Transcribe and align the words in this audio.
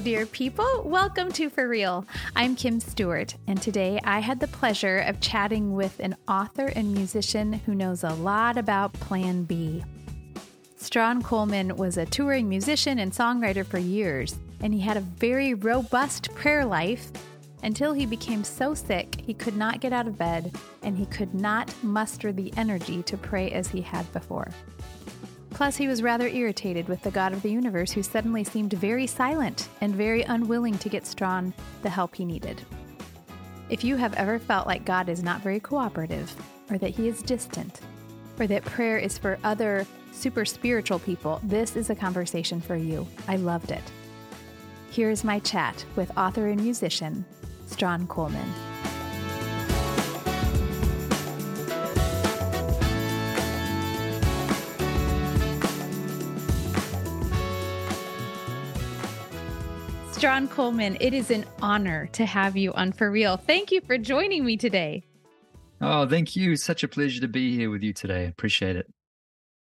dear 0.00 0.24
people. 0.24 0.82
Welcome 0.86 1.30
to 1.32 1.50
For 1.50 1.68
Real. 1.68 2.06
I'm 2.34 2.56
Kim 2.56 2.80
Stewart, 2.80 3.34
and 3.46 3.60
today 3.60 4.00
I 4.02 4.20
had 4.20 4.40
the 4.40 4.48
pleasure 4.48 5.00
of 5.00 5.20
chatting 5.20 5.74
with 5.74 6.00
an 6.00 6.16
author 6.26 6.68
and 6.68 6.94
musician 6.94 7.52
who 7.52 7.74
knows 7.74 8.02
a 8.02 8.14
lot 8.14 8.56
about 8.56 8.94
Plan 8.94 9.44
B. 9.44 9.84
Strahan 10.76 11.22
Coleman 11.22 11.76
was 11.76 11.98
a 11.98 12.06
touring 12.06 12.48
musician 12.48 12.98
and 12.98 13.12
songwriter 13.12 13.64
for 13.64 13.76
years, 13.76 14.36
and 14.62 14.72
he 14.72 14.80
had 14.80 14.96
a 14.96 15.00
very 15.00 15.52
robust 15.52 16.34
prayer 16.34 16.64
life 16.64 17.12
until 17.62 17.92
he 17.92 18.06
became 18.06 18.42
so 18.42 18.72
sick 18.72 19.20
he 19.22 19.34
could 19.34 19.56
not 19.56 19.80
get 19.80 19.92
out 19.92 20.06
of 20.06 20.16
bed 20.16 20.56
and 20.82 20.96
he 20.96 21.04
could 21.06 21.34
not 21.34 21.74
muster 21.82 22.32
the 22.32 22.50
energy 22.56 23.02
to 23.02 23.18
pray 23.18 23.50
as 23.50 23.68
he 23.68 23.82
had 23.82 24.10
before. 24.14 24.48
Plus, 25.60 25.76
he 25.76 25.88
was 25.88 26.02
rather 26.02 26.26
irritated 26.26 26.88
with 26.88 27.02
the 27.02 27.10
God 27.10 27.34
of 27.34 27.42
the 27.42 27.50
universe 27.50 27.92
who 27.92 28.02
suddenly 28.02 28.42
seemed 28.44 28.72
very 28.72 29.06
silent 29.06 29.68
and 29.82 29.94
very 29.94 30.22
unwilling 30.22 30.78
to 30.78 30.88
get 30.88 31.06
Strahan 31.06 31.52
the 31.82 31.90
help 31.90 32.14
he 32.14 32.24
needed. 32.24 32.62
If 33.68 33.84
you 33.84 33.96
have 33.96 34.14
ever 34.14 34.38
felt 34.38 34.66
like 34.66 34.86
God 34.86 35.10
is 35.10 35.22
not 35.22 35.42
very 35.42 35.60
cooperative, 35.60 36.34
or 36.70 36.78
that 36.78 36.92
he 36.92 37.08
is 37.08 37.22
distant, 37.22 37.80
or 38.38 38.46
that 38.46 38.64
prayer 38.64 38.96
is 38.96 39.18
for 39.18 39.38
other 39.44 39.86
super 40.12 40.46
spiritual 40.46 40.98
people, 40.98 41.42
this 41.42 41.76
is 41.76 41.90
a 41.90 41.94
conversation 41.94 42.62
for 42.62 42.76
you. 42.76 43.06
I 43.28 43.36
loved 43.36 43.70
it. 43.70 43.84
Here 44.90 45.10
is 45.10 45.24
my 45.24 45.40
chat 45.40 45.84
with 45.94 46.16
author 46.16 46.46
and 46.48 46.62
musician, 46.62 47.22
Strahan 47.66 48.06
Coleman. 48.06 48.50
Strahan 60.20 60.48
Coleman, 60.48 60.98
it 61.00 61.14
is 61.14 61.30
an 61.30 61.46
honor 61.62 62.06
to 62.08 62.26
have 62.26 62.54
you 62.54 62.74
on 62.74 62.92
For 62.92 63.10
Real. 63.10 63.38
Thank 63.38 63.72
you 63.72 63.80
for 63.80 63.96
joining 63.96 64.44
me 64.44 64.58
today. 64.58 65.02
Oh, 65.80 66.06
thank 66.06 66.36
you. 66.36 66.56
Such 66.56 66.84
a 66.84 66.88
pleasure 66.88 67.22
to 67.22 67.26
be 67.26 67.56
here 67.56 67.70
with 67.70 67.82
you 67.82 67.94
today. 67.94 68.26
Appreciate 68.26 68.76
it. 68.76 68.86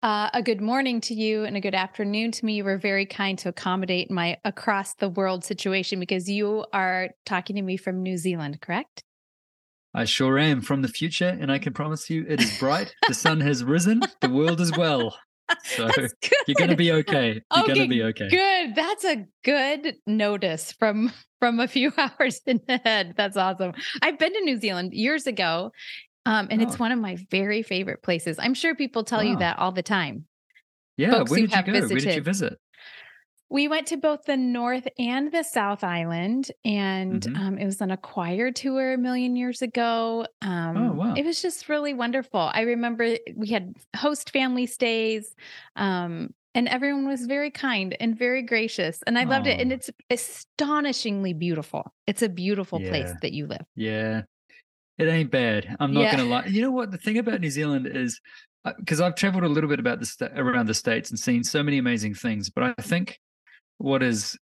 Uh, 0.01 0.31
a 0.33 0.41
good 0.41 0.59
morning 0.59 0.99
to 1.01 1.13
you 1.13 1.43
and 1.43 1.55
a 1.55 1.61
good 1.61 1.75
afternoon 1.75 2.31
to 2.31 2.43
me. 2.43 2.55
You 2.55 2.63
were 2.63 2.79
very 2.79 3.05
kind 3.05 3.37
to 3.37 3.49
accommodate 3.49 4.09
my 4.09 4.39
across 4.43 4.95
the 4.95 5.09
world 5.09 5.45
situation 5.45 5.99
because 5.99 6.27
you 6.27 6.65
are 6.73 7.11
talking 7.23 7.55
to 7.57 7.61
me 7.61 7.77
from 7.77 8.01
New 8.01 8.17
Zealand, 8.17 8.61
correct? 8.61 9.03
I 9.93 10.05
sure 10.05 10.39
am 10.39 10.61
from 10.61 10.81
the 10.81 10.87
future, 10.87 11.37
and 11.39 11.51
I 11.51 11.59
can 11.59 11.73
promise 11.73 12.09
you 12.09 12.25
it 12.27 12.41
is 12.41 12.57
bright. 12.57 12.95
the 13.07 13.13
sun 13.13 13.41
has 13.41 13.63
risen, 13.63 14.01
the 14.21 14.29
world 14.29 14.59
as 14.59 14.71
well. 14.75 15.15
So 15.63 15.89
you're 16.47 16.55
going 16.57 16.69
to 16.69 16.75
be 16.75 16.91
okay. 16.91 17.41
You're 17.55 17.63
okay, 17.63 17.73
going 17.73 17.81
to 17.81 17.87
be 17.87 18.03
okay. 18.03 18.29
Good. 18.29 18.75
That's 18.75 19.05
a 19.05 19.25
good 19.43 19.95
notice 20.05 20.71
from 20.73 21.11
from 21.39 21.59
a 21.59 21.67
few 21.67 21.93
hours 21.97 22.41
in 22.45 22.61
the 22.67 22.79
head. 22.83 23.13
That's 23.17 23.37
awesome. 23.37 23.73
I've 24.01 24.19
been 24.19 24.33
to 24.33 24.41
New 24.41 24.57
Zealand 24.57 24.93
years 24.93 25.27
ago, 25.27 25.71
um, 26.25 26.47
and 26.51 26.61
oh. 26.61 26.65
it's 26.65 26.79
one 26.79 26.91
of 26.91 26.99
my 26.99 27.17
very 27.29 27.63
favorite 27.63 28.03
places. 28.03 28.37
I'm 28.39 28.53
sure 28.53 28.75
people 28.75 29.03
tell 29.03 29.23
wow. 29.23 29.31
you 29.31 29.37
that 29.37 29.59
all 29.59 29.71
the 29.71 29.83
time. 29.83 30.25
Yeah. 30.97 31.11
Folks 31.11 31.31
where 31.31 31.41
did 31.41 31.51
you 31.51 31.63
go? 31.63 31.71
Visited. 31.71 31.91
Where 31.91 31.99
did 31.99 32.15
you 32.15 32.21
visit? 32.21 32.59
We 33.51 33.67
went 33.67 33.87
to 33.87 33.97
both 33.97 34.23
the 34.23 34.37
North 34.37 34.87
and 34.97 35.29
the 35.29 35.43
South 35.43 35.83
Island, 35.83 36.51
and 36.63 37.21
mm-hmm. 37.21 37.35
um, 37.35 37.57
it 37.57 37.65
was 37.65 37.81
on 37.81 37.91
a 37.91 37.97
choir 37.97 38.49
tour 38.49 38.93
a 38.93 38.97
million 38.97 39.35
years 39.35 39.61
ago. 39.61 40.25
Um, 40.41 40.77
oh, 40.77 40.91
wow. 40.93 41.13
It 41.15 41.25
was 41.25 41.41
just 41.41 41.67
really 41.67 41.93
wonderful. 41.93 42.39
I 42.39 42.61
remember 42.61 43.17
we 43.35 43.49
had 43.49 43.75
host 43.93 44.31
family 44.31 44.67
stays, 44.67 45.35
um, 45.75 46.33
and 46.55 46.69
everyone 46.69 47.05
was 47.05 47.25
very 47.25 47.51
kind 47.51 47.95
and 47.99 48.17
very 48.17 48.41
gracious. 48.41 49.03
And 49.05 49.19
I 49.19 49.25
loved 49.25 49.47
oh. 49.47 49.51
it. 49.51 49.59
And 49.59 49.73
it's 49.73 49.89
astonishingly 50.09 51.33
beautiful. 51.33 51.91
It's 52.07 52.21
a 52.21 52.29
beautiful 52.29 52.81
yeah. 52.81 52.89
place 52.89 53.11
that 53.21 53.33
you 53.33 53.47
live. 53.47 53.65
Yeah. 53.75 54.21
It 54.97 55.07
ain't 55.07 55.31
bad. 55.31 55.75
I'm 55.79 55.93
not 55.93 56.01
yeah. 56.01 56.15
going 56.15 56.23
to 56.23 56.29
lie. 56.29 56.45
You 56.45 56.61
know 56.61 56.71
what? 56.71 56.91
The 56.91 56.97
thing 56.97 57.17
about 57.17 57.41
New 57.41 57.49
Zealand 57.49 57.85
is 57.87 58.21
because 58.77 59.01
uh, 59.01 59.07
I've 59.07 59.15
traveled 59.15 59.43
a 59.43 59.49
little 59.49 59.69
bit 59.69 59.79
about 59.79 59.99
the 59.99 60.31
around 60.35 60.67
the 60.67 60.73
states 60.73 61.09
and 61.09 61.19
seen 61.19 61.43
so 61.43 61.63
many 61.63 61.79
amazing 61.79 62.13
things, 62.13 62.49
but 62.49 62.63
I 62.63 62.81
think 62.81 63.19
what 63.81 64.03
is 64.03 64.37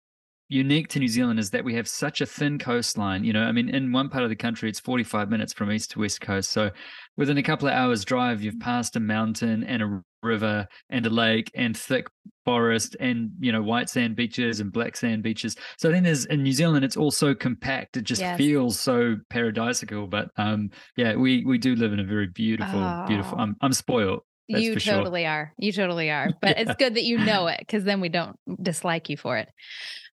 unique 0.49 0.89
to 0.89 0.99
New 1.01 1.09
Zealand 1.09 1.41
is 1.41 1.51
that 1.51 1.65
we 1.65 1.75
have 1.75 1.89
such 1.89 2.21
a 2.21 2.27
thin 2.27 2.59
coastline. 2.59 3.25
You 3.25 3.33
know, 3.33 3.43
I 3.43 3.53
mean, 3.53 3.69
in 3.69 3.93
one 3.93 4.09
part 4.09 4.23
of 4.23 4.31
the 4.31 4.37
country, 4.37 4.69
it's 4.69 4.79
45 4.79 5.29
minutes 5.29 5.53
from 5.53 5.73
east 5.73 5.91
to 5.93 6.01
west 6.01 6.21
coast. 6.21 6.51
So 6.51 6.71
within 7.17 7.39
a 7.39 7.43
couple 7.43 7.69
of 7.69 7.75
hours 7.75 8.05
drive, 8.05 8.43
you've 8.43 8.61
passed 8.61 8.95
a 8.97 9.01
mountain 9.01 9.65
and 9.65 9.83
a 9.83 10.03
river 10.23 10.67
and 10.91 11.05
a 11.07 11.11
lake 11.11 11.51
and 11.55 11.77
thick 11.77 12.07
forest 12.45 12.97
and, 13.01 13.31
you 13.41 13.51
know, 13.51 13.63
white 13.63 13.91
sand 13.91 14.15
beaches 14.15 14.61
and 14.61 14.73
black 14.73 14.97
sand 14.97 15.23
beaches. 15.23 15.57
So 15.79 15.91
then 15.91 16.05
there's 16.05 16.27
in 16.27 16.43
New 16.43 16.53
Zealand, 16.53 16.85
it's 16.85 16.97
all 16.97 17.11
so 17.11 17.35
compact. 17.35 17.97
It 17.97 18.03
just 18.05 18.21
yes. 18.21 18.39
feels 18.39 18.79
so 18.79 19.17
paradisical. 19.33 20.09
But 20.09 20.29
um, 20.37 20.71
yeah, 20.97 21.17
we, 21.17 21.45
we 21.45 21.59
do 21.59 21.75
live 21.75 21.93
in 21.93 22.01
a 22.01 22.05
very 22.05 22.29
beautiful, 22.29 22.81
oh. 22.81 23.05
beautiful, 23.09 23.39
I'm, 23.39 23.57
I'm 23.61 23.73
spoiled. 23.73 24.21
That's 24.49 24.63
you 24.63 24.77
totally 24.79 25.23
sure. 25.23 25.31
are. 25.31 25.53
You 25.59 25.73
totally 25.73 26.11
are. 26.11 26.31
But 26.41 26.57
yeah. 26.57 26.63
it's 26.63 26.75
good 26.77 26.95
that 26.95 27.05
you 27.05 27.19
know 27.19 27.47
it 27.49 27.59
because 27.61 27.85
then 27.85 28.01
we 28.01 28.09
don't 28.09 28.39
dislike 28.63 29.09
you 29.09 29.17
for 29.17 29.37
it. 29.39 29.49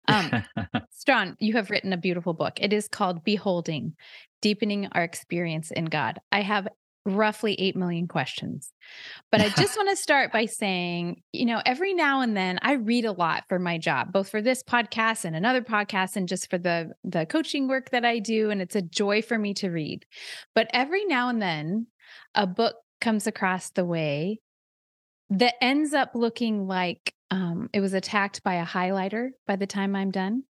Um, 0.08 0.44
Strahan, 0.92 1.38
you 1.40 1.54
have 1.54 1.70
written 1.70 1.94
a 1.94 1.98
beautiful 1.98 2.34
book. 2.34 2.54
It 2.58 2.74
is 2.74 2.88
called 2.88 3.24
Beholding 3.24 3.96
Deepening 4.42 4.88
Our 4.92 5.04
Experience 5.04 5.72
in 5.72 5.86
God. 5.86 6.20
I 6.32 6.42
have 6.42 6.68
roughly 7.06 7.54
8 7.60 7.76
million 7.76 8.08
questions. 8.08 8.72
But 9.32 9.42
I 9.42 9.50
just 9.50 9.76
want 9.76 9.90
to 9.90 9.96
start 9.96 10.32
by 10.32 10.46
saying, 10.46 11.22
you 11.34 11.46
know, 11.46 11.62
every 11.66 11.94
now 11.94 12.22
and 12.22 12.36
then 12.36 12.60
I 12.62 12.74
read 12.74 13.06
a 13.06 13.12
lot 13.12 13.44
for 13.50 13.60
my 13.60 13.78
job, 13.78 14.14
both 14.14 14.30
for 14.30 14.42
this 14.42 14.64
podcast 14.64 15.26
and 15.26 15.36
another 15.36 15.62
podcast 15.62 16.16
and 16.16 16.28
just 16.28 16.50
for 16.50 16.58
the 16.58 16.92
the 17.04 17.26
coaching 17.26 17.68
work 17.68 17.90
that 17.90 18.06
I 18.06 18.20
do 18.20 18.50
and 18.50 18.62
it's 18.62 18.76
a 18.76 18.82
joy 18.82 19.22
for 19.22 19.38
me 19.38 19.54
to 19.56 19.70
read. 19.70 20.06
But 20.56 20.70
every 20.74 21.06
now 21.06 21.30
and 21.30 21.42
then 21.42 21.88
a 22.36 22.48
book 22.48 22.76
comes 23.04 23.28
across 23.28 23.70
the 23.72 23.86
way 23.86 24.40
that 25.30 25.56
ends 25.62 25.94
up 25.94 26.12
looking 26.16 26.68
like 26.68 27.14
um, 27.32 27.70
it 27.74 27.82
was 27.82 27.94
attacked 27.94 28.44
by 28.44 28.56
a 28.56 28.66
highlighter 28.66 29.30
by 29.46 29.56
the 29.56 29.68
time 29.68 29.96
I'm 29.96 30.10
done. 30.10 30.44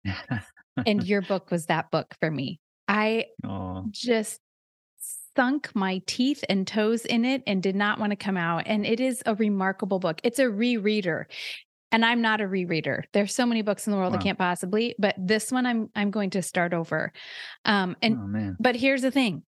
and 0.85 1.03
your 1.07 1.21
book 1.21 1.49
was 1.51 1.65
that 1.65 1.91
book 1.91 2.15
for 2.19 2.29
me. 2.29 2.59
I 2.87 3.25
Aww. 3.43 3.91
just 3.91 4.39
sunk 5.35 5.71
my 5.73 6.01
teeth 6.05 6.43
and 6.47 6.67
toes 6.67 7.05
in 7.05 7.25
it 7.25 7.41
and 7.47 7.63
did 7.63 7.75
not 7.75 7.99
want 7.99 8.11
to 8.11 8.15
come 8.15 8.37
out. 8.37 8.63
And 8.67 8.85
it 8.85 8.99
is 8.99 9.23
a 9.25 9.33
remarkable 9.35 9.99
book. 9.99 10.19
It's 10.23 10.39
a 10.39 10.45
rereader. 10.45 11.25
And 11.91 12.05
I'm 12.05 12.21
not 12.21 12.41
a 12.41 12.45
rereader. 12.45 13.03
There's 13.13 13.33
so 13.33 13.45
many 13.45 13.61
books 13.61 13.87
in 13.87 13.91
the 13.91 13.97
world 13.97 14.13
wow. 14.13 14.19
I 14.19 14.21
can't 14.21 14.37
possibly, 14.37 14.95
but 14.99 15.15
this 15.17 15.51
one 15.51 15.65
I'm 15.65 15.89
I'm 15.95 16.11
going 16.11 16.31
to 16.31 16.41
start 16.41 16.73
over. 16.73 17.13
Um 17.65 17.95
and 18.01 18.17
oh, 18.35 18.55
but 18.59 18.75
here's 18.75 19.03
the 19.03 19.11
thing. 19.11 19.43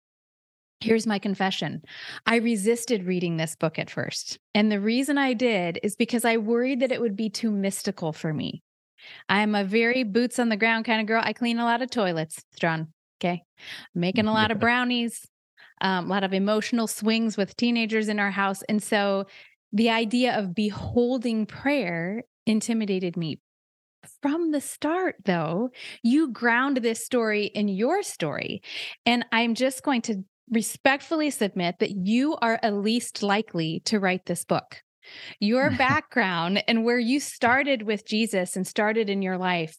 Here's 0.82 1.06
my 1.06 1.20
confession. 1.20 1.82
I 2.26 2.36
resisted 2.36 3.06
reading 3.06 3.36
this 3.36 3.54
book 3.54 3.78
at 3.78 3.88
first. 3.88 4.40
And 4.52 4.70
the 4.70 4.80
reason 4.80 5.16
I 5.16 5.32
did 5.32 5.78
is 5.84 5.94
because 5.94 6.24
I 6.24 6.38
worried 6.38 6.80
that 6.80 6.90
it 6.90 7.00
would 7.00 7.14
be 7.14 7.30
too 7.30 7.52
mystical 7.52 8.12
for 8.12 8.34
me. 8.34 8.62
I'm 9.28 9.54
a 9.54 9.62
very 9.62 10.02
boots 10.02 10.40
on 10.40 10.48
the 10.48 10.56
ground 10.56 10.84
kind 10.84 11.00
of 11.00 11.06
girl. 11.06 11.22
I 11.24 11.34
clean 11.34 11.60
a 11.60 11.64
lot 11.64 11.82
of 11.82 11.90
toilets, 11.90 12.42
Strahan. 12.56 12.88
Okay. 13.20 13.44
Making 13.94 14.26
a 14.26 14.32
lot 14.40 14.50
of 14.50 14.58
brownies, 14.58 15.24
um, 15.80 16.06
a 16.06 16.08
lot 16.08 16.24
of 16.24 16.32
emotional 16.32 16.88
swings 16.88 17.36
with 17.36 17.56
teenagers 17.56 18.08
in 18.08 18.18
our 18.18 18.32
house. 18.32 18.62
And 18.62 18.82
so 18.82 19.26
the 19.72 19.90
idea 19.90 20.36
of 20.36 20.52
beholding 20.52 21.46
prayer 21.46 22.24
intimidated 22.44 23.16
me. 23.16 23.38
From 24.20 24.50
the 24.50 24.60
start, 24.60 25.14
though, 25.26 25.70
you 26.02 26.32
ground 26.32 26.78
this 26.78 27.04
story 27.04 27.44
in 27.44 27.68
your 27.68 28.02
story. 28.02 28.62
And 29.06 29.24
I'm 29.30 29.54
just 29.54 29.84
going 29.84 30.02
to 30.02 30.24
respectfully 30.50 31.30
submit 31.30 31.78
that 31.78 31.90
you 31.90 32.36
are 32.42 32.58
at 32.62 32.74
least 32.74 33.22
likely 33.22 33.80
to 33.86 33.98
write 33.98 34.26
this 34.26 34.44
book. 34.44 34.82
Your 35.40 35.70
background 35.78 36.62
and 36.68 36.84
where 36.84 36.98
you 36.98 37.20
started 37.20 37.82
with 37.82 38.06
Jesus 38.06 38.56
and 38.56 38.66
started 38.66 39.08
in 39.08 39.22
your 39.22 39.38
life 39.38 39.76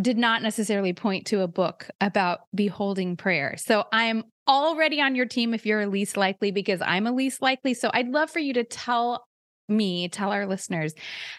did 0.00 0.16
not 0.16 0.42
necessarily 0.42 0.92
point 0.92 1.26
to 1.26 1.40
a 1.40 1.48
book 1.48 1.88
about 2.00 2.40
beholding 2.54 3.16
prayer. 3.16 3.56
So 3.56 3.84
I'm 3.92 4.24
already 4.46 5.00
on 5.00 5.14
your 5.14 5.26
team 5.26 5.52
if 5.52 5.66
you're 5.66 5.86
least 5.86 6.16
likely 6.16 6.52
because 6.52 6.80
I'm 6.80 7.06
a 7.06 7.12
least 7.12 7.42
likely. 7.42 7.74
So 7.74 7.90
I'd 7.92 8.08
love 8.08 8.30
for 8.30 8.38
you 8.38 8.52
to 8.54 8.64
tell 8.64 9.26
me, 9.70 10.08
tell 10.08 10.32
our 10.32 10.46
listeners 10.46 10.92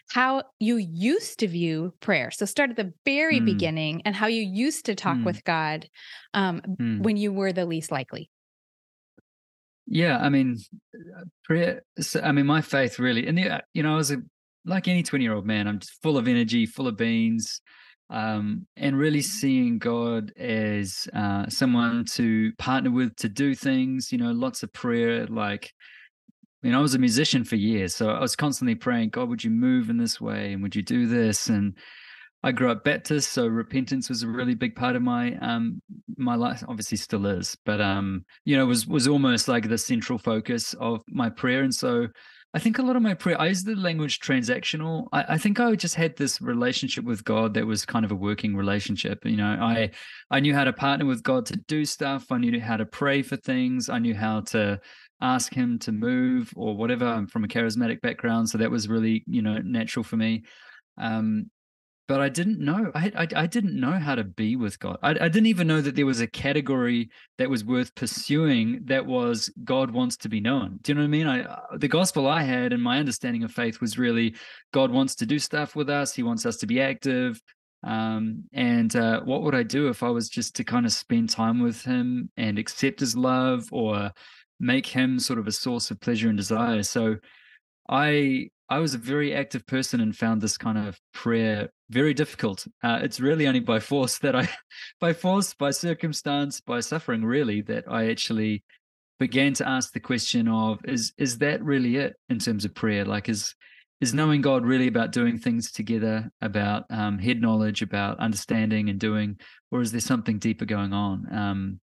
how 0.10 0.44
you 0.60 0.78
used 0.78 1.40
to 1.40 1.48
view 1.48 1.94
prayer. 2.00 2.32
So 2.32 2.46
start 2.46 2.72
at 2.72 2.78
the 2.78 2.94
very 3.06 3.40
mm. 3.40 3.46
beginning 3.46 4.02
and 4.06 4.16
how 4.16 4.28
you 4.28 4.42
used 4.42 4.86
to 4.86 4.96
talk 4.96 5.18
mm. 5.18 5.26
with 5.26 5.44
God 5.44 5.88
um, 6.34 6.62
mm. 6.62 7.04
when 7.04 7.18
you 7.18 7.32
were 7.32 7.54
the 7.54 7.66
least 7.66 7.92
likely. 7.92 8.30
Yeah, 9.88 10.18
I 10.20 10.30
mean, 10.30 10.58
uh, 10.96 11.24
prayer. 11.44 11.84
I 12.24 12.32
mean, 12.32 12.46
my 12.46 12.62
faith 12.62 12.98
really, 12.98 13.28
and 13.28 13.38
the, 13.38 13.62
you 13.74 13.84
know, 13.84 13.94
I 13.94 13.98
was 13.98 14.12
a, 14.12 14.18
like 14.64 14.88
any 14.88 15.04
twenty-year-old 15.04 15.46
man. 15.46 15.68
I'm 15.68 15.80
just 15.80 16.02
full 16.02 16.18
of 16.18 16.30
energy, 16.30 16.66
full 16.66 16.88
of 16.88 16.96
beans, 16.96 17.62
um, 18.10 18.68
and 18.78 18.98
really 18.98 19.22
seeing 19.22 19.80
God 19.80 20.32
as 20.38 21.10
uh, 21.14 21.50
someone 21.50 22.06
to 22.12 22.54
partner 22.58 22.92
with 22.92 23.16
to 23.18 23.28
do 23.28 23.54
things. 23.54 24.12
You 24.14 24.20
know, 24.20 24.32
lots 24.32 24.64
of 24.64 24.72
prayer, 24.72 25.26
like 25.28 25.74
you 26.62 26.72
know, 26.72 26.80
I 26.80 26.82
was 26.82 26.96
a 26.96 27.00
musician 27.00 27.44
for 27.44 27.56
years, 27.56 27.96
so 27.96 28.10
I 28.10 28.20
was 28.20 28.36
constantly 28.36 28.76
praying, 28.76 29.10
God, 29.10 29.30
would 29.30 29.44
you 29.44 29.50
move 29.50 29.90
in 29.90 29.98
this 29.98 30.22
way, 30.22 30.54
and 30.54 30.62
would 30.62 30.76
you 30.76 30.82
do 30.84 31.08
this? 31.08 31.50
And 31.50 31.76
I 32.44 32.52
grew 32.52 32.72
up 32.72 32.84
Baptist, 32.84 33.32
so 33.32 33.48
repentance 33.48 34.10
was 34.10 34.24
a 34.24 34.28
really 34.28 34.56
big 34.56 34.76
part 34.76 34.96
of 34.96 35.02
my 35.02 35.36
um 35.38 35.82
my 36.18 36.36
life. 36.36 36.64
Obviously, 36.68 36.98
still 36.98 37.26
is, 37.26 37.58
but 37.66 37.80
um, 37.82 38.26
you 38.46 38.58
know, 38.58 38.66
was 38.66 38.88
was 38.88 39.08
almost 39.08 39.48
like 39.48 39.70
the 39.70 39.78
central 39.78 40.18
focus 40.18 40.74
of 40.76 41.02
my 41.08 41.30
prayer. 41.30 41.64
And 41.64 41.74
so, 41.74 42.08
I 42.54 42.60
think 42.60 42.80
a 42.80 42.82
lot 42.82 42.96
of 42.96 43.02
my 43.02 43.14
prayer, 43.14 43.40
I 43.40 43.48
use 43.48 43.64
the 43.64 43.76
language 43.76 44.20
transactional. 44.20 45.08
I, 45.14 45.36
I 45.36 45.38
think 45.38 45.60
I 45.60 45.74
just 45.76 45.96
had 45.96 46.18
this 46.18 46.42
relationship 46.42 47.06
with 47.06 47.24
God 47.24 47.54
that 47.54 47.66
was 47.66 47.86
kind 47.86 48.04
of 48.04 48.12
a 48.12 48.16
working 48.16 48.56
relationship. 48.56 49.24
You 49.24 49.38
know, 49.38 49.46
I 49.46 49.92
I 50.32 50.40
knew 50.40 50.56
how 50.56 50.64
to 50.64 50.74
partner 50.74 51.06
with 51.06 51.24
God 51.24 51.46
to 51.48 51.58
do 51.68 51.86
stuff. 51.86 52.32
I 52.32 52.40
knew 52.40 52.60
how 52.60 52.78
to 52.78 52.86
pray 52.86 53.22
for 53.22 53.38
things. 53.38 53.88
I 53.88 54.00
knew 54.00 54.16
how 54.16 54.42
to 54.52 54.80
ask 55.22 55.54
Him 55.54 55.80
to 55.80 55.92
move 55.92 56.52
or 56.56 56.76
whatever. 56.76 57.06
I'm 57.06 57.28
from 57.28 57.44
a 57.44 57.48
charismatic 57.48 58.02
background, 58.02 58.50
so 58.50 58.58
that 58.58 58.72
was 58.72 58.90
really 58.90 59.24
you 59.28 59.42
know 59.42 59.58
natural 59.60 60.04
for 60.04 60.18
me. 60.18 60.44
Um, 60.98 61.50
but 62.12 62.20
I 62.20 62.28
didn't 62.28 62.60
know. 62.60 62.92
I, 62.94 63.10
I, 63.16 63.28
I 63.44 63.48
didn't 63.48 63.80
know 63.80 63.94
how 63.94 64.16
to 64.16 64.26
be 64.26 64.58
with 64.58 64.78
God. 64.80 64.98
I, 65.02 65.12
I 65.12 65.30
didn't 65.30 65.46
even 65.46 65.66
know 65.66 65.80
that 65.80 65.96
there 65.96 66.06
was 66.06 66.20
a 66.20 66.28
category 66.28 67.10
that 67.38 67.50
was 67.50 67.64
worth 67.64 67.96
pursuing. 67.96 68.82
That 68.84 69.06
was 69.06 69.50
God 69.64 69.92
wants 69.92 70.18
to 70.18 70.28
be 70.28 70.42
known. 70.42 70.80
Do 70.82 70.92
you 70.92 70.96
know 70.96 71.04
what 71.04 71.06
I 71.06 71.10
mean? 71.10 71.28
I 71.28 71.44
uh, 71.44 71.78
the 71.78 71.88
gospel 71.88 72.28
I 72.28 72.42
had 72.42 72.74
and 72.74 72.84
my 72.84 73.00
understanding 73.00 73.44
of 73.44 73.54
faith 73.54 73.80
was 73.80 73.98
really 73.98 74.36
God 74.74 74.92
wants 74.92 75.16
to 75.16 75.26
do 75.26 75.40
stuff 75.40 75.74
with 75.74 75.90
us. 75.90 76.14
He 76.14 76.22
wants 76.22 76.46
us 76.46 76.58
to 76.58 76.68
be 76.68 76.82
active. 76.82 77.42
Um, 77.84 78.44
and 78.52 78.94
uh, 78.96 79.22
what 79.22 79.44
would 79.44 79.56
I 79.56 79.64
do 79.64 79.88
if 79.88 80.04
I 80.04 80.10
was 80.10 80.28
just 80.28 80.56
to 80.56 80.66
kind 80.66 80.86
of 80.86 80.92
spend 80.92 81.30
time 81.30 81.62
with 81.62 81.82
Him 81.82 82.30
and 82.36 82.60
accept 82.60 83.00
His 83.00 83.16
love 83.16 83.70
or 83.72 84.12
make 84.62 84.88
Him 84.88 85.20
sort 85.20 85.40
of 85.40 85.48
a 85.48 85.52
source 85.52 85.92
of 85.92 86.00
pleasure 86.00 86.30
and 86.30 86.38
desire? 86.38 86.84
So 86.84 87.18
I 87.90 88.50
I 88.70 88.80
was 88.80 88.94
a 88.94 89.00
very 89.00 89.36
active 89.36 89.68
person 89.68 90.00
and 90.00 90.16
found 90.16 90.42
this 90.42 90.58
kind 90.58 90.78
of 90.78 90.98
prayer 91.14 91.70
very 91.90 92.14
difficult. 92.14 92.66
Uh, 92.82 93.00
it's 93.04 93.20
really 93.20 93.46
only 93.46 93.60
by 93.60 93.80
force 93.80 94.18
that 94.20 94.34
I, 94.34 94.48
by 95.02 95.12
force, 95.12 95.54
by 95.54 95.72
circumstance, 95.72 96.62
by 96.62 96.80
suffering, 96.80 97.26
really, 97.26 97.62
that 97.64 97.84
I 97.90 98.10
actually 98.10 98.64
began 99.20 99.54
to 99.56 99.68
ask 99.68 99.92
the 99.92 100.00
question 100.00 100.48
of 100.48 100.80
is 100.86 101.14
is 101.18 101.38
that 101.40 101.62
really 101.62 101.98
it 101.98 102.16
in 102.30 102.40
terms 102.40 102.64
of 102.64 102.74
prayer? 102.74 103.04
Like 103.04 103.28
is 103.28 103.54
is 104.00 104.14
knowing 104.14 104.42
God 104.42 104.66
really 104.66 104.88
about 104.88 105.12
doing 105.12 105.38
things 105.38 105.72
together, 105.72 106.32
about 106.42 106.86
um, 106.90 107.20
head 107.20 107.42
knowledge, 107.42 107.82
about 107.82 108.20
understanding 108.20 108.90
and 108.90 109.00
doing, 109.00 109.38
or 109.70 109.82
is 109.82 109.92
there 109.92 110.02
something 110.02 110.40
deeper 110.40 110.66
going 110.66 110.94
on? 110.94 111.28
Um, 111.32 111.80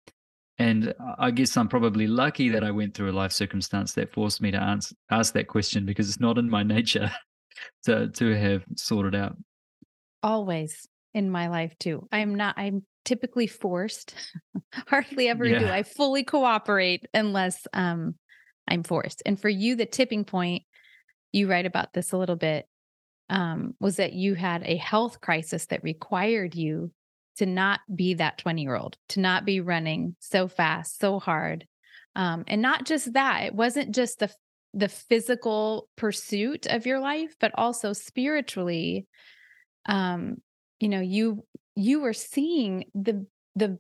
and 0.59 0.93
I 1.19 1.31
guess 1.31 1.57
I'm 1.57 1.69
probably 1.69 2.07
lucky 2.07 2.49
that 2.49 2.65
I 2.65 2.73
went 2.73 2.95
through 2.95 3.11
a 3.11 3.13
life 3.13 3.33
circumstance 3.33 3.93
that 3.95 4.13
forced 4.13 4.41
me 4.41 4.51
to 4.51 4.61
answer, 4.61 4.95
ask 5.11 5.33
that 5.35 5.47
question 5.47 5.87
because 5.87 6.09
it's 6.09 6.21
not 6.21 6.39
in 6.39 6.51
my 6.51 6.63
nature 6.65 7.13
to 7.85 8.09
to 8.09 8.37
have 8.37 8.65
sorted 8.77 9.15
out. 9.15 9.37
Always 10.23 10.89
in 11.15 11.31
my 11.31 11.49
life 11.49 11.75
too. 11.79 12.09
I'm 12.11 12.35
not. 12.35 12.59
I'm 12.59 12.85
typically 13.05 13.47
forced. 13.47 14.15
Hardly 14.89 15.29
ever 15.29 15.45
yeah. 15.45 15.59
do 15.61 15.69
I 15.69 15.83
fully 15.85 16.25
cooperate 16.25 17.07
unless 17.15 17.67
um, 17.73 18.17
I'm 18.67 18.83
forced. 18.83 19.23
And 19.25 19.41
for 19.41 19.49
you, 19.49 19.77
the 19.77 19.87
tipping 19.87 20.25
point, 20.25 20.65
you 21.33 21.49
write 21.49 21.67
about 21.67 21.93
this 21.93 22.13
a 22.13 22.19
little 22.19 22.37
bit, 22.37 22.67
um, 23.31 23.75
was 23.81 23.97
that 23.97 24.13
you 24.13 24.35
had 24.35 24.63
a 24.65 24.77
health 24.77 25.21
crisis 25.21 25.67
that 25.67 25.85
required 25.85 26.55
you 26.55 26.91
to 27.39 27.47
not 27.47 27.81
be 27.93 28.15
that 28.15 28.39
20 28.39 28.63
year 28.63 28.77
old, 28.77 28.97
to 29.11 29.21
not 29.21 29.45
be 29.45 29.61
running 29.61 30.17
so 30.19 30.49
fast, 30.49 31.01
so 31.01 31.19
hard. 31.19 31.67
Um, 32.15 32.45
and 32.49 32.61
not 32.61 32.85
just 32.85 33.13
that, 33.13 33.45
it 33.45 33.55
wasn't 33.55 33.95
just 33.95 34.19
the 34.19 34.31
the 34.75 34.89
physical 34.89 35.89
pursuit 35.97 36.67
of 36.67 36.85
your 36.85 37.01
life, 37.01 37.35
but 37.41 37.53
also 37.55 37.93
spiritually. 37.93 39.07
Um, 39.87 40.43
you 40.81 40.89
know, 40.89 41.01
you 41.01 41.45
you 41.75 42.01
were 42.01 42.13
seeing 42.13 42.85
the 42.95 43.27
the 43.55 43.79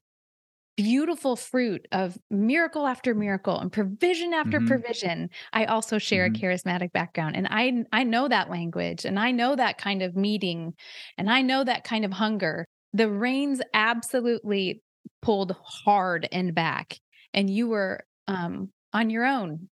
beautiful 0.76 1.34
fruit 1.34 1.88
of 1.90 2.16
miracle 2.30 2.86
after 2.86 3.12
miracle 3.12 3.58
and 3.58 3.72
provision 3.72 4.32
after 4.32 4.58
mm-hmm. 4.58 4.68
provision. 4.68 5.28
I 5.52 5.64
also 5.64 5.98
share 5.98 6.28
mm-hmm. 6.28 6.44
a 6.44 6.48
charismatic 6.48 6.92
background 6.92 7.34
and 7.34 7.48
I 7.50 7.84
I 7.92 8.04
know 8.04 8.28
that 8.28 8.48
language 8.48 9.04
and 9.04 9.18
I 9.18 9.32
know 9.32 9.56
that 9.56 9.78
kind 9.78 10.02
of 10.02 10.14
meeting 10.14 10.74
and 11.18 11.28
I 11.28 11.42
know 11.42 11.64
that 11.64 11.82
kind 11.82 12.04
of 12.04 12.12
hunger 12.12 12.68
the 12.92 13.10
reins 13.10 13.60
absolutely 13.74 14.82
pulled 15.22 15.56
hard 15.62 16.28
and 16.32 16.54
back 16.54 16.98
and 17.34 17.50
you 17.50 17.68
were 17.68 18.04
um, 18.26 18.70
on 18.92 19.10
your 19.10 19.24
own. 19.24 19.68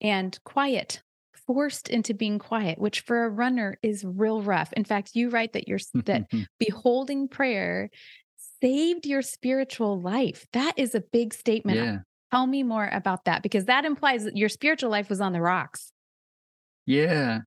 And 0.00 0.38
quiet 0.44 1.02
forced 1.46 1.88
into 1.88 2.12
being 2.12 2.38
quiet 2.38 2.78
which 2.78 3.00
for 3.00 3.24
a 3.24 3.30
runner 3.30 3.78
is 3.82 4.04
real 4.04 4.42
rough. 4.42 4.72
In 4.74 4.84
fact 4.84 5.12
you 5.14 5.30
write 5.30 5.54
that 5.54 5.66
you're 5.66 5.80
that 6.04 6.26
beholding 6.58 7.26
prayer 7.26 7.90
saved 8.60 9.06
your 9.06 9.22
spiritual 9.22 10.00
life. 10.00 10.46
That 10.52 10.74
is 10.76 10.94
a 10.94 11.00
big 11.00 11.32
statement. 11.32 11.78
Yeah. 11.78 11.98
tell 12.30 12.46
me 12.46 12.62
more 12.62 12.88
about 12.92 13.24
that 13.24 13.42
because 13.42 13.64
that 13.64 13.84
implies 13.84 14.24
that 14.24 14.36
your 14.36 14.48
spiritual 14.48 14.90
life 14.90 15.08
was 15.08 15.20
on 15.20 15.32
the 15.32 15.40
rocks. 15.40 15.90
Yeah 16.86 17.40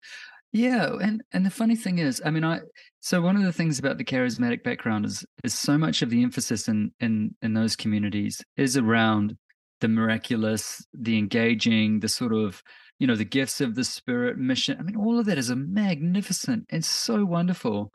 yeah, 0.53 0.97
and 1.01 1.23
and 1.31 1.45
the 1.45 1.49
funny 1.49 1.75
thing 1.75 1.99
is, 1.99 2.21
I 2.25 2.29
mean, 2.29 2.43
I 2.43 2.59
so 2.99 3.21
one 3.21 3.37
of 3.37 3.43
the 3.43 3.53
things 3.53 3.79
about 3.79 3.97
the 3.97 4.03
charismatic 4.03 4.63
background 4.63 5.05
is 5.05 5.25
is 5.43 5.53
so 5.53 5.77
much 5.77 6.01
of 6.01 6.09
the 6.09 6.23
emphasis 6.23 6.67
in 6.67 6.91
in 6.99 7.35
in 7.41 7.53
those 7.53 7.75
communities 7.75 8.43
is 8.57 8.75
around 8.75 9.37
the 9.79 9.87
miraculous, 9.87 10.85
the 10.93 11.17
engaging, 11.17 12.01
the 12.01 12.09
sort 12.09 12.33
of 12.33 12.61
you 12.99 13.07
know 13.07 13.15
the 13.15 13.23
gifts 13.23 13.61
of 13.61 13.75
the 13.75 13.85
spirit 13.85 14.37
mission. 14.37 14.77
I 14.77 14.83
mean, 14.83 14.97
all 14.97 15.17
of 15.19 15.25
that 15.27 15.37
is 15.37 15.49
a 15.49 15.55
magnificent 15.55 16.65
and 16.69 16.83
so 16.83 17.23
wonderful. 17.23 17.91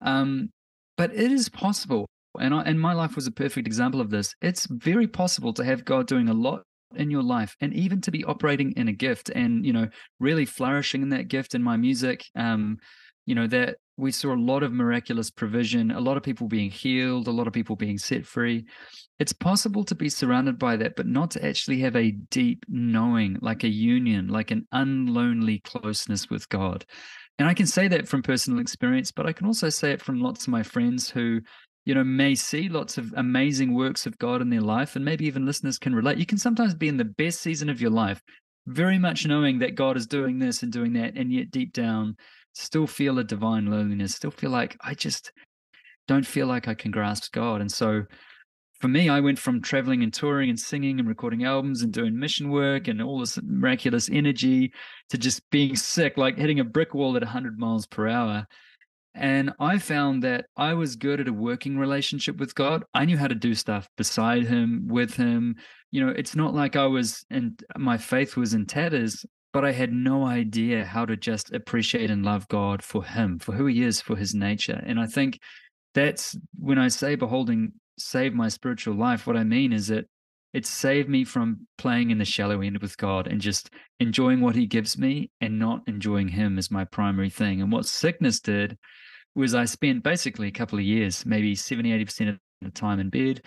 Um, 0.00 0.50
but 0.96 1.12
it 1.14 1.30
is 1.30 1.50
possible, 1.50 2.06
and 2.40 2.54
I, 2.54 2.62
and 2.62 2.80
my 2.80 2.94
life 2.94 3.16
was 3.16 3.26
a 3.26 3.32
perfect 3.32 3.66
example 3.66 4.00
of 4.00 4.08
this. 4.08 4.34
It's 4.40 4.66
very 4.66 5.06
possible 5.06 5.52
to 5.54 5.64
have 5.64 5.84
God 5.84 6.06
doing 6.06 6.30
a 6.30 6.34
lot 6.34 6.62
in 6.96 7.10
your 7.10 7.22
life 7.22 7.56
and 7.60 7.74
even 7.74 8.00
to 8.00 8.10
be 8.10 8.24
operating 8.24 8.72
in 8.72 8.88
a 8.88 8.92
gift 8.92 9.30
and 9.30 9.64
you 9.64 9.72
know 9.72 9.88
really 10.20 10.44
flourishing 10.44 11.02
in 11.02 11.10
that 11.10 11.28
gift 11.28 11.54
in 11.54 11.62
my 11.62 11.76
music 11.76 12.24
um 12.36 12.78
you 13.26 13.34
know 13.34 13.46
that 13.46 13.76
we 13.96 14.10
saw 14.10 14.34
a 14.34 14.36
lot 14.36 14.62
of 14.62 14.72
miraculous 14.72 15.30
provision 15.30 15.90
a 15.90 16.00
lot 16.00 16.16
of 16.16 16.22
people 16.22 16.48
being 16.48 16.70
healed 16.70 17.28
a 17.28 17.30
lot 17.30 17.46
of 17.46 17.52
people 17.52 17.76
being 17.76 17.98
set 17.98 18.26
free. 18.26 18.64
It's 19.18 19.32
possible 19.32 19.84
to 19.84 19.94
be 19.94 20.08
surrounded 20.08 20.58
by 20.58 20.76
that 20.76 20.96
but 20.96 21.06
not 21.06 21.30
to 21.32 21.46
actually 21.46 21.78
have 21.80 21.94
a 21.94 22.10
deep 22.10 22.64
knowing 22.68 23.38
like 23.40 23.62
a 23.64 23.68
union 23.68 24.28
like 24.28 24.50
an 24.50 24.66
unlonely 24.74 25.62
closeness 25.62 26.30
with 26.30 26.48
god. 26.48 26.84
And 27.38 27.48
i 27.48 27.54
can 27.54 27.66
say 27.66 27.88
that 27.88 28.08
from 28.08 28.22
personal 28.22 28.60
experience 28.60 29.10
but 29.10 29.26
i 29.26 29.32
can 29.32 29.46
also 29.46 29.68
say 29.68 29.92
it 29.92 30.02
from 30.02 30.20
lots 30.20 30.44
of 30.44 30.52
my 30.52 30.62
friends 30.62 31.10
who 31.10 31.40
you 31.84 31.94
know, 31.94 32.04
may 32.04 32.34
see 32.34 32.68
lots 32.68 32.98
of 32.98 33.12
amazing 33.16 33.74
works 33.74 34.06
of 34.06 34.18
God 34.18 34.40
in 34.40 34.50
their 34.50 34.60
life, 34.60 34.96
and 34.96 35.04
maybe 35.04 35.26
even 35.26 35.46
listeners 35.46 35.78
can 35.78 35.94
relate. 35.94 36.18
You 36.18 36.26
can 36.26 36.38
sometimes 36.38 36.74
be 36.74 36.88
in 36.88 36.96
the 36.96 37.04
best 37.04 37.40
season 37.40 37.68
of 37.68 37.80
your 37.80 37.90
life, 37.90 38.22
very 38.66 38.98
much 38.98 39.26
knowing 39.26 39.58
that 39.58 39.74
God 39.74 39.96
is 39.96 40.06
doing 40.06 40.38
this 40.38 40.62
and 40.62 40.72
doing 40.72 40.92
that, 40.94 41.16
and 41.16 41.32
yet 41.32 41.50
deep 41.50 41.72
down, 41.72 42.16
still 42.54 42.86
feel 42.86 43.18
a 43.18 43.24
divine 43.24 43.66
loneliness, 43.66 44.14
still 44.14 44.30
feel 44.30 44.50
like 44.50 44.76
I 44.80 44.94
just 44.94 45.32
don't 46.08 46.26
feel 46.26 46.46
like 46.46 46.68
I 46.68 46.74
can 46.74 46.90
grasp 46.90 47.32
God. 47.32 47.60
And 47.60 47.70
so 47.70 48.04
for 48.80 48.88
me, 48.88 49.08
I 49.08 49.20
went 49.20 49.38
from 49.38 49.62
traveling 49.62 50.02
and 50.02 50.12
touring 50.12 50.50
and 50.50 50.58
singing 50.58 50.98
and 50.98 51.08
recording 51.08 51.44
albums 51.44 51.82
and 51.82 51.92
doing 51.92 52.18
mission 52.18 52.50
work 52.50 52.88
and 52.88 53.00
all 53.00 53.20
this 53.20 53.38
miraculous 53.40 54.10
energy 54.10 54.72
to 55.10 55.18
just 55.18 55.48
being 55.50 55.76
sick, 55.76 56.16
like 56.16 56.36
hitting 56.36 56.58
a 56.58 56.64
brick 56.64 56.92
wall 56.92 57.16
at 57.16 57.22
100 57.22 57.58
miles 57.58 57.86
per 57.86 58.08
hour. 58.08 58.46
And 59.14 59.52
I 59.60 59.78
found 59.78 60.22
that 60.22 60.46
I 60.56 60.74
was 60.74 60.96
good 60.96 61.20
at 61.20 61.28
a 61.28 61.32
working 61.32 61.78
relationship 61.78 62.38
with 62.38 62.54
God. 62.54 62.84
I 62.94 63.04
knew 63.04 63.18
how 63.18 63.28
to 63.28 63.34
do 63.34 63.54
stuff 63.54 63.88
beside 63.96 64.44
Him, 64.44 64.86
with 64.88 65.14
Him. 65.14 65.56
You 65.90 66.06
know, 66.06 66.12
it's 66.12 66.34
not 66.34 66.54
like 66.54 66.76
I 66.76 66.86
was, 66.86 67.24
and 67.30 67.62
my 67.76 67.98
faith 67.98 68.36
was 68.36 68.54
in 68.54 68.64
tatters, 68.66 69.26
but 69.52 69.64
I 69.64 69.72
had 69.72 69.92
no 69.92 70.24
idea 70.24 70.84
how 70.84 71.04
to 71.04 71.16
just 71.16 71.52
appreciate 71.52 72.10
and 72.10 72.24
love 72.24 72.48
God 72.48 72.82
for 72.82 73.04
Him, 73.04 73.38
for 73.38 73.52
who 73.52 73.66
He 73.66 73.82
is, 73.82 74.00
for 74.00 74.16
His 74.16 74.34
nature. 74.34 74.82
And 74.86 74.98
I 74.98 75.06
think 75.06 75.38
that's 75.94 76.34
when 76.58 76.78
I 76.78 76.88
say 76.88 77.14
beholding 77.14 77.72
save 77.98 78.34
my 78.34 78.48
spiritual 78.48 78.94
life, 78.94 79.26
what 79.26 79.36
I 79.36 79.44
mean 79.44 79.72
is 79.72 79.88
that 79.88 80.06
it 80.52 80.66
saved 80.66 81.08
me 81.08 81.24
from 81.24 81.66
playing 81.78 82.10
in 82.10 82.18
the 82.18 82.24
shallow 82.24 82.60
end 82.60 82.78
with 82.78 82.96
God 82.98 83.26
and 83.26 83.40
just 83.40 83.70
enjoying 84.00 84.40
what 84.40 84.54
He 84.54 84.66
gives 84.66 84.98
me 84.98 85.30
and 85.40 85.58
not 85.58 85.82
enjoying 85.86 86.28
Him 86.28 86.58
as 86.58 86.70
my 86.70 86.84
primary 86.84 87.30
thing. 87.30 87.62
And 87.62 87.72
what 87.72 87.86
sickness 87.86 88.40
did 88.40 88.76
was 89.34 89.54
I 89.54 89.64
spent 89.64 90.02
basically 90.02 90.48
a 90.48 90.52
couple 90.52 90.78
of 90.78 90.84
years, 90.84 91.24
maybe 91.24 91.54
70, 91.54 91.90
80% 92.04 92.28
of 92.30 92.38
the 92.60 92.70
time 92.70 93.00
in 93.00 93.08
bed, 93.08 93.42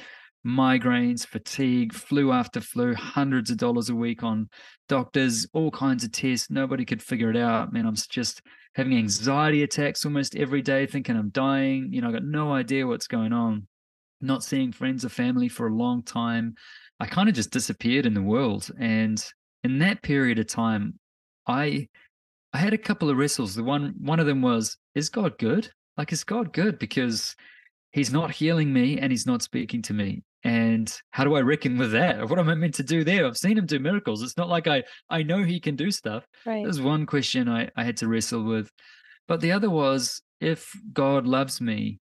migraines, 0.46 1.26
fatigue, 1.26 1.94
flu 1.94 2.32
after 2.32 2.62
flu, 2.62 2.94
hundreds 2.96 3.50
of 3.50 3.58
dollars 3.58 3.90
a 3.90 3.96
week 3.96 4.24
on 4.24 4.50
doctors, 4.90 5.48
all 5.54 5.72
kinds 5.72 6.04
of 6.04 6.12
tests. 6.12 6.50
Nobody 6.50 6.86
could 6.86 7.02
figure 7.02 7.30
it 7.30 7.38
out. 7.38 7.74
Man, 7.74 7.86
I'm 7.86 7.96
just 7.96 8.42
having 8.76 8.98
anxiety 8.98 9.64
attacks 9.64 10.06
almost 10.06 10.36
every 10.36 10.62
day, 10.62 10.86
thinking 10.86 11.16
I'm 11.16 11.30
dying. 11.30 11.90
You 11.92 12.02
know, 12.02 12.10
I 12.10 12.14
got 12.14 12.24
no 12.24 12.54
idea 12.54 12.86
what's 12.88 13.08
going 13.08 13.34
on. 13.34 13.68
Not 14.22 14.44
seeing 14.44 14.72
friends 14.72 15.06
or 15.06 15.10
family 15.10 15.50
for 15.50 15.68
a 15.68 15.74
long 15.74 16.04
time. 16.04 16.56
I 17.00 17.06
kind 17.06 17.30
of 17.30 17.36
just 17.36 17.52
disappeared 17.52 18.06
in 18.06 18.14
the 18.14 18.22
world. 18.22 18.70
And 18.80 19.24
in 19.64 19.80
that 19.80 20.02
period 20.02 20.40
of 20.40 20.48
time, 20.48 21.00
I 21.48 21.88
I 22.54 22.58
had 22.58 22.74
a 22.74 22.78
couple 22.78 23.10
of 23.10 23.18
wrestles. 23.18 23.56
The 23.56 23.64
one 23.64 23.94
one 24.00 24.20
of 24.20 24.26
them 24.26 24.42
was, 24.42 24.78
is 24.96 25.10
God 25.10 25.38
good? 25.38 25.70
like, 25.98 26.12
is 26.12 26.24
God 26.24 26.54
good? 26.54 26.80
Because 26.80 27.36
he's 27.92 28.12
not 28.12 28.32
healing 28.32 28.74
me 28.74 29.00
and 29.00 29.12
he's 29.12 29.26
not 29.26 29.42
speaking 29.42 29.82
to 29.84 29.94
me. 29.94 30.24
And 30.44 30.94
how 31.12 31.24
do 31.24 31.36
I 31.36 31.42
reckon 31.42 31.78
with 31.78 31.92
that? 31.94 32.18
What 32.30 32.38
am 32.40 32.50
I 32.50 32.56
meant 32.56 32.76
to 32.76 32.84
do 32.84 33.04
there? 33.04 33.26
I've 33.26 33.38
seen 33.38 33.58
him 33.58 33.66
do 33.66 33.80
miracles. 33.80 34.22
It's 34.22 34.38
not 34.38 34.50
like 34.50 34.68
I 34.68 34.84
I 35.10 35.24
know 35.24 35.44
he 35.44 35.60
can 35.60 35.76
do 35.76 35.92
stuff. 35.92 36.26
Right. 36.46 36.64
There's 36.64 36.82
one 36.82 37.06
question 37.06 37.50
I, 37.50 37.70
I 37.76 37.84
had 37.84 37.98
to 37.98 38.08
wrestle 38.08 38.44
with. 38.44 38.70
But 39.28 39.42
the 39.42 39.52
other 39.54 39.70
was 39.70 40.22
if 40.40 40.72
God 40.94 41.26
loves 41.26 41.62
me, 41.62 42.00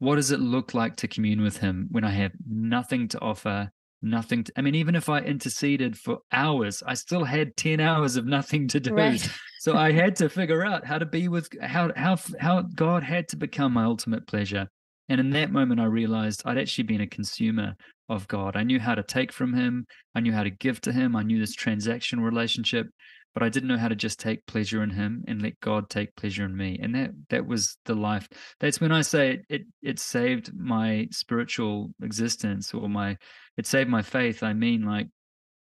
what 0.00 0.16
does 0.16 0.32
it 0.32 0.40
look 0.40 0.74
like 0.74 0.96
to 0.96 1.08
commune 1.08 1.42
with 1.42 1.58
him 1.58 1.88
when 1.90 2.04
I 2.04 2.10
have 2.10 2.32
nothing 2.48 3.06
to 3.08 3.20
offer, 3.20 3.70
nothing 4.04 4.44
to, 4.44 4.52
I 4.56 4.62
mean, 4.62 4.74
even 4.74 4.94
if 4.94 5.08
I 5.08 5.20
interceded 5.20 5.98
for 5.98 6.18
hours, 6.30 6.82
I 6.86 6.94
still 6.94 7.24
had 7.24 7.56
10 7.56 7.80
hours 7.80 8.16
of 8.16 8.26
nothing 8.26 8.68
to 8.68 8.80
do. 8.80 8.94
Right. 8.94 9.28
so 9.60 9.76
I 9.76 9.92
had 9.92 10.16
to 10.16 10.28
figure 10.28 10.64
out 10.64 10.84
how 10.84 10.98
to 10.98 11.06
be 11.06 11.28
with 11.28 11.48
how 11.60 11.90
how 11.96 12.16
how 12.38 12.62
God 12.62 13.02
had 13.02 13.28
to 13.28 13.36
become 13.36 13.72
my 13.72 13.84
ultimate 13.84 14.26
pleasure. 14.26 14.68
And 15.08 15.20
in 15.20 15.30
that 15.30 15.52
moment, 15.52 15.80
I 15.80 15.84
realized 15.84 16.42
I'd 16.44 16.58
actually 16.58 16.84
been 16.84 17.02
a 17.02 17.06
consumer 17.06 17.74
of 18.08 18.26
God. 18.28 18.56
I 18.56 18.62
knew 18.62 18.80
how 18.80 18.94
to 18.94 19.02
take 19.02 19.32
from 19.32 19.52
Him. 19.52 19.86
I 20.14 20.20
knew 20.20 20.32
how 20.32 20.44
to 20.44 20.50
give 20.50 20.80
to 20.82 20.92
Him. 20.92 21.16
I 21.16 21.22
knew 21.22 21.38
this 21.38 21.56
transactional 21.56 22.24
relationship, 22.24 22.86
but 23.34 23.42
I 23.42 23.48
didn't 23.48 23.68
know 23.68 23.76
how 23.76 23.88
to 23.88 23.96
just 23.96 24.20
take 24.20 24.46
pleasure 24.46 24.82
in 24.82 24.90
Him 24.90 25.24
and 25.26 25.42
let 25.42 25.60
God 25.60 25.90
take 25.90 26.14
pleasure 26.16 26.44
in 26.44 26.56
me. 26.56 26.78
And 26.80 26.94
that 26.94 27.10
that 27.30 27.46
was 27.46 27.76
the 27.84 27.94
life. 27.94 28.28
That's 28.60 28.80
when 28.80 28.92
I 28.92 29.02
say 29.02 29.40
it. 29.48 29.62
It, 29.82 29.98
saved 29.98 30.52
my 30.56 31.08
spiritual 31.10 31.90
existence, 32.02 32.72
or 32.72 32.88
my 32.88 33.16
it 33.56 33.66
saved 33.66 33.90
my 33.90 34.02
faith. 34.02 34.42
I 34.42 34.52
mean, 34.52 34.82
like 34.82 35.08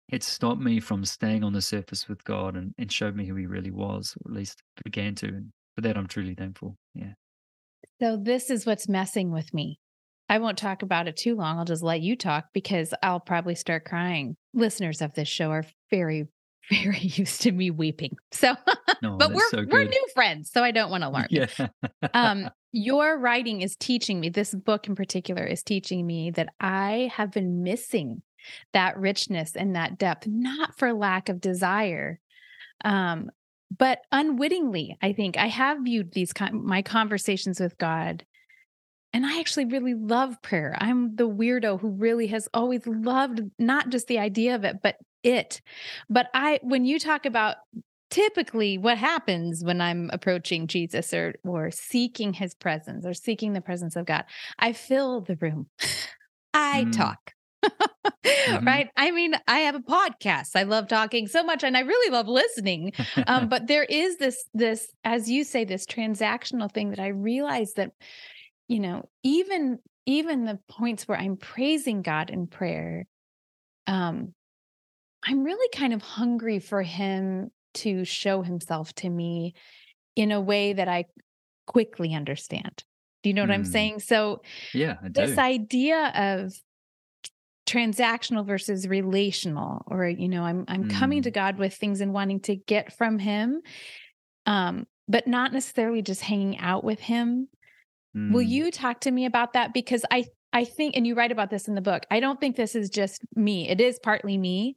it 0.10 0.24
stopped 0.24 0.62
me 0.62 0.80
from 0.80 1.06
staying 1.06 1.44
on 1.44 1.53
the 1.53 1.62
surface 1.62 2.08
with 2.08 2.24
God 2.24 2.56
and, 2.56 2.74
and 2.77 2.92
showed 2.92 3.15
me 3.15 3.25
who 3.25 3.36
He 3.36 3.48
really 3.48 3.72
was, 3.72 4.15
or 4.24 4.32
at 4.32 4.38
least 4.38 4.62
began 4.84 5.15
to. 5.15 5.27
And 5.27 5.51
for 5.75 5.82
that, 5.82 5.98
I'm 5.98 6.08
truly 6.08 6.36
thankful. 6.36 6.77
Yeah. 6.94 7.13
So 8.00 8.18
this 8.18 8.50
is 8.50 8.65
what's 8.65 8.88
messing 8.88 9.32
with 9.32 9.53
me. 9.53 9.80
I 10.30 10.39
won't 10.39 10.58
talk 10.58 10.82
about 10.82 11.08
it 11.08 11.18
too 11.18 11.36
long. 11.36 11.60
I'll 11.60 11.65
just 11.65 11.84
let 11.84 12.01
you 12.01 12.15
talk 12.15 12.46
because 12.53 12.94
I'll 13.03 13.20
probably 13.20 13.56
start 13.56 13.86
crying. 13.86 14.36
Listeners 14.53 15.01
of 15.01 15.13
this 15.13 15.27
show 15.27 15.51
are 15.51 15.65
very, 15.89 16.27
very 16.84 17.00
used 17.00 17.41
to 17.41 17.51
me 17.51 17.72
weeping. 17.72 18.15
So, 18.32 18.55
No, 19.01 19.17
but 19.17 19.34
we're 19.34 19.50
so 19.50 19.65
we're 19.70 19.84
new 19.84 20.08
friends, 20.13 20.50
so 20.51 20.63
I 20.63 20.72
don't 20.72 20.89
want 20.89 21.03
to 21.03 21.08
alarm 21.10 21.27
you. 21.29 21.48
Yeah. 21.60 21.67
Um, 22.13 22.50
your 22.72 23.17
writing 23.20 23.62
is 23.62 23.75
teaching 23.75 24.20
me. 24.20 24.29
This 24.29 24.53
book 24.53 24.88
in 24.88 24.96
particular 24.96 25.43
is 25.43 25.62
teaching 25.62 26.05
me 26.08 26.32
that 26.32 26.50
I 26.60 27.12
have 27.13 27.32
been 27.32 27.63
missing 27.63 28.22
that 28.74 28.98
richness 28.98 29.55
and 29.55 29.75
that 29.75 29.98
depth, 29.98 30.27
not 30.27 30.77
for 30.77 30.93
lack 30.93 31.29
of 31.29 31.41
desire, 31.41 32.20
um, 32.84 33.29
but 33.75 34.00
unwittingly. 34.12 34.98
I 35.01 35.13
think 35.13 35.38
I 35.38 35.48
have 35.48 35.79
viewed 35.84 36.13
these 36.13 36.34
con- 36.34 36.65
my 36.65 36.82
conversations 36.82 37.60
with 37.60 37.77
God 37.77 38.25
and 39.13 39.25
I 39.25 39.39
actually 39.39 39.65
really 39.65 39.93
love 39.93 40.41
prayer. 40.41 40.75
I'm 40.79 41.15
the 41.15 41.29
weirdo 41.29 41.79
who 41.79 41.89
really 41.89 42.27
has 42.27 42.50
always 42.53 42.86
loved 42.88 43.41
not 43.60 43.89
just 43.89 44.08
the 44.08 44.17
idea 44.17 44.55
of 44.55 44.63
it, 44.63 44.77
but 44.82 44.98
it. 45.24 45.62
But 46.10 46.27
I, 46.34 46.60
when 46.63 46.86
you 46.86 47.00
talk 47.00 47.25
about 47.25 47.58
typically 48.10 48.77
what 48.77 48.98
happens 48.98 49.63
when 49.63 49.82
I'm 49.82 50.10
approaching 50.13 50.68
Jesus 50.68 51.13
or 51.13 51.34
or 51.44 51.72
seeking 51.72 52.34
his 52.34 52.53
presence 52.53 53.06
or 53.06 53.13
seeking 53.13 53.53
the 53.53 53.62
presence 53.62 53.96
of 53.96 54.06
God, 54.06 54.25
I 54.60 54.74
fill 54.74 55.22
the 55.22 55.36
room. 55.38 55.68
I 56.53 56.86
Mm. 56.86 56.92
talk. 56.98 57.32
Mhm. 58.25 58.65
Right. 58.65 58.89
I 58.98 59.12
mean, 59.12 59.36
I 59.48 59.60
have 59.60 59.75
a 59.75 59.80
podcast. 59.80 60.56
I 60.56 60.63
love 60.63 60.88
talking 60.88 61.27
so 61.27 61.44
much 61.44 61.63
and 61.63 61.75
I 61.75 61.82
really 61.82 62.12
love 62.12 62.27
listening 62.27 62.94
um, 63.27 63.48
but 63.50 63.68
there 63.68 63.84
is 63.84 64.18
this 64.18 64.46
this 64.53 64.88
as 65.03 65.30
you 65.30 65.44
say 65.44 65.63
this 65.65 65.86
transactional 65.86 66.72
thing 66.72 66.89
that 66.92 67.00
i 67.00 67.08
realize 67.08 67.74
that 67.74 67.92
you 68.68 68.80
know 68.80 69.03
even 69.24 69.80
even 70.06 70.46
the 70.46 70.60
points 70.70 71.08
where 71.08 71.18
i'm 71.18 71.38
praising 71.38 72.01
god 72.01 72.30
in 72.30 72.48
prayer 72.48 73.06
um 73.88 74.34
i'm 75.27 75.44
really 75.44 75.70
kind 75.75 75.94
of 75.94 76.01
hungry 76.01 76.60
for 76.60 76.82
him 76.82 77.50
to 77.74 78.06
show 78.06 78.42
himself 78.42 78.94
to 78.94 79.10
me 79.10 79.53
in 80.15 80.32
a 80.32 80.39
way 80.42 80.74
that 80.74 80.88
i 80.88 81.06
quickly 81.65 82.13
understand 82.13 82.84
do 83.24 83.30
you 83.30 83.34
know 83.34 83.42
what 83.44 83.51
i'm 83.51 83.63
Mm. 83.63 83.68
saying 83.72 84.00
so 84.00 84.42
yeah, 84.74 84.98
I 85.03 85.08
do. 85.08 85.22
this 85.25 85.38
idea 85.38 86.12
of 86.15 86.53
transactional 87.65 88.46
versus 88.46 88.88
relational 88.88 89.84
or 89.88 90.06
you 90.06 90.27
know 90.27 90.44
i'm 90.44 90.65
i'm 90.68 90.84
coming 90.89 91.22
Mm. 91.22 91.24
to 91.24 91.32
god 91.32 91.58
with 91.58 91.74
things 91.74 92.01
and 92.01 92.12
wanting 92.13 92.42
to 92.42 92.58
get 92.58 92.92
from 92.92 93.20
him 93.20 93.62
um 94.46 94.86
but 95.08 95.27
not 95.27 95.53
necessarily 95.53 96.01
just 96.01 96.22
hanging 96.22 96.58
out 96.60 96.84
with 96.84 97.00
him 97.00 97.48
will 98.13 98.44
Mm. 98.44 98.50
you 98.50 98.72
talk 98.72 99.00
to 99.01 99.12
me 99.12 99.25
about 99.25 99.53
that 99.53 99.74
because 99.74 100.03
i 100.12 100.25
i 100.51 100.65
think 100.65 100.98
and 100.98 101.08
you 101.08 101.15
write 101.15 101.32
about 101.32 101.50
this 101.50 101.70
in 101.70 101.75
the 101.75 101.82
book 101.82 102.03
i 102.12 102.20
don't 102.20 102.39
think 102.42 102.58
this 102.58 102.75
is 102.75 102.89
just 102.89 103.22
me 103.34 103.70
it 103.70 103.80
is 103.80 103.98
partly 104.03 104.38
me 104.38 104.75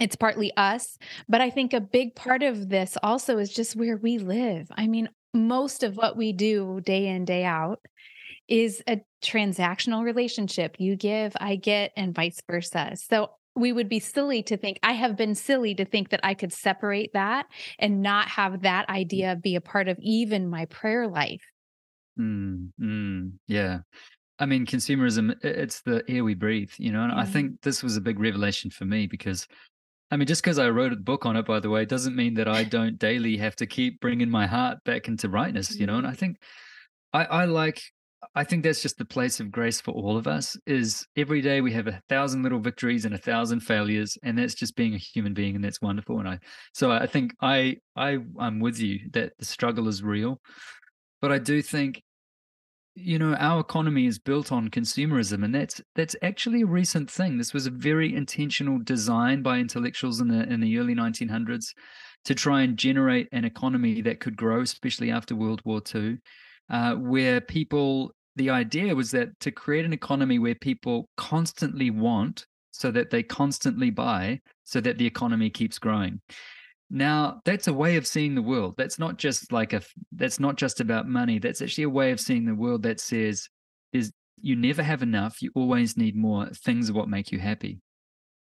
it's 0.00 0.16
partly 0.16 0.52
us 0.56 0.98
but 1.28 1.40
i 1.40 1.50
think 1.50 1.72
a 1.72 1.80
big 1.80 2.14
part 2.14 2.42
of 2.42 2.68
this 2.68 2.96
also 3.02 3.38
is 3.38 3.52
just 3.52 3.76
where 3.76 3.96
we 3.96 4.18
live 4.18 4.66
i 4.76 4.86
mean 4.86 5.08
most 5.32 5.82
of 5.82 5.96
what 5.96 6.16
we 6.16 6.32
do 6.32 6.80
day 6.84 7.06
in 7.06 7.24
day 7.24 7.44
out 7.44 7.80
is 8.50 8.82
a 8.88 9.00
transactional 9.22 10.02
relationship. 10.02 10.76
You 10.78 10.96
give, 10.96 11.32
I 11.40 11.56
get, 11.56 11.92
and 11.96 12.14
vice 12.14 12.42
versa. 12.50 12.92
So 12.96 13.30
we 13.54 13.72
would 13.72 13.88
be 13.88 14.00
silly 14.00 14.42
to 14.44 14.56
think, 14.56 14.78
I 14.82 14.92
have 14.92 15.16
been 15.16 15.34
silly 15.34 15.74
to 15.76 15.84
think 15.84 16.10
that 16.10 16.20
I 16.22 16.34
could 16.34 16.52
separate 16.52 17.12
that 17.14 17.46
and 17.78 18.02
not 18.02 18.28
have 18.28 18.62
that 18.62 18.88
idea 18.88 19.36
be 19.36 19.54
a 19.54 19.60
part 19.60 19.88
of 19.88 19.98
even 20.00 20.48
my 20.48 20.66
prayer 20.66 21.08
life. 21.08 21.42
Mm, 22.18 22.70
mm, 22.80 23.32
yeah. 23.46 23.78
I 24.38 24.46
mean, 24.46 24.66
consumerism, 24.66 25.34
it's 25.44 25.82
the 25.82 26.02
air 26.08 26.24
we 26.24 26.34
breathe, 26.34 26.70
you 26.78 26.92
know, 26.92 27.02
and 27.02 27.12
I 27.12 27.26
think 27.26 27.60
this 27.60 27.82
was 27.82 27.96
a 27.96 28.00
big 28.00 28.18
revelation 28.18 28.70
for 28.70 28.86
me 28.86 29.06
because, 29.06 29.46
I 30.10 30.16
mean, 30.16 30.26
just 30.26 30.42
because 30.42 30.58
I 30.58 30.70
wrote 30.70 30.92
a 30.92 30.96
book 30.96 31.24
on 31.24 31.36
it, 31.36 31.46
by 31.46 31.60
the 31.60 31.70
way, 31.70 31.84
doesn't 31.84 32.16
mean 32.16 32.34
that 32.34 32.48
I 32.48 32.64
don't 32.64 32.98
daily 32.98 33.36
have 33.36 33.54
to 33.56 33.66
keep 33.66 34.00
bringing 34.00 34.28
my 34.28 34.46
heart 34.46 34.78
back 34.84 35.06
into 35.06 35.28
rightness, 35.28 35.78
you 35.78 35.86
know, 35.86 35.98
and 35.98 36.06
I 36.06 36.12
mm. 36.12 36.16
think 36.16 36.36
I, 37.12 37.24
I 37.24 37.44
like, 37.44 37.80
I 38.34 38.44
think 38.44 38.64
that's 38.64 38.82
just 38.82 38.98
the 38.98 39.04
place 39.04 39.38
of 39.38 39.52
grace 39.52 39.80
for 39.80 39.92
all 39.92 40.16
of 40.16 40.26
us 40.26 40.56
is 40.66 41.06
every 41.16 41.40
day 41.40 41.60
we 41.60 41.72
have 41.72 41.86
a 41.86 42.02
thousand 42.08 42.42
little 42.42 42.58
victories 42.58 43.04
and 43.04 43.14
a 43.14 43.18
thousand 43.18 43.60
failures, 43.60 44.18
and 44.22 44.36
that's 44.36 44.54
just 44.54 44.74
being 44.74 44.94
a 44.94 44.98
human 44.98 45.32
being, 45.32 45.54
and 45.54 45.64
that's 45.64 45.80
wonderful. 45.80 46.18
And 46.18 46.28
I, 46.28 46.38
so 46.74 46.90
I 46.90 47.06
think 47.06 47.32
I, 47.40 47.76
I, 47.94 48.18
I'm 48.38 48.58
with 48.58 48.80
you 48.80 49.00
that 49.12 49.32
the 49.38 49.44
struggle 49.44 49.86
is 49.86 50.02
real, 50.02 50.40
but 51.20 51.30
I 51.30 51.38
do 51.38 51.62
think 51.62 52.02
you 52.94 53.18
know 53.18 53.34
our 53.34 53.60
economy 53.60 54.06
is 54.06 54.18
built 54.18 54.52
on 54.52 54.68
consumerism 54.68 55.44
and 55.44 55.54
that's 55.54 55.80
that's 55.94 56.16
actually 56.22 56.62
a 56.62 56.66
recent 56.66 57.10
thing. 57.10 57.38
This 57.38 57.54
was 57.54 57.66
a 57.66 57.70
very 57.70 58.14
intentional 58.14 58.78
design 58.78 59.42
by 59.42 59.58
intellectuals 59.58 60.20
in 60.20 60.28
the 60.28 60.42
in 60.52 60.60
the 60.60 60.78
early 60.78 60.94
1900s 60.94 61.66
to 62.24 62.34
try 62.34 62.62
and 62.62 62.76
generate 62.76 63.28
an 63.32 63.44
economy 63.44 64.00
that 64.02 64.20
could 64.20 64.36
grow 64.36 64.60
especially 64.60 65.10
after 65.10 65.34
world 65.34 65.62
war 65.64 65.80
ii 65.94 66.18
uh, 66.70 66.94
where 66.94 67.40
people 67.40 68.12
the 68.36 68.50
idea 68.50 68.94
was 68.94 69.10
that 69.10 69.28
to 69.40 69.50
create 69.50 69.84
an 69.84 69.92
economy 69.92 70.38
where 70.38 70.54
people 70.54 71.08
constantly 71.16 71.90
want 71.90 72.46
so 72.70 72.90
that 72.90 73.10
they 73.10 73.22
constantly 73.22 73.90
buy 73.90 74.38
so 74.64 74.80
that 74.80 74.98
the 74.98 75.06
economy 75.06 75.50
keeps 75.50 75.78
growing 75.78 76.20
now, 76.90 77.40
that's 77.44 77.68
a 77.68 77.72
way 77.72 77.96
of 77.96 78.06
seeing 78.06 78.34
the 78.34 78.42
world. 78.42 78.74
That's 78.76 78.98
not 78.98 79.16
just 79.16 79.52
like 79.52 79.72
a 79.72 79.82
that's 80.12 80.40
not 80.40 80.56
just 80.56 80.80
about 80.80 81.06
money. 81.06 81.38
That's 81.38 81.62
actually 81.62 81.84
a 81.84 81.90
way 81.90 82.10
of 82.10 82.18
seeing 82.18 82.44
the 82.44 82.54
world 82.54 82.82
that 82.82 82.98
says 82.98 83.48
is 83.92 84.12
you 84.40 84.56
never 84.56 84.82
have 84.82 85.02
enough, 85.02 85.40
you 85.40 85.52
always 85.54 85.96
need 85.96 86.16
more. 86.16 86.48
Things 86.48 86.90
are 86.90 86.94
what 86.94 87.08
make 87.08 87.30
you 87.30 87.38
happy. 87.38 87.80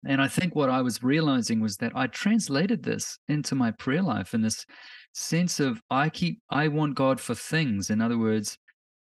And 0.08 0.20
I 0.20 0.28
think 0.28 0.56
what 0.56 0.72
I 0.72 0.82
was 0.82 1.04
realizing 1.04 1.60
was 1.60 1.78
that 1.78 1.92
I 1.94 2.08
translated 2.08 2.82
this 2.82 3.20
into 3.28 3.54
my 3.54 3.70
prayer 3.70 4.02
life 4.02 4.34
in 4.34 4.42
this 4.42 4.66
sense 5.14 5.60
of 5.60 5.80
I 5.92 6.10
keep 6.10 6.42
I 6.50 6.68
want 6.68 6.96
God 6.96 7.20
for 7.20 7.36
things. 7.36 7.92
In 7.92 8.02
other 8.02 8.18
words, 8.18 8.58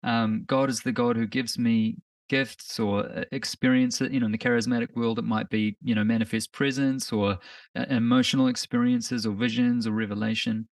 um, 0.04 0.46
God 0.48 0.72
is 0.72 0.80
the 0.80 0.92
God 0.92 1.16
who 1.16 1.28
gives 1.28 1.60
me 1.60 1.98
gifts 2.30 2.80
or 2.80 3.06
uh, 3.06 3.24
experience. 3.32 4.02
You 4.02 4.20
know, 4.20 4.26
in 4.26 4.32
the 4.32 4.38
charismatic 4.38 4.96
world, 4.96 5.20
it 5.20 5.26
might 5.26 5.50
be 5.50 5.78
you 5.84 5.96
know 5.96 6.04
manifest 6.04 6.52
presence 6.54 7.12
or 7.12 7.38
uh, 7.76 7.86
emotional 7.90 8.48
experiences 8.48 9.26
or 9.26 9.34
visions 9.34 9.88
or 9.88 9.92
revelation. 9.92 10.68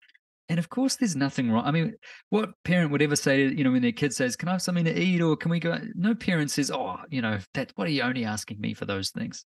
And 0.47 0.59
of 0.59 0.69
course, 0.69 0.95
there's 0.95 1.15
nothing 1.15 1.49
wrong. 1.49 1.65
I 1.65 1.71
mean, 1.71 1.95
what 2.29 2.51
parent 2.63 2.91
would 2.91 3.01
ever 3.01 3.15
say, 3.15 3.47
you 3.47 3.63
know, 3.63 3.71
when 3.71 3.81
their 3.81 3.91
kid 3.91 4.13
says, 4.13 4.35
"Can 4.35 4.49
I 4.49 4.53
have 4.53 4.61
something 4.61 4.85
to 4.85 4.99
eat?" 4.99 5.21
or 5.21 5.35
"Can 5.35 5.51
we 5.51 5.59
go?" 5.59 5.79
No 5.95 6.13
parent 6.13 6.51
says, 6.51 6.71
"Oh, 6.71 6.97
you 7.09 7.21
know, 7.21 7.39
that. 7.53 7.71
What 7.75 7.87
are 7.87 7.91
you 7.91 8.03
only 8.03 8.25
asking 8.25 8.61
me 8.61 8.73
for 8.73 8.85
those 8.85 9.09
things?" 9.09 9.45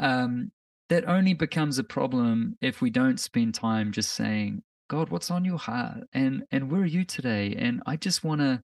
um, 0.00 0.50
that 0.88 1.08
only 1.08 1.34
becomes 1.34 1.78
a 1.78 1.84
problem 1.84 2.56
if 2.60 2.80
we 2.80 2.90
don't 2.90 3.20
spend 3.20 3.54
time 3.54 3.92
just 3.92 4.12
saying, 4.12 4.62
God, 4.88 5.10
what's 5.10 5.30
on 5.30 5.44
your 5.44 5.58
heart? 5.58 5.98
And 6.12 6.42
and 6.50 6.70
where 6.70 6.80
are 6.80 6.86
you 6.86 7.04
today? 7.04 7.54
And 7.56 7.80
I 7.86 7.96
just 7.96 8.24
want 8.24 8.40
to 8.40 8.60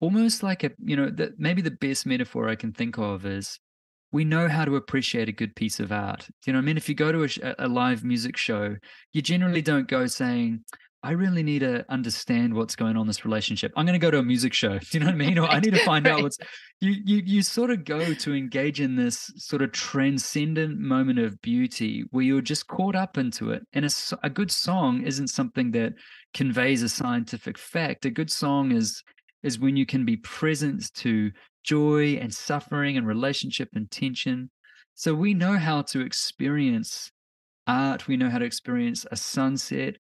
almost 0.00 0.42
like 0.42 0.64
a, 0.64 0.70
you 0.82 0.96
know, 0.96 1.10
that 1.10 1.38
maybe 1.38 1.62
the 1.62 1.70
best 1.70 2.06
metaphor 2.06 2.48
I 2.48 2.56
can 2.56 2.72
think 2.72 2.98
of 2.98 3.26
is 3.26 3.58
we 4.12 4.24
know 4.24 4.48
how 4.48 4.64
to 4.64 4.76
appreciate 4.76 5.28
a 5.28 5.32
good 5.32 5.54
piece 5.54 5.78
of 5.78 5.92
art. 5.92 6.28
You 6.46 6.52
know, 6.52 6.58
I 6.58 6.62
mean, 6.62 6.76
if 6.76 6.88
you 6.88 6.94
go 6.94 7.12
to 7.12 7.24
a, 7.24 7.66
a 7.66 7.68
live 7.68 8.02
music 8.02 8.36
show, 8.36 8.76
you 9.12 9.22
generally 9.22 9.62
don't 9.62 9.88
go 9.88 10.06
saying, 10.06 10.64
I 11.02 11.12
really 11.12 11.42
need 11.42 11.60
to 11.60 11.84
understand 11.88 12.52
what's 12.52 12.76
going 12.76 12.96
on 12.96 13.02
in 13.02 13.06
this 13.06 13.24
relationship. 13.24 13.72
I'm 13.74 13.86
going 13.86 13.98
to 13.98 14.04
go 14.04 14.10
to 14.10 14.18
a 14.18 14.22
music 14.22 14.52
show. 14.52 14.78
Do 14.78 14.86
you 14.92 15.00
know 15.00 15.06
what 15.06 15.14
I 15.14 15.18
mean? 15.18 15.38
Or 15.38 15.48
I 15.48 15.58
need 15.58 15.74
to 15.74 15.80
find 15.84 16.04
right. 16.04 16.14
out 16.14 16.22
what's 16.22 16.38
you 16.80 16.94
you 17.04 17.22
you 17.24 17.42
sort 17.42 17.70
of 17.70 17.84
go 17.84 18.12
to 18.12 18.34
engage 18.34 18.80
in 18.80 18.96
this 18.96 19.32
sort 19.36 19.62
of 19.62 19.72
transcendent 19.72 20.78
moment 20.78 21.18
of 21.18 21.40
beauty 21.40 22.04
where 22.10 22.24
you're 22.24 22.42
just 22.42 22.66
caught 22.66 22.94
up 22.94 23.16
into 23.16 23.50
it. 23.50 23.66
And 23.72 23.86
a, 23.86 23.90
a 24.22 24.28
good 24.28 24.50
song 24.50 25.02
isn't 25.02 25.28
something 25.28 25.70
that 25.70 25.94
conveys 26.34 26.82
a 26.82 26.88
scientific 26.88 27.56
fact. 27.56 28.04
A 28.04 28.10
good 28.10 28.30
song 28.30 28.72
is 28.72 29.02
is 29.42 29.58
when 29.58 29.76
you 29.76 29.86
can 29.86 30.04
be 30.04 30.16
present 30.16 30.92
to 30.94 31.30
joy 31.64 32.14
and 32.14 32.32
suffering 32.32 32.96
and 32.96 33.06
relationship 33.06 33.68
and 33.74 33.90
tension. 33.90 34.50
So 34.94 35.14
we 35.14 35.34
know 35.34 35.56
how 35.56 35.82
to 35.82 36.00
experience 36.00 37.10
art, 37.66 38.08
we 38.08 38.16
know 38.16 38.30
how 38.30 38.38
to 38.38 38.44
experience 38.44 39.06
a 39.10 39.16
sunset. 39.16 39.96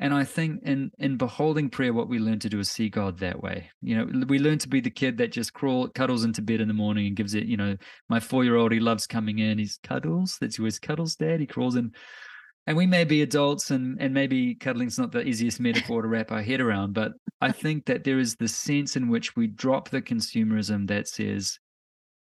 And 0.00 0.14
I 0.14 0.22
think 0.22 0.62
in 0.62 0.92
in 0.98 1.16
beholding 1.16 1.70
prayer, 1.70 1.92
what 1.92 2.08
we 2.08 2.20
learn 2.20 2.38
to 2.40 2.48
do 2.48 2.60
is 2.60 2.70
see 2.70 2.88
God 2.88 3.18
that 3.18 3.42
way. 3.42 3.70
You 3.82 3.96
know, 3.96 4.26
we 4.28 4.38
learn 4.38 4.58
to 4.58 4.68
be 4.68 4.80
the 4.80 4.90
kid 4.90 5.18
that 5.18 5.32
just 5.32 5.52
crawl 5.52 5.88
cuddles 5.88 6.22
into 6.22 6.40
bed 6.40 6.60
in 6.60 6.68
the 6.68 6.74
morning 6.74 7.08
and 7.08 7.16
gives 7.16 7.34
it, 7.34 7.46
you 7.46 7.56
know, 7.56 7.76
my 8.08 8.20
four 8.20 8.44
year 8.44 8.54
old, 8.54 8.70
he 8.70 8.78
loves 8.78 9.08
coming 9.08 9.40
in. 9.40 9.58
He's 9.58 9.80
cuddles. 9.82 10.38
That's 10.40 10.58
always 10.60 10.78
cuddles, 10.78 11.16
dad. 11.16 11.40
He 11.40 11.46
crawls 11.46 11.74
in 11.74 11.92
and 12.68 12.76
we 12.76 12.86
may 12.86 13.02
be 13.02 13.22
adults 13.22 13.70
and 13.70 14.00
and 14.00 14.12
maybe 14.12 14.54
cuddling's 14.54 14.98
not 14.98 15.10
the 15.10 15.26
easiest 15.26 15.58
metaphor 15.58 16.02
to 16.02 16.08
wrap 16.08 16.30
our 16.30 16.42
head 16.42 16.60
around 16.60 16.92
but 16.92 17.12
i 17.40 17.50
think 17.50 17.86
that 17.86 18.04
there 18.04 18.18
is 18.18 18.36
the 18.36 18.46
sense 18.46 18.94
in 18.94 19.08
which 19.08 19.34
we 19.34 19.46
drop 19.46 19.88
the 19.88 20.02
consumerism 20.02 20.86
that 20.86 21.08
says 21.08 21.58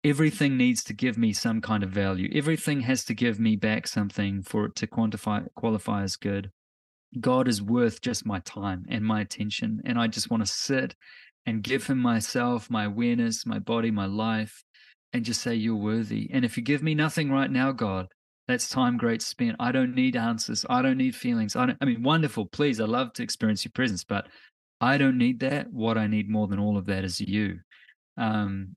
everything 0.04 0.56
needs 0.56 0.84
to 0.84 0.94
give 0.94 1.18
me 1.18 1.34
some 1.34 1.60
kind 1.60 1.82
of 1.82 1.89
value. 1.89 2.30
Everything 2.32 2.82
has 2.82 3.04
to 3.06 3.15
give 3.15 3.39
me 3.39 3.56
back 3.56 3.88
something 3.88 4.44
for 4.44 4.65
it 4.65 4.75
to 4.75 4.86
quantify 4.86 5.44
qualify 5.56 6.04
as 6.04 6.15
good. 6.15 6.51
God 7.20 7.48
is 7.48 7.60
worth 7.60 8.01
just 8.01 8.24
my 8.24 8.39
time 8.42 8.86
and 8.88 9.04
my 9.04 9.22
attention 9.22 9.82
and 9.86 9.98
i 9.98 10.08
just 10.08 10.30
want 10.30 10.46
to 10.46 10.51
sit 10.51 10.96
and 11.46 11.63
give 11.63 11.88
him 11.88 11.98
myself 11.98 12.70
my 12.70 12.84
awareness 12.86 13.46
my 13.46 13.60
body 13.60 13.89
my 13.89 14.06
life 14.06 14.63
and 15.13 15.24
just 15.24 15.42
say 15.42 15.56
you're 15.56 15.75
worthy 15.75 16.30
and 16.34 16.44
if 16.44 16.58
you 16.58 16.63
give 16.63 16.84
me 16.84 16.94
nothing 16.94 17.32
right 17.32 17.51
now 17.51 17.72
god 17.72 18.08
that's 18.48 18.70
time 18.70 18.98
great 18.98 19.22
spent. 19.22 19.56
I 19.60 19.72
don't 19.72 19.96
need 19.96 20.16
answers. 20.16 20.66
I 20.70 20.82
don't 20.82 20.98
need 20.98 21.16
feelings. 21.16 21.56
I 21.56 21.68
don't, 21.68 21.78
I 21.82 21.86
mean, 21.86 22.04
wonderful. 22.04 22.46
Please, 22.46 22.80
I 22.80 22.86
love 22.86 23.14
to 23.14 23.24
experience 23.24 23.66
your 23.66 23.72
presence, 23.74 24.04
but 24.04 24.28
I 24.80 24.98
don't 24.98 25.18
need 25.18 25.40
that. 25.40 25.72
What 25.72 25.98
I 25.98 26.08
need 26.08 26.30
more 26.30 26.48
than 26.48 26.60
all 26.60 26.78
of 26.78 26.86
that 26.86 27.04
is 27.04 27.20
you. 27.20 27.60
Um, 28.18 28.75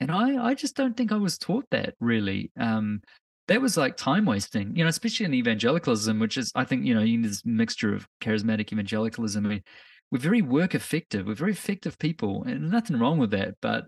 and 0.00 0.10
I, 0.10 0.48
I 0.48 0.54
just 0.54 0.76
don't 0.76 0.96
think 0.96 1.12
I 1.12 1.16
was 1.16 1.38
taught 1.38 1.64
that 1.70 1.94
really. 2.00 2.50
Um, 2.58 3.00
that 3.48 3.62
was 3.62 3.76
like 3.76 3.96
time 3.96 4.24
wasting, 4.24 4.76
you 4.76 4.82
know, 4.82 4.88
especially 4.88 5.24
in 5.26 5.34
evangelicalism, 5.34 6.18
which 6.18 6.36
is, 6.36 6.50
I 6.54 6.64
think, 6.64 6.84
you 6.84 6.94
know, 6.94 7.00
in 7.00 7.22
this 7.22 7.44
mixture 7.44 7.94
of 7.94 8.06
charismatic 8.20 8.72
evangelicalism. 8.72 9.46
I 9.46 9.48
mean, 9.48 9.62
we're 10.10 10.18
very 10.18 10.42
work 10.42 10.74
effective. 10.74 11.26
We're 11.26 11.34
very 11.34 11.52
effective 11.52 11.98
people, 11.98 12.44
and 12.44 12.70
nothing 12.70 12.98
wrong 12.98 13.18
with 13.18 13.30
that. 13.30 13.54
But 13.62 13.84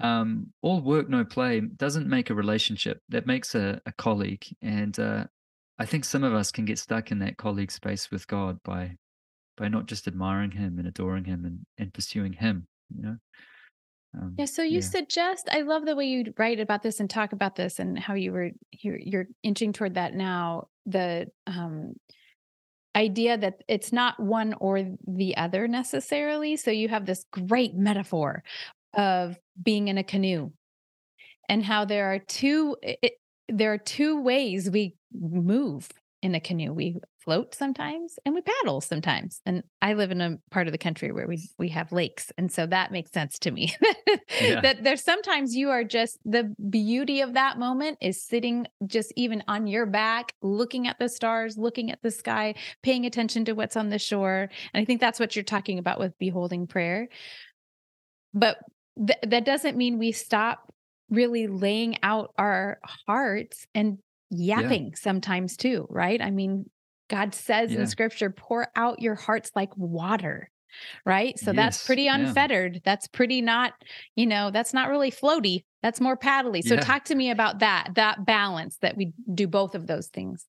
um, 0.00 0.52
all 0.62 0.80
work 0.80 1.08
no 1.08 1.24
play 1.24 1.60
doesn't 1.60 2.08
make 2.08 2.30
a 2.30 2.34
relationship 2.34 3.00
that 3.08 3.26
makes 3.26 3.54
a, 3.54 3.80
a 3.86 3.92
colleague 3.92 4.44
and 4.62 4.98
uh, 4.98 5.24
i 5.78 5.84
think 5.84 6.04
some 6.04 6.24
of 6.24 6.34
us 6.34 6.50
can 6.52 6.64
get 6.64 6.78
stuck 6.78 7.10
in 7.10 7.18
that 7.18 7.36
colleague 7.36 7.72
space 7.72 8.10
with 8.10 8.26
god 8.26 8.58
by 8.64 8.96
by 9.56 9.68
not 9.68 9.86
just 9.86 10.06
admiring 10.06 10.52
him 10.52 10.78
and 10.78 10.86
adoring 10.86 11.24
him 11.24 11.44
and, 11.44 11.60
and 11.78 11.92
pursuing 11.92 12.32
him 12.32 12.66
you 12.94 13.02
know 13.02 13.16
um, 14.16 14.34
yeah 14.38 14.44
so 14.44 14.62
you 14.62 14.76
yeah. 14.76 14.80
suggest 14.80 15.48
i 15.52 15.62
love 15.62 15.84
the 15.84 15.96
way 15.96 16.06
you 16.06 16.32
write 16.38 16.60
about 16.60 16.82
this 16.82 17.00
and 17.00 17.10
talk 17.10 17.32
about 17.32 17.56
this 17.56 17.78
and 17.78 17.98
how 17.98 18.14
you 18.14 18.32
were 18.32 18.50
you're, 18.72 18.98
you're 18.98 19.26
inching 19.42 19.72
toward 19.72 19.94
that 19.94 20.14
now 20.14 20.68
the 20.86 21.26
um 21.46 21.94
idea 22.96 23.36
that 23.36 23.62
it's 23.68 23.92
not 23.92 24.18
one 24.18 24.54
or 24.60 24.82
the 25.06 25.36
other 25.36 25.68
necessarily 25.68 26.56
so 26.56 26.70
you 26.70 26.88
have 26.88 27.04
this 27.04 27.24
great 27.30 27.74
metaphor 27.74 28.42
of 28.94 29.36
being 29.62 29.88
in 29.88 29.98
a 29.98 30.04
canoe 30.04 30.50
and 31.48 31.64
how 31.64 31.84
there 31.84 32.12
are 32.12 32.18
two 32.18 32.76
it, 32.82 33.14
there 33.48 33.72
are 33.72 33.78
two 33.78 34.20
ways 34.20 34.70
we 34.70 34.94
move 35.12 35.88
in 36.20 36.34
a 36.34 36.40
canoe. 36.40 36.72
We 36.72 37.00
float 37.24 37.54
sometimes 37.54 38.18
and 38.24 38.34
we 38.34 38.40
paddle 38.40 38.80
sometimes 38.80 39.42
and 39.44 39.62
i 39.82 39.92
live 39.92 40.10
in 40.10 40.20
a 40.22 40.38
part 40.50 40.66
of 40.66 40.72
the 40.72 40.78
country 40.78 41.12
where 41.12 41.26
we 41.26 41.46
we 41.58 41.68
have 41.68 41.92
lakes 41.92 42.32
and 42.38 42.50
so 42.50 42.64
that 42.64 42.90
makes 42.90 43.12
sense 43.12 43.38
to 43.40 43.50
me. 43.50 43.74
Yeah. 44.40 44.60
that 44.60 44.84
there's 44.84 45.02
sometimes 45.02 45.56
you 45.56 45.70
are 45.70 45.84
just 45.84 46.18
the 46.24 46.54
beauty 46.70 47.22
of 47.22 47.34
that 47.34 47.58
moment 47.58 47.98
is 48.00 48.22
sitting 48.22 48.66
just 48.86 49.12
even 49.16 49.42
on 49.48 49.66
your 49.66 49.84
back 49.86 50.32
looking 50.42 50.86
at 50.86 50.98
the 50.98 51.08
stars 51.08 51.56
looking 51.56 51.90
at 51.90 52.00
the 52.02 52.10
sky 52.10 52.54
paying 52.82 53.04
attention 53.04 53.44
to 53.46 53.52
what's 53.52 53.76
on 53.76 53.88
the 53.88 53.98
shore 53.98 54.48
and 54.72 54.80
i 54.80 54.84
think 54.84 55.00
that's 55.00 55.18
what 55.18 55.34
you're 55.34 55.42
talking 55.42 55.78
about 55.78 55.98
with 55.98 56.16
beholding 56.18 56.66
prayer. 56.66 57.08
But 58.34 58.58
th- 59.06 59.18
that 59.26 59.44
doesn't 59.44 59.76
mean 59.76 59.98
we 59.98 60.12
stop 60.12 60.72
really 61.10 61.46
laying 61.46 61.98
out 62.02 62.32
our 62.38 62.78
hearts 63.06 63.66
and 63.74 63.98
yapping 64.30 64.88
yeah. 64.88 64.94
sometimes 64.94 65.56
too, 65.56 65.86
right? 65.90 66.20
I 66.20 66.30
mean, 66.30 66.68
God 67.08 67.34
says 67.34 67.72
yeah. 67.72 67.80
in 67.80 67.86
scripture, 67.86 68.30
pour 68.30 68.68
out 68.76 69.00
your 69.00 69.14
hearts 69.14 69.50
like 69.56 69.74
water, 69.76 70.50
right? 71.06 71.38
So 71.38 71.52
yes. 71.52 71.56
that's 71.56 71.86
pretty 71.86 72.08
unfettered. 72.08 72.74
Yeah. 72.74 72.80
That's 72.84 73.08
pretty 73.08 73.40
not, 73.40 73.72
you 74.16 74.26
know, 74.26 74.50
that's 74.50 74.74
not 74.74 74.90
really 74.90 75.10
floaty. 75.10 75.64
That's 75.82 76.00
more 76.00 76.16
paddly. 76.16 76.62
So 76.62 76.76
talk 76.76 77.04
to 77.04 77.14
me 77.14 77.30
about 77.30 77.60
that, 77.60 77.92
that 77.94 78.26
balance 78.26 78.76
that 78.82 78.96
we 78.96 79.12
do 79.32 79.46
both 79.46 79.74
of 79.74 79.86
those 79.86 80.08
things. 80.08 80.44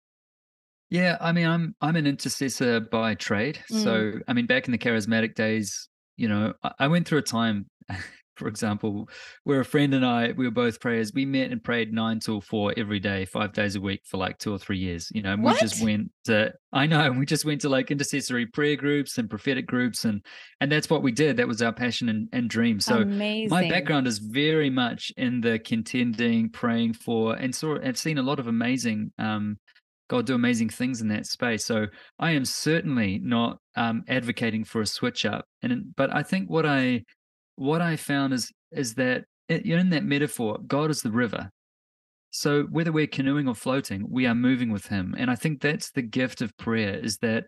Yeah, 0.90 1.18
I 1.22 1.32
mean, 1.34 1.46
I'm 1.46 1.76
I'm 1.82 1.96
an 1.96 2.08
intercessor 2.08 2.80
by 2.80 3.14
trade. 3.14 3.60
Mm. 3.72 3.84
So, 3.84 4.20
I 4.28 4.34
mean, 4.34 4.48
back 4.48 4.68
in 4.68 4.72
the 4.72 4.78
charismatic 4.80 5.36
days, 5.36 5.88
you 6.18 6.28
know, 6.28 6.54
I, 6.64 6.72
I 6.80 6.88
went 6.88 7.08
through 7.08 7.20
a 7.20 7.22
time 7.22 7.68
for 8.40 8.48
example, 8.48 9.10
where 9.44 9.60
a 9.60 9.66
friend 9.66 9.94
and 9.94 10.06
I, 10.06 10.32
we 10.32 10.46
were 10.46 10.52
both 10.52 10.80
prayers. 10.80 11.12
We 11.14 11.26
met 11.26 11.52
and 11.52 11.64
prayed 11.64 11.94
nine 11.94 12.20
till 12.20 12.42
four 12.42 12.74
every 12.78 13.00
day, 13.00 13.26
five 13.26 13.54
days 13.54 13.76
a 13.76 13.82
week 13.82 14.02
for 14.06 14.18
like 14.18 14.40
two 14.40 14.54
or 14.54 14.58
three 14.58 14.80
years. 14.80 15.12
You 15.14 15.22
know, 15.22 15.34
and 15.34 15.44
we 15.44 15.54
just 15.60 15.84
went 15.84 16.10
to, 16.26 16.54
I 16.72 16.88
know, 16.88 17.12
we 17.12 17.26
just 17.26 17.46
went 17.46 17.62
to 17.62 17.70
like 17.70 17.92
intercessory 17.92 18.48
prayer 18.48 18.78
groups 18.78 19.18
and 19.18 19.30
prophetic 19.30 19.68
groups. 19.68 20.06
And, 20.06 20.26
and 20.62 20.72
that's 20.72 20.90
what 20.90 21.04
we 21.04 21.12
did. 21.12 21.38
That 21.38 21.48
was 21.48 21.62
our 21.62 21.74
passion 21.74 22.10
and, 22.10 22.30
and 22.32 22.50
dream. 22.50 22.80
So 22.80 23.02
Amazing. 23.02 23.50
my 23.50 23.70
background 23.70 24.08
is 24.08 24.20
very 24.20 24.70
much 24.70 25.12
in 25.18 25.42
the 25.42 25.60
contending, 25.60 26.50
praying 26.50 26.94
for, 26.94 27.36
and 27.36 27.54
saw, 27.54 27.78
I've 27.84 27.98
seen 27.98 28.18
a 28.18 28.24
lot 28.24 28.40
of 28.40 28.48
amazing, 28.48 29.12
um, 29.20 29.58
God 30.10 30.26
do 30.26 30.34
amazing 30.34 30.70
things 30.70 31.02
in 31.02 31.08
that 31.10 31.28
space. 31.28 31.64
So 31.66 31.86
I 32.18 32.32
am 32.32 32.44
certainly 32.44 33.20
not 33.24 33.60
um, 33.76 34.04
advocating 34.08 34.64
for 34.64 34.82
a 34.82 34.86
switch 34.86 35.24
up. 35.24 35.46
And 35.62 35.96
but 35.96 36.14
I 36.14 36.24
think 36.24 36.50
what 36.50 36.66
I 36.66 37.04
what 37.60 37.82
I 37.82 37.98
found 37.98 38.34
is 38.34 38.52
is 38.72 38.94
that 38.96 39.26
in 39.50 39.90
that 39.90 40.06
metaphor, 40.06 40.60
God 40.66 40.92
is 40.92 41.02
the 41.02 41.12
river. 41.12 41.50
So 42.32 42.64
whether 42.64 42.92
we're 42.92 43.08
canoeing 43.08 43.48
or 43.48 43.56
floating, 43.56 44.06
we 44.08 44.28
are 44.28 44.36
moving 44.36 44.72
with 44.72 44.88
Him, 44.88 45.16
and 45.18 45.30
I 45.30 45.36
think 45.36 45.62
that's 45.62 45.92
the 45.92 46.02
gift 46.02 46.42
of 46.42 46.56
prayer: 46.58 46.94
is 46.94 47.18
that 47.18 47.46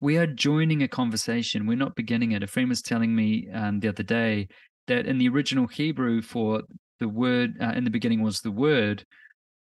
we 0.00 0.18
are 0.18 0.26
joining 0.26 0.82
a 0.82 0.88
conversation. 0.88 1.66
We're 1.66 1.76
not 1.76 1.94
beginning 1.94 2.32
it. 2.32 2.42
A 2.42 2.46
friend 2.46 2.68
was 2.68 2.82
telling 2.82 3.14
me 3.14 3.48
um, 3.52 3.80
the 3.80 3.88
other 3.88 4.02
day 4.02 4.48
that 4.88 5.06
in 5.06 5.18
the 5.18 5.28
original 5.28 5.66
Hebrew 5.66 6.20
for 6.20 6.62
the 6.98 7.08
word 7.08 7.54
uh, 7.60 7.72
in 7.74 7.84
the 7.84 7.90
beginning 7.90 8.22
was 8.22 8.40
the 8.40 8.50
word. 8.50 9.04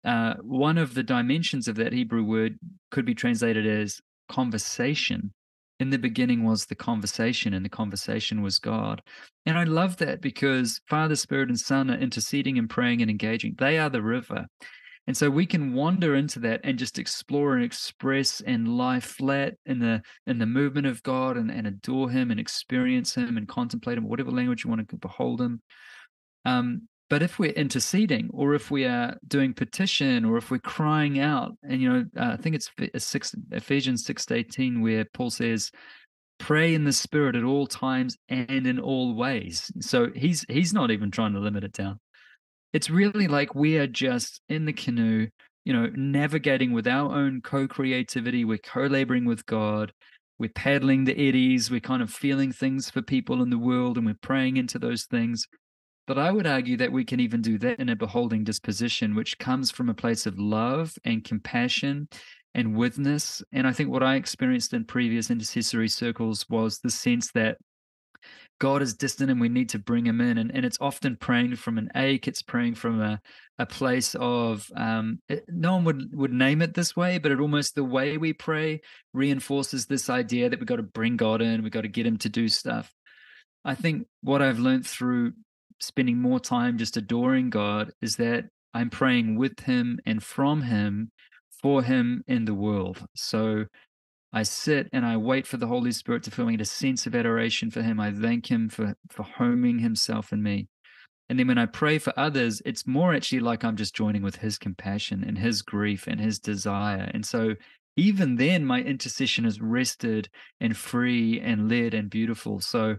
Uh, 0.05 0.35
one 0.43 0.79
of 0.79 0.95
the 0.95 1.03
dimensions 1.03 1.69
of 1.69 1.77
that 1.77 1.93
Hebrew 1.93 2.25
word 2.25 2.59
could 2.91 3.05
be 3.05 3.15
translated 3.15 3.67
as 3.67 4.01
conversation 4.29 5.33
in 5.81 5.91
the 5.91 5.99
beginning 5.99 6.45
was 6.45 6.67
the 6.67 6.75
conversation, 6.75 7.55
and 7.55 7.65
the 7.65 7.71
conversation 7.71 8.43
was 8.43 8.59
God. 8.59 9.03
And 9.47 9.57
I 9.57 9.65
love 9.65 9.97
that 9.99 10.21
because 10.21 10.81
Father, 10.89 11.17
Spirit, 11.17 11.49
and 11.49 11.59
Son 11.59 11.91
are 11.91 11.99
interceding 11.99 12.59
and 12.59 12.69
praying 12.69 13.01
and 13.03 13.11
engaging. 13.11 13.55
They 13.59 13.79
are 13.79 13.89
the 13.89 14.03
river. 14.03 14.47
And 15.07 15.17
so 15.17 15.31
we 15.31 15.47
can 15.47 15.73
wander 15.73 16.17
into 16.17 16.39
that 16.41 16.61
and 16.65 16.79
just 16.79 16.99
explore 16.99 17.55
and 17.55 17.65
express 17.65 18.43
and 18.43 18.69
lie 18.69 19.01
flat 19.01 19.55
in 19.65 19.79
the 19.79 20.03
in 20.27 20.39
the 20.39 20.45
movement 20.45 20.87
of 20.87 21.03
God 21.03 21.39
and, 21.39 21.51
and 21.51 21.67
adore 21.67 22.11
him 22.11 22.31
and 22.31 22.39
experience 22.39 23.15
him 23.15 23.39
and 23.39 23.49
contemplate 23.49 23.97
him, 23.97 24.07
whatever 24.07 24.31
language 24.31 24.65
you 24.65 24.71
want 24.71 24.87
to 24.87 24.97
behold 24.97 25.41
him. 25.41 25.63
Um, 26.45 26.88
but 27.11 27.23
if 27.23 27.39
we're 27.39 27.53
interceding, 27.53 28.29
or 28.33 28.55
if 28.55 28.71
we 28.71 28.85
are 28.85 29.17
doing 29.27 29.55
petition, 29.55 30.25
or 30.25 30.37
if 30.37 30.51
we're 30.51 30.59
crying 30.59 31.19
out, 31.19 31.53
and 31.63 31.81
you 31.81 31.91
know, 31.91 32.05
uh, 32.17 32.33
I 32.33 32.37
think 32.37 32.55
it's 32.55 32.71
six, 32.99 33.35
Ephesians 33.51 34.05
six 34.05 34.27
to 34.27 34.35
eighteen, 34.35 34.83
where 34.83 35.07
Paul 35.15 35.31
says, 35.31 35.71
"Pray 36.39 36.75
in 36.75 36.85
the 36.85 36.93
Spirit 36.93 37.35
at 37.35 37.45
all 37.45 37.67
times 37.67 38.17
and 38.29 38.67
in 38.67 38.79
all 38.79 39.15
ways." 39.15 39.71
So 39.81 40.11
he's 40.15 40.45
he's 40.49 40.75
not 40.75 40.91
even 40.91 41.11
trying 41.11 41.33
to 41.33 41.41
limit 41.41 41.65
it 41.65 41.73
down. 41.73 41.99
It's 42.75 42.91
really 42.91 43.29
like 43.29 43.55
we 43.55 43.79
are 43.79 43.87
just 43.87 44.43
in 44.51 44.67
the 44.67 44.75
canoe, 44.75 45.29
you 45.65 45.73
know, 45.73 45.91
navigating 45.95 46.73
with 46.73 46.87
our 46.87 47.15
own 47.15 47.41
co-creativity. 47.41 48.45
We're 48.45 48.59
co-laboring 48.59 49.25
with 49.25 49.47
God. 49.47 49.93
We're 50.39 50.51
paddling 50.51 51.05
the 51.05 51.29
eddies. 51.29 51.71
We're 51.71 51.81
kind 51.81 52.03
of 52.03 52.11
feeling 52.11 52.53
things 52.53 52.91
for 52.91 53.01
people 53.01 53.43
in 53.43 53.49
the 53.49 53.59
world, 53.59 53.97
and 53.97 54.05
we're 54.05 54.17
praying 54.21 54.59
into 54.59 54.79
those 54.79 55.05
things 55.07 55.47
but 56.09 56.19
I 56.19 56.33
would 56.33 56.47
argue 56.47 56.79
that 56.79 56.91
we 56.91 57.05
can 57.05 57.21
even 57.21 57.43
do 57.43 57.59
that 57.59 57.79
in 57.79 57.91
a 57.91 57.95
beholding 57.95 58.43
disposition, 58.43 59.15
which 59.15 59.39
comes 59.39 59.71
from 59.71 59.91
a 59.91 59.95
place 59.95 60.25
of 60.25 60.39
love 60.39 60.95
and 61.05 61.23
compassion 61.23 62.09
and 62.55 62.75
witness. 62.75 63.43
And 63.53 63.67
I 63.67 63.73
think 63.73 63.91
what 63.91 64.03
I 64.03 64.15
experienced 64.15 64.73
in 64.73 64.87
previous 64.87 65.31
intercessory 65.31 65.89
circles 65.89 66.47
was 66.49 66.79
the 66.79 66.91
sense 66.91 67.31
that 67.33 67.59
God 68.59 68.81
is 68.81 68.95
distant 68.95 69.31
and 69.31 69.39
we 69.39 69.51
need 69.51 69.69
to 69.69 69.79
bring 69.79 70.07
him 70.07 70.23
in. 70.23 70.39
And, 70.39 70.51
and 70.55 70.65
it's 70.65 70.79
often 70.81 71.15
praying 71.15 71.57
from 71.57 71.77
an 71.77 71.91
ache, 71.95 72.27
it's 72.27 72.43
praying 72.43 72.77
from 72.77 73.03
a, 73.03 73.21
a 73.59 73.67
place 73.67 74.17
of 74.19 74.67
um, 74.77 75.21
it, 75.29 75.45
no 75.47 75.75
one 75.75 75.85
would, 75.85 76.17
would 76.17 76.33
name 76.33 76.63
it 76.63 76.73
this 76.73 76.97
way, 76.97 77.19
but 77.19 77.33
it 77.33 77.39
almost 77.39 77.75
the 77.75 77.85
way 77.85 78.17
we 78.17 78.33
pray 78.33 78.81
reinforces 79.13 79.85
this 79.85 80.09
idea 80.09 80.49
that 80.49 80.59
we've 80.59 80.67
got 80.67 80.77
to 80.77 80.83
bring 80.83 81.19
God 81.19 81.43
in, 81.43 81.63
we've 81.63 81.71
got 81.71 81.83
to 81.83 81.89
get 81.89 82.07
him 82.07 82.17
to 82.17 82.31
do 82.31 82.49
stuff. 82.49 82.95
I 83.63 83.75
think 83.75 84.07
what 84.23 84.41
I've 84.41 84.59
learned 84.59 84.87
through 84.87 85.33
spending 85.81 86.19
more 86.19 86.41
time 86.41 86.79
just 86.79 86.97
adoring 86.97 87.51
God 87.51 87.93
is 88.03 88.17
that 88.17 88.47
I'm 88.75 88.91
praying 88.91 89.37
with 89.37 89.61
him 89.61 89.99
and 90.07 90.23
from 90.23 90.63
him 90.63 91.11
for 91.63 91.83
him 91.83 92.23
in 92.27 92.45
the 92.45 92.55
world. 92.55 93.07
So 93.15 93.65
I 94.33 94.43
sit 94.43 94.89
and 94.93 95.07
I 95.07 95.17
wait 95.17 95.47
for 95.47 95.57
the 95.57 95.67
Holy 95.67 95.93
Spirit 95.93 96.23
to 96.25 96.31
fill 96.31 96.47
me 96.47 96.53
with 96.53 96.61
a 96.61 96.67
sense 96.67 97.07
of 97.07 97.15
adoration 97.15 97.71
for 97.71 97.83
him. 97.83 97.99
I 97.99 98.13
thank 98.13 98.51
him 98.51 98.69
for 98.69 98.95
for 99.11 99.23
homing 99.23 99.79
himself 99.79 100.33
in 100.33 100.43
me. 100.43 100.69
And 101.29 101.39
then 101.39 101.49
when 101.49 101.59
I 101.59 101.67
pray 101.67 101.99
for 101.99 102.13
others, 102.19 102.63
it's 102.65 102.87
more 102.87 103.15
actually 103.15 103.41
like 103.41 103.65
I'm 103.65 103.77
just 103.77 103.95
joining 103.95 104.23
with 104.23 104.37
his 104.37 104.59
compassion 104.59 105.25
and 105.27 105.37
his 105.37 105.63
grief 105.63 106.07
and 106.07 106.21
his 106.21 106.39
desire. 106.39 107.11
And 107.13 107.25
so 107.25 107.55
even 107.97 108.37
then 108.37 108.65
my 108.65 108.81
intercession 108.81 109.45
is 109.45 109.61
rested 109.61 110.29
and 110.61 110.77
free 110.77 111.41
and 111.41 111.69
led 111.69 111.95
and 111.95 112.09
beautiful. 112.09 112.61
So 112.61 112.97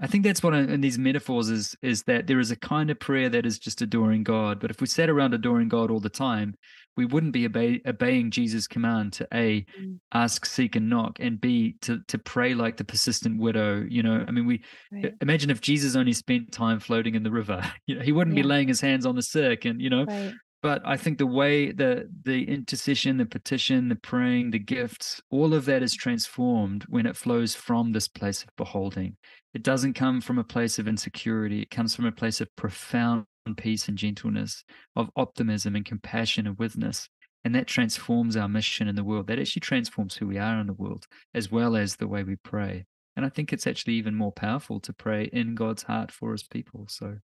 I 0.00 0.06
think 0.06 0.24
that's 0.24 0.42
what 0.42 0.54
I, 0.54 0.58
in 0.58 0.80
these 0.82 0.98
metaphors 0.98 1.48
is 1.48 1.76
is 1.82 2.02
that 2.04 2.26
there 2.26 2.40
is 2.40 2.50
a 2.50 2.56
kind 2.56 2.90
of 2.90 3.00
prayer 3.00 3.28
that 3.30 3.46
is 3.46 3.58
just 3.58 3.80
adoring 3.80 4.24
God. 4.24 4.60
But 4.60 4.70
if 4.70 4.80
we 4.80 4.86
sat 4.86 5.08
around 5.08 5.32
adoring 5.32 5.68
God 5.68 5.90
all 5.90 6.00
the 6.00 6.10
time, 6.10 6.54
we 6.96 7.06
wouldn't 7.06 7.32
be 7.32 7.46
obey, 7.46 7.80
obeying 7.86 8.30
Jesus' 8.30 8.66
command 8.66 9.14
to 9.14 9.28
a 9.32 9.64
mm. 9.80 9.98
ask, 10.12 10.44
seek, 10.44 10.76
and 10.76 10.90
knock, 10.90 11.18
and 11.18 11.40
b 11.40 11.76
to 11.82 12.00
to 12.08 12.18
pray 12.18 12.54
like 12.54 12.76
the 12.76 12.84
persistent 12.84 13.40
widow. 13.40 13.86
You 13.88 14.02
know, 14.02 14.24
I 14.26 14.30
mean, 14.30 14.46
we 14.46 14.62
right. 14.92 15.14
imagine 15.20 15.50
if 15.50 15.60
Jesus 15.60 15.96
only 15.96 16.12
spent 16.12 16.52
time 16.52 16.78
floating 16.80 17.14
in 17.14 17.22
the 17.22 17.30
river. 17.30 17.62
You 17.86 17.94
know, 17.94 18.02
he 18.02 18.10
wouldn't 18.10 18.36
yeah. 18.36 18.42
be 18.42 18.48
laying 18.48 18.66
his 18.66 18.80
hands 18.80 19.06
on 19.06 19.14
the 19.14 19.22
sick, 19.22 19.64
and 19.64 19.80
you 19.80 19.90
know, 19.90 20.04
right 20.04 20.34
but 20.62 20.82
I 20.84 20.96
think 20.96 21.18
the 21.18 21.26
way 21.26 21.70
the 21.70 22.08
the 22.22 22.48
intercession, 22.48 23.18
the 23.18 23.26
petition, 23.26 23.88
the 23.88 23.96
praying, 23.96 24.50
the 24.50 24.58
gifts, 24.58 25.20
all 25.30 25.54
of 25.54 25.64
that 25.66 25.82
is 25.82 25.94
transformed 25.94 26.84
when 26.88 27.06
it 27.06 27.16
flows 27.16 27.54
from 27.54 27.92
this 27.92 28.08
place 28.08 28.42
of 28.42 28.48
beholding. 28.56 29.16
It 29.54 29.62
doesn't 29.62 29.94
come 29.94 30.20
from 30.20 30.38
a 30.38 30.44
place 30.44 30.78
of 30.78 30.88
insecurity. 30.88 31.62
It 31.62 31.70
comes 31.70 31.94
from 31.94 32.04
a 32.04 32.12
place 32.12 32.40
of 32.40 32.54
profound 32.56 33.26
peace 33.56 33.86
and 33.88 33.96
gentleness, 33.96 34.64
of 34.96 35.10
optimism 35.14 35.76
and 35.76 35.84
compassion 35.84 36.46
and 36.46 36.58
witness. 36.58 37.08
And 37.44 37.54
that 37.54 37.68
transforms 37.68 38.36
our 38.36 38.48
mission 38.48 38.88
in 38.88 38.96
the 38.96 39.04
world. 39.04 39.28
That 39.28 39.38
actually 39.38 39.60
transforms 39.60 40.16
who 40.16 40.26
we 40.26 40.36
are 40.36 40.58
in 40.58 40.66
the 40.66 40.72
world, 40.72 41.06
as 41.32 41.50
well 41.50 41.76
as 41.76 41.96
the 41.96 42.08
way 42.08 42.24
we 42.24 42.34
pray. 42.36 42.86
And 43.14 43.24
I 43.24 43.28
think 43.28 43.52
it's 43.52 43.66
actually 43.66 43.94
even 43.94 44.16
more 44.16 44.32
powerful 44.32 44.80
to 44.80 44.92
pray 44.92 45.30
in 45.32 45.54
God's 45.54 45.84
heart 45.84 46.10
for 46.10 46.32
his 46.32 46.42
people. 46.42 46.86
So 46.88 47.18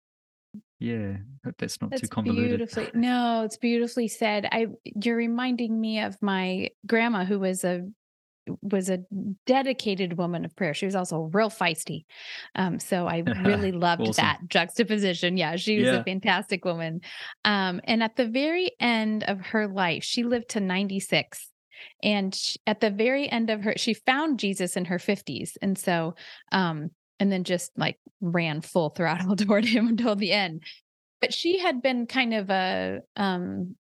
yeah, 0.79 1.17
that's 1.59 1.79
not 1.81 1.91
that's 1.91 2.01
too 2.01 2.07
convoluted. 2.07 2.57
Beautifully, 2.57 2.89
no, 2.93 3.43
it's 3.43 3.57
beautifully 3.57 4.07
said. 4.07 4.47
I 4.51 4.67
you're 4.83 5.15
reminding 5.15 5.79
me 5.79 5.99
of 5.99 6.21
my 6.21 6.69
grandma 6.85 7.23
who 7.23 7.39
was 7.39 7.63
a 7.63 7.87
was 8.61 8.89
a 8.89 8.99
dedicated 9.45 10.17
woman 10.17 10.45
of 10.45 10.55
prayer. 10.55 10.73
She 10.73 10.85
was 10.85 10.95
also 10.95 11.29
real 11.33 11.49
feisty. 11.49 12.05
Um, 12.55 12.79
so 12.79 13.07
I 13.07 13.19
really 13.19 13.71
loved 13.71 14.01
awesome. 14.01 14.23
that 14.23 14.39
juxtaposition. 14.47 15.37
Yeah, 15.37 15.55
she 15.55 15.77
was 15.77 15.85
yeah. 15.85 15.99
a 15.99 16.03
fantastic 16.03 16.65
woman. 16.65 17.01
Um, 17.45 17.81
and 17.83 18.01
at 18.01 18.15
the 18.15 18.27
very 18.27 18.71
end 18.79 19.23
of 19.23 19.39
her 19.41 19.67
life, 19.67 20.03
she 20.03 20.23
lived 20.23 20.49
to 20.49 20.59
96 20.59 21.47
and 22.03 22.33
she, 22.33 22.59
at 22.67 22.79
the 22.79 22.91
very 22.91 23.29
end 23.29 23.49
of 23.49 23.61
her 23.61 23.73
she 23.75 23.95
found 23.95 24.37
jesus 24.37 24.77
in 24.77 24.85
her 24.85 24.99
50s 24.99 25.53
and 25.63 25.79
so 25.79 26.13
um 26.51 26.91
and 27.21 27.31
then 27.31 27.43
just 27.43 27.71
like 27.77 27.99
ran 28.19 28.61
full 28.61 28.89
throttle 28.89 29.35
toward 29.37 29.63
him 29.63 29.87
until 29.87 30.15
the 30.15 30.31
end. 30.33 30.63
But 31.21 31.33
she 31.33 31.59
had 31.59 31.81
been 31.81 32.07
kind 32.07 32.33
of 32.33 32.49
a 32.49 33.01
um 33.15 33.75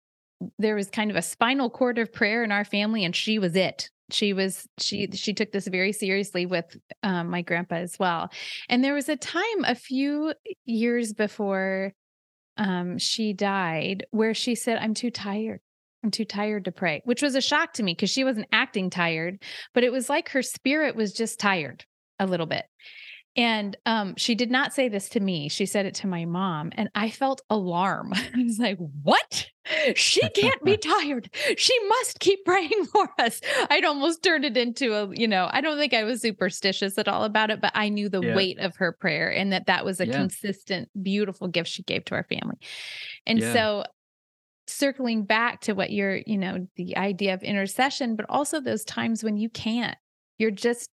there 0.58 0.74
was 0.74 0.90
kind 0.90 1.10
of 1.10 1.16
a 1.16 1.22
spinal 1.22 1.70
cord 1.70 1.98
of 1.98 2.12
prayer 2.12 2.44
in 2.44 2.52
our 2.52 2.64
family 2.64 3.04
and 3.04 3.14
she 3.14 3.38
was 3.38 3.54
it. 3.54 3.90
She 4.10 4.32
was 4.32 4.66
she 4.80 5.08
she 5.12 5.34
took 5.34 5.52
this 5.52 5.68
very 5.68 5.92
seriously 5.92 6.46
with 6.46 6.76
um, 7.04 7.30
my 7.30 7.42
grandpa 7.42 7.76
as 7.76 7.96
well. 7.98 8.30
And 8.68 8.82
there 8.82 8.94
was 8.94 9.08
a 9.08 9.16
time 9.16 9.64
a 9.64 9.74
few 9.76 10.34
years 10.64 11.12
before 11.12 11.92
um, 12.56 12.98
she 12.98 13.32
died 13.32 14.04
where 14.10 14.34
she 14.34 14.56
said 14.56 14.78
i'm 14.78 14.94
too 14.94 15.10
tired. 15.10 15.60
I'm 16.02 16.10
too 16.10 16.24
tired 16.24 16.64
to 16.64 16.72
pray 16.72 17.02
which 17.04 17.22
was 17.22 17.34
a 17.34 17.40
shock 17.40 17.72
to 17.74 17.82
me 17.82 17.92
because 17.92 18.10
she 18.10 18.24
wasn't 18.24 18.46
acting 18.52 18.88
tired 18.88 19.42
but 19.74 19.82
it 19.82 19.92
was 19.92 20.08
like 20.08 20.28
her 20.30 20.42
spirit 20.42 20.94
was 20.94 21.12
just 21.12 21.40
tired 21.40 21.84
a 22.20 22.26
little 22.26 22.46
bit 22.46 22.64
and 23.38 23.76
um, 23.86 24.16
she 24.16 24.34
did 24.34 24.50
not 24.50 24.72
say 24.72 24.88
this 24.88 25.08
to 25.10 25.20
me. 25.20 25.48
She 25.48 25.64
said 25.64 25.86
it 25.86 25.94
to 25.96 26.08
my 26.08 26.24
mom. 26.24 26.72
And 26.74 26.90
I 26.96 27.08
felt 27.08 27.40
alarm. 27.48 28.12
I 28.14 28.42
was 28.42 28.58
like, 28.58 28.78
what? 29.04 29.46
She 29.94 30.28
can't 30.30 30.64
be 30.64 30.76
tired. 30.76 31.30
She 31.56 31.72
must 31.86 32.18
keep 32.18 32.44
praying 32.44 32.86
for 32.92 33.08
us. 33.20 33.40
I'd 33.70 33.84
almost 33.84 34.24
turned 34.24 34.44
it 34.44 34.56
into 34.56 34.92
a, 34.92 35.14
you 35.14 35.28
know, 35.28 35.48
I 35.52 35.60
don't 35.60 35.78
think 35.78 35.94
I 35.94 36.02
was 36.02 36.20
superstitious 36.20 36.98
at 36.98 37.06
all 37.06 37.22
about 37.22 37.50
it, 37.50 37.60
but 37.60 37.70
I 37.76 37.90
knew 37.90 38.08
the 38.08 38.22
yeah. 38.22 38.34
weight 38.34 38.58
of 38.58 38.74
her 38.76 38.90
prayer 38.90 39.32
and 39.32 39.52
that 39.52 39.66
that 39.66 39.84
was 39.84 40.00
a 40.00 40.06
yeah. 40.08 40.14
consistent, 40.14 40.88
beautiful 41.00 41.46
gift 41.46 41.70
she 41.70 41.84
gave 41.84 42.06
to 42.06 42.16
our 42.16 42.24
family. 42.24 42.56
And 43.24 43.38
yeah. 43.38 43.52
so 43.52 43.84
circling 44.66 45.22
back 45.22 45.60
to 45.60 45.74
what 45.74 45.92
you're, 45.92 46.16
you 46.26 46.38
know, 46.38 46.66
the 46.74 46.96
idea 46.96 47.34
of 47.34 47.44
intercession, 47.44 48.16
but 48.16 48.26
also 48.28 48.60
those 48.60 48.82
times 48.82 49.22
when 49.22 49.36
you 49.36 49.48
can't, 49.48 49.96
you're 50.38 50.50
just 50.50 50.90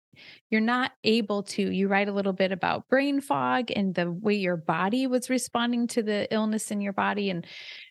you're 0.50 0.62
not 0.62 0.91
able 1.04 1.43
to 1.43 1.72
you 1.72 1.88
write 1.88 2.08
a 2.08 2.13
little 2.13 2.34
bit 2.34 2.52
about 2.52 2.88
brain 2.88 3.22
fog 3.22 3.72
and 3.76 3.93
the 3.95 4.12
way 4.12 4.36
your 4.36 4.58
body 4.58 5.08
was 5.08 5.30
responding 5.30 5.88
to 5.88 6.04
the 6.04 6.32
illness 6.34 6.72
in 6.72 6.82
your 6.82 6.93
body 6.93 7.30
and 7.30 7.45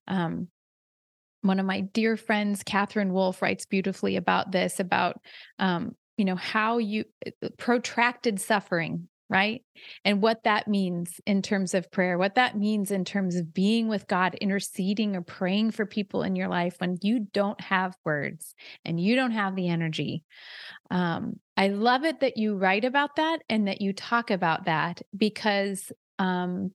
um, 0.07 0.49
one 1.43 1.61
of 1.61 1.67
my 1.67 1.81
dear 1.81 2.17
friends 2.17 2.63
katherine 2.63 3.13
wolf 3.13 3.43
writes 3.43 3.67
beautifully 3.67 4.17
about 4.17 4.53
this 4.53 4.81
about 4.81 5.21
um, 5.59 5.95
you 6.17 6.25
know 6.25 6.37
how 6.37 6.79
you 6.79 7.05
uh, 7.27 7.49
protracted 7.57 8.41
suffering 8.41 9.09
right? 9.31 9.63
And 10.05 10.23
what 10.23 10.45
that 10.45 10.69
means 10.69 11.21
in 11.27 11.43
terms 11.43 11.75
of 11.75 11.91
prayer, 11.91 12.17
what 12.17 12.37
that 12.37 12.57
means 12.57 12.91
in 12.91 13.05
terms 13.05 13.37
of 13.37 13.53
being 13.53 13.89
with 13.89 14.07
God, 14.07 14.35
interceding 14.37 15.17
or 15.17 15.23
praying 15.23 15.73
for 15.73 15.85
people 15.85 16.23
in 16.23 16.35
your 16.35 16.49
life 16.49 16.77
when 16.79 16.97
you 17.03 17.27
don't 17.33 17.61
have 17.61 17.97
words 18.05 18.55
and 18.85 18.99
you 18.99 19.17
don't 19.17 19.33
have 19.33 19.55
the 19.55 19.69
energy. 19.69 20.25
Um, 20.91 21.39
I 21.57 21.69
love 21.69 22.05
it 22.05 22.21
that 22.21 22.37
you 22.39 22.57
write 22.57 22.85
about 22.85 23.17
that 23.17 23.41
and 23.49 23.69
that 23.69 23.81
you 23.81 23.93
talk 23.93 24.31
about 24.31 24.65
that 24.65 25.03
because 25.17 25.93
um, 26.19 26.73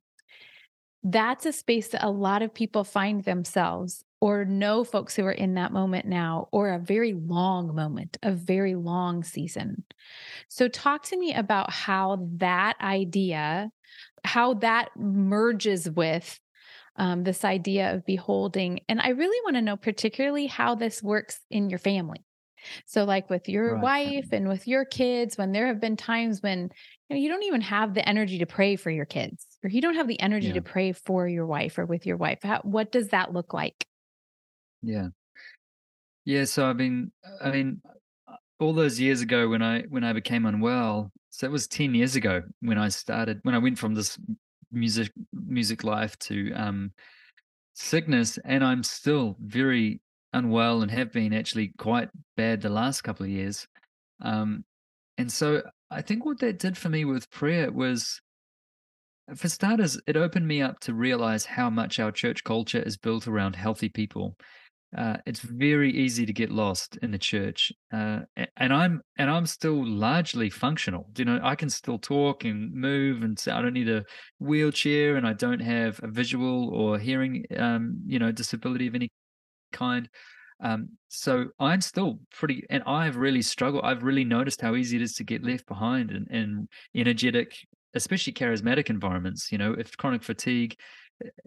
that's 1.03 1.45
a 1.45 1.53
space 1.53 1.89
that 1.89 2.05
a 2.05 2.09
lot 2.09 2.43
of 2.43 2.53
people 2.53 2.83
find 2.83 3.23
themselves 3.23 4.03
or 4.23 4.45
know 4.45 4.85
folks 4.85 5.17
who 5.17 5.25
are 5.25 5.33
in 5.33 5.55
that 5.55 5.73
moment 5.73 6.05
now 6.05 6.47
or 6.53 6.69
a 6.69 6.79
very 6.79 7.11
long 7.11 7.75
moment, 7.75 8.17
a 8.23 8.31
very 8.31 8.73
long 8.73 9.21
season. 9.21 9.83
So, 10.47 10.69
talk 10.69 11.03
to 11.07 11.19
me 11.19 11.33
about 11.33 11.69
how 11.73 12.25
that 12.37 12.77
idea, 12.79 13.69
how 14.23 14.53
that 14.53 14.91
merges 14.95 15.89
with 15.89 16.39
um, 16.95 17.25
this 17.25 17.43
idea 17.43 17.93
of 17.93 18.05
beholding. 18.05 18.79
And 18.87 19.01
I 19.01 19.09
really 19.09 19.41
want 19.43 19.57
to 19.57 19.61
know, 19.61 19.75
particularly, 19.75 20.47
how 20.47 20.75
this 20.75 21.03
works 21.03 21.41
in 21.51 21.69
your 21.69 21.79
family. 21.79 22.23
So, 22.85 23.03
like 23.03 23.29
with 23.29 23.49
your 23.49 23.73
right. 23.73 23.83
wife 23.83 24.29
and 24.31 24.47
with 24.47 24.69
your 24.69 24.85
kids, 24.85 25.37
when 25.37 25.51
there 25.51 25.67
have 25.67 25.81
been 25.81 25.97
times 25.97 26.41
when 26.41 26.69
you, 27.09 27.17
know, 27.17 27.21
you 27.21 27.27
don't 27.27 27.43
even 27.43 27.59
have 27.59 27.93
the 27.93 28.07
energy 28.07 28.37
to 28.37 28.45
pray 28.45 28.77
for 28.77 28.89
your 28.89 29.03
kids, 29.03 29.45
or 29.65 29.69
you 29.69 29.81
don't 29.81 29.95
have 29.95 30.07
the 30.07 30.21
energy 30.21 30.47
yeah. 30.47 30.53
to 30.53 30.61
pray 30.61 30.93
for 30.93 31.27
your 31.27 31.45
wife 31.45 31.77
or 31.77 31.85
with 31.85 32.05
your 32.05 32.15
wife, 32.15 32.39
how, 32.41 32.61
what 32.63 32.89
does 32.89 33.09
that 33.09 33.33
look 33.33 33.53
like? 33.53 33.85
Yeah. 34.83 35.09
Yeah, 36.25 36.45
so 36.45 36.65
I 36.65 36.73
mean 36.73 37.11
I 37.41 37.51
mean 37.51 37.81
uh, 38.27 38.35
all 38.59 38.73
those 38.73 38.99
years 38.99 39.21
ago 39.21 39.49
when 39.49 39.61
I 39.61 39.81
when 39.83 40.03
I 40.03 40.13
became 40.13 40.45
unwell, 40.45 41.11
so 41.29 41.45
it 41.47 41.51
was 41.51 41.67
10 41.67 41.93
years 41.93 42.15
ago 42.15 42.43
when 42.61 42.77
I 42.77 42.89
started 42.89 43.39
when 43.43 43.55
I 43.55 43.59
went 43.59 43.77
from 43.79 43.93
this 43.93 44.17
music 44.71 45.11
music 45.33 45.83
life 45.83 46.17
to 46.19 46.51
um 46.53 46.91
sickness 47.75 48.39
and 48.45 48.63
I'm 48.63 48.83
still 48.83 49.37
very 49.41 50.01
unwell 50.33 50.81
and 50.83 50.91
have 50.91 51.11
been 51.13 51.33
actually 51.33 51.73
quite 51.77 52.09
bad 52.37 52.61
the 52.61 52.69
last 52.69 53.01
couple 53.03 53.25
of 53.25 53.31
years. 53.31 53.67
Um 54.21 54.65
and 55.17 55.31
so 55.31 55.63
I 55.91 56.01
think 56.03 56.25
what 56.25 56.39
that 56.41 56.59
did 56.59 56.77
for 56.77 56.89
me 56.89 57.05
with 57.05 57.29
prayer 57.31 57.71
was 57.71 58.21
for 59.35 59.47
starters, 59.49 59.99
it 60.05 60.17
opened 60.17 60.47
me 60.47 60.61
up 60.61 60.79
to 60.81 60.93
realize 60.93 61.45
how 61.45 61.69
much 61.69 61.99
our 61.99 62.11
church 62.11 62.43
culture 62.43 62.81
is 62.81 62.97
built 62.97 63.27
around 63.27 63.55
healthy 63.55 63.89
people 63.89 64.37
uh, 64.97 65.17
it's 65.25 65.39
very 65.39 65.91
easy 65.91 66.25
to 66.25 66.33
get 66.33 66.51
lost 66.51 66.97
in 67.01 67.11
the 67.11 67.17
church, 67.17 67.71
uh, 67.91 68.19
and 68.57 68.73
I'm 68.73 69.01
and 69.17 69.29
I'm 69.29 69.45
still 69.45 69.85
largely 69.85 70.49
functional. 70.49 71.09
You 71.17 71.25
know, 71.25 71.39
I 71.41 71.55
can 71.55 71.69
still 71.69 71.97
talk 71.97 72.43
and 72.43 72.71
move, 72.73 73.23
and 73.23 73.41
I 73.51 73.61
don't 73.61 73.73
need 73.73 73.89
a 73.89 74.05
wheelchair, 74.39 75.15
and 75.15 75.25
I 75.25 75.33
don't 75.33 75.61
have 75.61 75.99
a 76.03 76.07
visual 76.07 76.69
or 76.69 76.99
hearing, 76.99 77.45
um, 77.57 78.01
you 78.05 78.19
know, 78.19 78.31
disability 78.31 78.87
of 78.87 78.95
any 78.95 79.09
kind. 79.71 80.09
Um, 80.59 80.89
so 81.09 81.47
I'm 81.59 81.81
still 81.81 82.19
pretty, 82.31 82.65
and 82.69 82.83
I've 82.85 83.17
really 83.17 83.41
struggled. 83.41 83.83
I've 83.83 84.03
really 84.03 84.23
noticed 84.23 84.61
how 84.61 84.75
easy 84.75 84.97
it 84.97 85.01
is 85.01 85.13
to 85.15 85.23
get 85.23 85.43
left 85.43 85.67
behind 85.67 86.11
in, 86.11 86.27
in 86.29 86.67
energetic, 86.95 87.57
especially 87.95 88.33
charismatic 88.33 88.89
environments. 88.89 89.51
You 89.51 89.57
know, 89.57 89.73
if 89.73 89.97
chronic 89.97 90.23
fatigue, 90.23 90.77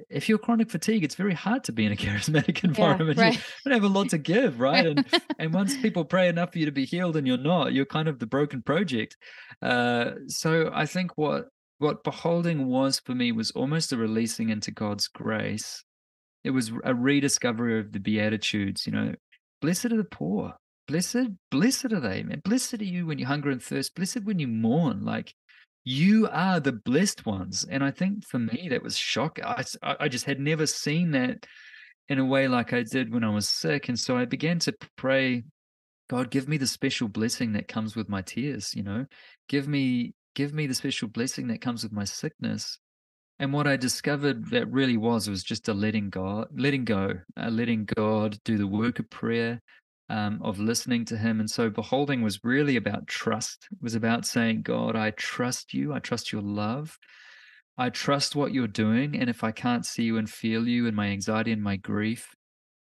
if 0.09 0.29
you're 0.29 0.39
chronic 0.39 0.71
fatigue, 0.71 1.05
it's 1.05 1.15
very 1.15 1.35
hard 1.35 1.65
to 1.65 1.73
be 1.73 1.87
in 1.87 1.93
a 1.93 1.97
charismatic 2.05 2.65
environment. 2.65 3.19
Yeah, 3.19 3.25
right. 3.25 3.35
You 3.35 3.71
don't 3.71 3.83
have 3.83 3.91
a 3.91 3.95
lot 3.95 4.11
to 4.11 4.19
give, 4.19 4.61
right? 4.69 4.87
And 4.87 5.07
and 5.39 5.55
once 5.55 5.77
people 5.77 6.05
pray 6.05 6.29
enough 6.29 6.53
for 6.53 6.59
you 6.59 6.67
to 6.67 6.73
be 6.73 6.85
healed 6.85 7.17
and 7.17 7.27
you're 7.27 7.37
not, 7.37 7.73
you're 7.73 7.87
kind 7.87 8.09
of 8.09 8.19
the 8.19 8.27
broken 8.27 8.63
project. 8.63 9.17
Uh, 9.63 10.13
so 10.27 10.71
I 10.75 10.87
think 10.87 11.17
what 11.17 11.47
what 11.79 12.05
beholding 12.05 12.69
was 12.69 13.01
for 13.01 13.15
me 13.15 13.33
was 13.33 13.51
almost 13.51 13.93
a 13.93 13.97
releasing 13.97 14.49
into 14.49 14.71
God's 14.71 15.09
grace 15.09 15.85
it 16.47 16.51
was 16.51 16.71
a 16.85 16.95
rediscovery 16.95 17.81
of 17.81 17.93
the 17.93 17.99
beatitudes 17.99 18.87
you 18.87 18.93
know 18.93 19.13
blessed 19.61 19.87
are 19.87 19.97
the 19.97 20.05
poor 20.05 20.55
blessed 20.87 21.29
blessed 21.51 21.93
are 21.93 22.01
they 22.01 22.23
man 22.23 22.41
blessed 22.45 22.75
are 22.75 22.85
you 22.85 23.05
when 23.05 23.19
you 23.19 23.27
hunger 23.27 23.51
and 23.51 23.63
thirst 23.63 23.95
blessed 23.97 24.23
when 24.23 24.39
you 24.39 24.47
mourn 24.47 25.05
like 25.05 25.35
you 25.89 26.29
are 26.33 26.59
the 26.59 26.73
blessed 26.73 27.25
ones. 27.25 27.65
And 27.71 27.83
i 27.83 27.93
think 27.93 28.27
for 28.27 28.41
me 28.41 28.67
that 28.71 28.83
was 28.83 28.99
shock. 28.99 29.39
I, 29.43 29.65
I 29.83 30.09
just 30.09 30.27
had 30.27 30.41
never 30.41 30.67
seen 30.67 31.13
that 31.13 31.47
in 32.09 32.19
a 32.19 32.25
way 32.25 32.49
like 32.49 32.73
i 32.73 32.83
did 32.83 33.15
when 33.15 33.25
i 33.25 33.31
was 33.31 33.49
sick. 33.49 33.89
And 33.89 33.99
so 33.99 34.19
i 34.19 34.25
began 34.27 34.59
to 34.61 34.75
pray 34.97 35.45
god 36.11 36.31
give 36.31 36.49
me 36.49 36.57
the 36.57 36.67
special 36.67 37.09
blessing 37.09 37.53
that 37.53 37.69
comes 37.69 37.97
with 37.97 38.09
my 38.09 38.21
tears 38.21 38.75
you 38.75 38.83
know? 38.83 39.07
Give 39.49 39.69
me 39.69 40.15
give 40.35 40.53
me 40.53 40.67
the 40.67 40.75
special 40.75 41.09
blessing 41.09 41.47
that 41.49 41.61
comes 41.61 41.85
with 41.85 41.93
my 41.93 42.05
sickness. 42.05 42.79
And 43.39 43.53
what 43.53 43.69
I 43.69 43.77
discovered 43.77 44.51
that 44.51 44.71
really 44.73 44.97
was 44.97 45.31
was 45.31 45.45
just 45.45 45.69
a 45.69 45.75
letting 45.75 46.11
God, 46.11 46.49
letting 46.57 46.85
go, 46.85 47.21
letting 47.37 47.85
God 47.85 48.39
do 48.45 48.59
the 48.59 48.67
work 48.67 48.99
of 48.99 49.09
prayer, 49.09 49.61
um, 50.09 50.41
of 50.43 50.59
listening 50.59 51.05
to 51.07 51.17
Him. 51.17 51.41
And 51.41 51.51
so 51.51 51.71
beholding 51.71 52.23
was 52.23 52.45
really 52.45 52.77
about 52.77 53.07
trust. 53.07 53.69
It 53.73 53.79
was 53.83 53.95
about 53.95 54.27
saying, 54.27 54.63
God, 54.63 54.97
I 54.97 55.11
trust 55.11 55.75
you. 55.75 55.93
I 55.93 55.99
trust 55.99 56.33
your 56.33 56.43
love. 56.43 56.99
I 57.79 57.91
trust 57.91 58.35
what 58.35 58.53
you're 58.53 58.69
doing. 58.69 59.17
And 59.17 59.29
if 59.29 59.45
I 59.45 59.53
can't 59.53 59.85
see 59.85 60.05
you 60.05 60.17
and 60.17 60.31
feel 60.31 60.67
you 60.67 60.87
in 60.87 60.95
my 60.95 61.09
anxiety 61.09 61.53
and 61.53 61.63
my 61.63 61.77
grief, 61.77 62.35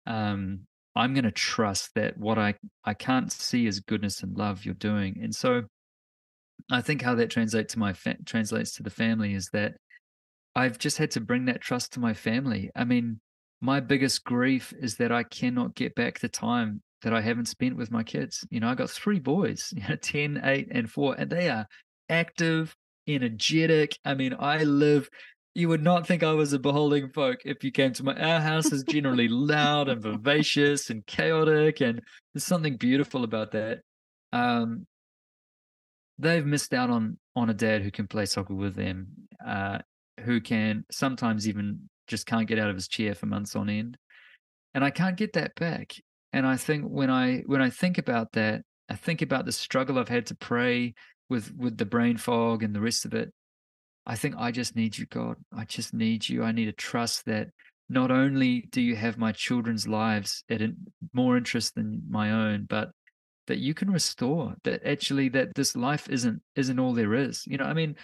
um, 0.06 0.66
I'm 0.94 1.14
going 1.14 1.24
to 1.24 1.30
trust 1.30 1.90
that 1.94 2.18
what 2.18 2.38
I, 2.38 2.54
I 2.84 2.94
can't 2.94 3.32
see 3.32 3.66
is 3.66 3.80
goodness 3.80 4.22
and 4.22 4.36
love 4.36 4.64
you're 4.64 4.74
doing. 4.74 5.20
And 5.22 5.34
so 5.34 5.62
I 6.70 6.82
think 6.82 7.02
how 7.02 7.14
that 7.14 7.30
translates 7.30 7.72
to 7.72 7.78
my 7.78 7.94
fa- 7.94 8.18
translates 8.26 8.74
to 8.74 8.82
the 8.82 8.90
family 8.90 9.32
is 9.32 9.48
that 9.52 9.74
I've 10.54 10.78
just 10.78 10.98
had 10.98 11.10
to 11.12 11.20
bring 11.20 11.46
that 11.46 11.62
trust 11.62 11.94
to 11.94 12.00
my 12.00 12.12
family. 12.12 12.70
I 12.76 12.84
mean, 12.84 13.20
my 13.62 13.80
biggest 13.80 14.24
grief 14.24 14.74
is 14.78 14.96
that 14.96 15.12
I 15.12 15.22
cannot 15.22 15.74
get 15.74 15.94
back 15.94 16.18
the 16.18 16.28
time 16.28 16.82
that 17.02 17.12
I 17.12 17.20
haven't 17.20 17.46
spent 17.46 17.76
with 17.76 17.90
my 17.90 18.02
kids. 18.02 18.44
You 18.50 18.60
know, 18.60 18.68
I 18.68 18.74
got 18.74 18.90
three 18.90 19.18
boys, 19.18 19.72
you 19.76 19.82
know, 19.88 19.96
10, 19.96 20.40
8, 20.42 20.68
and 20.70 20.90
4, 20.90 21.16
and 21.18 21.30
they 21.30 21.48
are 21.48 21.66
active, 22.08 22.74
energetic. 23.08 23.98
I 24.04 24.14
mean, 24.14 24.34
I 24.38 24.64
live 24.64 25.08
you 25.54 25.68
would 25.68 25.82
not 25.82 26.06
think 26.06 26.22
I 26.22 26.32
was 26.32 26.52
a 26.52 26.58
beholding 26.58 27.10
folk 27.10 27.40
if 27.44 27.62
you 27.62 27.70
came 27.70 27.92
to 27.94 28.04
my 28.04 28.14
our 28.14 28.40
house 28.40 28.72
is 28.72 28.84
generally 28.84 29.28
loud 29.28 29.88
and 29.88 30.02
vivacious 30.02 30.88
and 30.88 31.04
chaotic 31.06 31.80
and 31.80 32.00
there's 32.32 32.44
something 32.44 32.76
beautiful 32.76 33.24
about 33.24 33.52
that. 33.52 33.80
Um 34.32 34.86
they've 36.18 36.46
missed 36.46 36.72
out 36.72 36.90
on 36.90 37.18
on 37.36 37.50
a 37.50 37.54
dad 37.54 37.82
who 37.82 37.90
can 37.90 38.06
play 38.06 38.24
soccer 38.26 38.54
with 38.54 38.74
them. 38.74 39.08
Uh 39.44 39.78
who 40.20 40.40
can 40.40 40.84
sometimes 40.90 41.48
even 41.48 41.88
just 42.06 42.26
can't 42.26 42.48
get 42.48 42.58
out 42.58 42.70
of 42.70 42.76
his 42.76 42.88
chair 42.88 43.14
for 43.14 43.26
months 43.26 43.54
on 43.54 43.68
end. 43.68 43.98
And 44.74 44.82
I 44.84 44.90
can't 44.90 45.16
get 45.16 45.34
that 45.34 45.54
back. 45.54 45.92
And 46.32 46.46
I 46.46 46.56
think 46.56 46.84
when 46.84 47.10
I 47.10 47.42
when 47.46 47.62
I 47.62 47.70
think 47.70 47.98
about 47.98 48.32
that, 48.32 48.62
I 48.88 48.94
think 48.94 49.22
about 49.22 49.44
the 49.44 49.52
struggle 49.52 49.98
I've 49.98 50.08
had 50.08 50.26
to 50.26 50.34
pray 50.34 50.94
with 51.28 51.54
with 51.56 51.76
the 51.78 51.86
brain 51.86 52.16
fog 52.16 52.62
and 52.62 52.74
the 52.74 52.80
rest 52.80 53.04
of 53.04 53.14
it. 53.14 53.32
I 54.06 54.16
think 54.16 54.34
I 54.36 54.50
just 54.50 54.74
need 54.74 54.98
you, 54.98 55.06
God. 55.06 55.36
I 55.56 55.64
just 55.64 55.94
need 55.94 56.28
you. 56.28 56.42
I 56.42 56.52
need 56.52 56.66
to 56.66 56.72
trust 56.72 57.24
that 57.26 57.48
not 57.88 58.10
only 58.10 58.62
do 58.70 58.80
you 58.80 58.96
have 58.96 59.18
my 59.18 59.32
children's 59.32 59.86
lives 59.86 60.44
at 60.50 60.60
more 61.12 61.36
interest 61.36 61.74
than 61.74 62.02
my 62.08 62.30
own, 62.30 62.66
but 62.68 62.90
that 63.46 63.58
you 63.58 63.74
can 63.74 63.90
restore 63.90 64.54
that 64.64 64.84
actually 64.86 65.28
that 65.28 65.54
this 65.54 65.76
life 65.76 66.08
isn't 66.08 66.40
isn't 66.56 66.78
all 66.78 66.94
there 66.94 67.14
is. 67.14 67.44
You 67.46 67.58
know, 67.58 67.64
I 67.64 67.74
mean, 67.74 67.96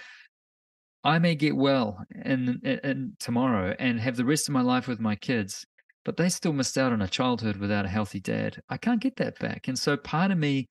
I 1.05 1.19
may 1.19 1.35
get 1.35 1.57
well 1.57 2.05
and, 2.23 2.61
and 2.64 3.12
tomorrow 3.21 3.75
and 3.79 4.01
have 4.01 4.17
the 4.17 4.25
rest 4.25 4.49
of 4.49 4.53
my 4.53 4.62
life 4.62 4.88
with 4.88 5.01
my 5.01 5.17
kids, 5.17 5.64
but 6.09 6.16
they 6.16 6.31
still 6.31 6.55
missed 6.55 6.79
out 6.79 6.90
on 6.90 7.03
a 7.03 7.07
childhood 7.07 7.59
without 7.59 7.85
a 7.85 7.88
healthy 7.88 8.18
dad. 8.18 8.57
I 8.71 8.79
can't 8.79 8.99
get 8.99 9.16
that 9.16 9.38
back. 9.40 9.68
And 9.68 9.79
so 9.79 9.94
part 9.94 10.31
of 10.31 10.38
me, 10.38 10.66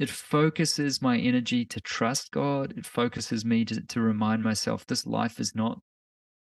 it 0.00 0.10
focuses 0.10 1.00
my 1.00 1.16
energy 1.16 1.64
to 1.66 1.80
trust 1.80 2.32
God. 2.32 2.74
It 2.76 2.84
focuses 2.84 3.44
me 3.44 3.64
to, 3.66 3.80
to 3.86 4.00
remind 4.00 4.42
myself 4.42 4.84
this 4.84 5.06
life 5.06 5.38
is 5.38 5.54
not, 5.54 5.78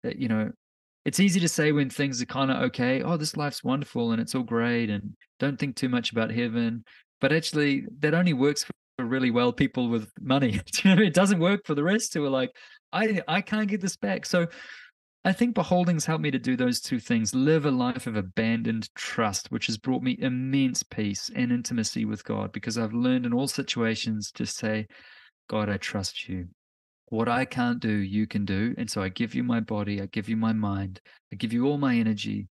that 0.02 0.18
you 0.18 0.28
know, 0.28 0.50
it's 1.06 1.20
easy 1.20 1.40
to 1.40 1.48
say 1.48 1.72
when 1.72 1.92
things 1.92 2.20
are 2.20 2.26
kind 2.26 2.50
of 2.50 2.64
okay, 2.64 3.04
oh, 3.04 3.16
this 3.16 3.38
life's 3.38 3.64
wonderful 3.64 4.12
and 4.12 4.20
it's 4.20 4.34
all 4.34 4.42
great 4.42 4.90
and 4.90 5.14
don't 5.40 5.60
think 5.60 5.76
too 5.76 5.90
much 5.90 6.12
about 6.12 6.32
heaven. 6.32 6.84
But 7.20 7.32
actually, 7.32 7.86
that 8.00 8.16
only 8.16 8.34
works 8.34 8.64
for 8.64 9.06
really 9.06 9.30
well 9.30 9.54
people 9.54 9.88
with 9.88 10.10
money. 10.20 10.60
it 10.84 11.14
doesn't 11.14 11.40
work 11.40 11.62
for 11.68 11.76
the 11.76 11.84
rest 11.84 12.16
who 12.16 12.26
are 12.26 12.30
like, 12.32 12.50
I 12.92 13.22
I 13.28 13.42
can't 13.42 13.68
get 13.68 13.82
this 13.82 13.98
back. 13.98 14.26
So 14.26 14.48
I 15.24 15.34
think 15.34 15.54
beholding's 15.54 16.06
helped 16.06 16.24
me 16.24 16.32
to 16.32 16.40
do 16.40 16.56
those 16.56 16.82
two 16.82 17.00
things 17.00 17.36
live 17.36 17.66
a 17.66 17.72
life 17.72 18.08
of 18.08 18.16
abandoned 18.16 18.90
trust, 18.96 19.52
which 19.52 19.68
has 19.68 19.78
brought 19.78 20.02
me 20.02 20.18
immense 20.20 20.82
peace 20.82 21.30
and 21.36 21.52
intimacy 21.52 22.06
with 22.06 22.26
God 22.26 22.52
because 22.52 22.76
I've 22.76 22.94
learned 22.94 23.28
in 23.28 23.34
all 23.34 23.48
situations 23.48 24.32
to 24.32 24.48
say, 24.48 24.88
God, 25.48 25.70
I 25.70 25.78
trust 25.78 26.28
you. 26.28 26.48
What 27.10 27.30
I 27.30 27.46
can't 27.46 27.80
do, 27.80 27.92
you 27.92 28.26
can 28.26 28.46
do. 28.46 28.74
And 28.80 28.90
so 28.90 29.04
I 29.04 29.10
give 29.10 29.36
you 29.36 29.44
my 29.44 29.60
body, 29.60 30.02
I 30.02 30.08
give 30.08 30.28
you 30.28 30.38
my 30.38 30.54
mind, 30.54 31.00
I 31.32 31.36
give 31.36 31.54
you 31.54 31.68
all 31.68 31.78
my 31.78 31.96
energy. 31.96 32.48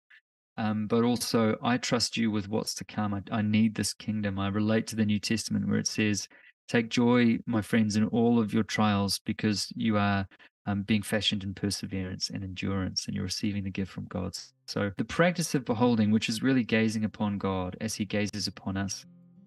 Um, 0.58 0.88
but 0.88 1.04
also, 1.04 1.56
I 1.62 1.78
trust 1.78 2.16
you 2.16 2.30
with 2.30 2.48
what's 2.48 2.74
to 2.74 2.84
come. 2.84 3.14
I, 3.14 3.22
I 3.30 3.42
need 3.42 3.76
this 3.76 3.94
kingdom. 3.94 4.38
I 4.38 4.48
relate 4.48 4.88
to 4.88 4.96
the 4.96 5.06
New 5.06 5.20
Testament 5.20 5.68
where 5.68 5.78
it 5.78 5.86
says, 5.86 6.28
Take 6.66 6.90
joy, 6.90 7.38
my 7.46 7.62
friends, 7.62 7.96
in 7.96 8.04
all 8.08 8.38
of 8.38 8.52
your 8.52 8.64
trials 8.64 9.20
because 9.24 9.72
you 9.74 9.96
are 9.96 10.26
um, 10.68 10.82
being 10.82 11.00
fashioned 11.00 11.42
in 11.44 11.54
perseverance 11.54 12.28
and 12.28 12.44
endurance 12.44 13.06
and 13.06 13.14
you're 13.14 13.24
receiving 13.24 13.64
the 13.64 13.70
gift 13.70 13.90
from 13.90 14.04
God. 14.04 14.36
So, 14.66 14.92
the 14.98 15.04
practice 15.04 15.54
of 15.54 15.64
beholding, 15.64 16.10
which 16.10 16.28
is 16.28 16.42
really 16.42 16.62
gazing 16.62 17.04
upon 17.04 17.38
God 17.38 17.76
as 17.80 17.94
He 17.94 18.04
gazes 18.04 18.46
upon 18.46 18.76
us, 18.76 19.06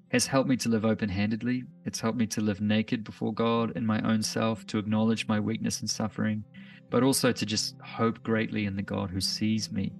has 0.10 0.26
helped 0.26 0.50
me 0.50 0.58
to 0.58 0.70
live 0.70 0.84
open 0.84 1.10
handedly. 1.10 1.64
It's 1.86 2.00
helped 2.00 2.18
me 2.18 2.26
to 2.28 2.42
live 2.42 2.60
naked 2.60 3.04
before 3.04 3.34
God 3.34 3.78
in 3.78 3.86
my 3.86 4.02
own 4.02 4.24
self, 4.24 4.66
to 4.68 4.80
acknowledge 4.80 5.28
my 5.28 5.40
weakness 5.40 5.82
and 5.82 5.90
suffering, 5.90 6.44
but 6.90 7.04
also 7.04 7.32
to 7.32 7.46
just 7.46 7.80
hope 7.82 8.24
greatly 8.24 8.66
in 8.66 8.76
the 8.76 8.82
God 8.82 9.12
who 9.12 9.22
sees 9.22 9.72
me 9.72 9.94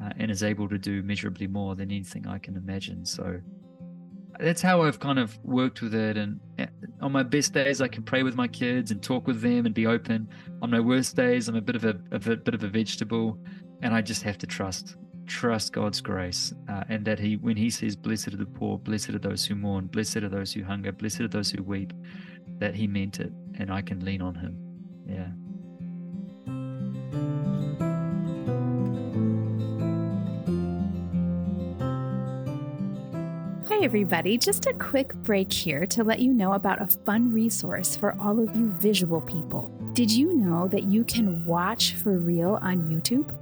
uh, 0.00 0.10
and 0.16 0.30
is 0.30 0.44
able 0.44 0.68
to 0.68 0.78
do 0.78 1.02
measurably 1.02 1.48
more 1.48 1.74
than 1.74 1.90
anything 1.90 2.28
I 2.28 2.38
can 2.38 2.56
imagine. 2.56 3.04
So, 3.04 3.40
that's 4.38 4.62
how 4.62 4.82
I've 4.82 5.00
kind 5.00 5.18
of 5.18 5.36
worked 5.44 5.82
with 5.82 5.94
it. 5.94 6.16
And 6.16 6.40
on 7.00 7.12
my 7.12 7.22
best 7.22 7.52
days, 7.52 7.80
I 7.80 7.88
can 7.88 8.02
pray 8.02 8.22
with 8.22 8.34
my 8.34 8.48
kids 8.48 8.90
and 8.90 9.02
talk 9.02 9.26
with 9.26 9.40
them 9.40 9.66
and 9.66 9.74
be 9.74 9.86
open. 9.86 10.28
On 10.62 10.70
my 10.70 10.80
worst 10.80 11.16
days, 11.16 11.48
I'm 11.48 11.56
a 11.56 11.60
bit 11.60 11.76
of 11.76 11.84
a, 11.84 11.98
a 12.12 12.18
bit 12.18 12.54
of 12.54 12.62
a 12.62 12.68
vegetable, 12.68 13.38
and 13.82 13.94
I 13.94 14.00
just 14.00 14.22
have 14.22 14.38
to 14.38 14.46
trust 14.46 14.96
trust 15.26 15.74
God's 15.74 16.00
grace 16.00 16.54
uh, 16.70 16.84
and 16.88 17.04
that 17.04 17.18
He, 17.18 17.36
when 17.36 17.56
He 17.56 17.68
says, 17.70 17.96
"Blessed 17.96 18.28
are 18.28 18.36
the 18.36 18.46
poor, 18.46 18.78
blessed 18.78 19.10
are 19.10 19.18
those 19.18 19.44
who 19.44 19.54
mourn, 19.54 19.86
blessed 19.86 20.18
are 20.18 20.28
those 20.28 20.52
who 20.52 20.64
hunger, 20.64 20.92
blessed 20.92 21.20
are 21.20 21.28
those 21.28 21.50
who 21.50 21.62
weep," 21.62 21.92
that 22.58 22.74
He 22.74 22.86
meant 22.86 23.20
it, 23.20 23.32
and 23.58 23.70
I 23.70 23.82
can 23.82 24.04
lean 24.04 24.22
on 24.22 24.34
Him. 24.34 24.58
Yeah. 25.06 25.28
Hi, 33.78 33.84
everybody. 33.84 34.36
Just 34.36 34.66
a 34.66 34.74
quick 34.74 35.14
break 35.14 35.52
here 35.52 35.86
to 35.86 36.02
let 36.02 36.18
you 36.18 36.32
know 36.32 36.54
about 36.54 36.82
a 36.82 36.88
fun 36.88 37.32
resource 37.32 37.94
for 37.94 38.20
all 38.20 38.40
of 38.40 38.56
you 38.56 38.70
visual 38.70 39.20
people. 39.20 39.70
Did 39.92 40.10
you 40.10 40.34
know 40.34 40.66
that 40.66 40.82
you 40.82 41.04
can 41.04 41.46
watch 41.46 41.94
for 41.94 42.18
real 42.18 42.58
on 42.60 42.90
YouTube? 42.90 43.32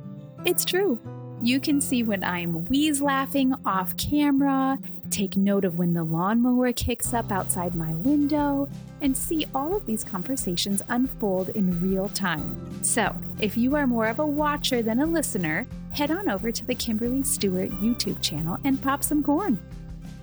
It's 0.44 0.66
true. 0.66 1.00
You 1.40 1.58
can 1.58 1.80
see 1.80 2.02
when 2.02 2.22
I'm 2.22 2.66
wheeze 2.66 3.00
laughing 3.00 3.54
off 3.64 3.96
camera, 3.96 4.78
take 5.08 5.38
note 5.38 5.64
of 5.64 5.78
when 5.78 5.94
the 5.94 6.04
lawnmower 6.04 6.70
kicks 6.74 7.14
up 7.14 7.32
outside 7.32 7.74
my 7.74 7.94
window, 7.94 8.68
and 9.00 9.16
see 9.16 9.46
all 9.54 9.74
of 9.74 9.86
these 9.86 10.04
conversations 10.04 10.82
unfold 10.90 11.48
in 11.50 11.80
real 11.80 12.10
time. 12.10 12.84
So, 12.84 13.16
if 13.40 13.56
you 13.56 13.74
are 13.74 13.86
more 13.86 14.08
of 14.08 14.18
a 14.18 14.26
watcher 14.26 14.82
than 14.82 15.00
a 15.00 15.06
listener, 15.06 15.66
head 15.92 16.10
on 16.10 16.28
over 16.28 16.52
to 16.52 16.66
the 16.66 16.74
Kimberly 16.74 17.22
Stewart 17.22 17.70
YouTube 17.70 18.20
channel 18.20 18.58
and 18.64 18.82
pop 18.82 19.02
some 19.02 19.22
corn. 19.22 19.58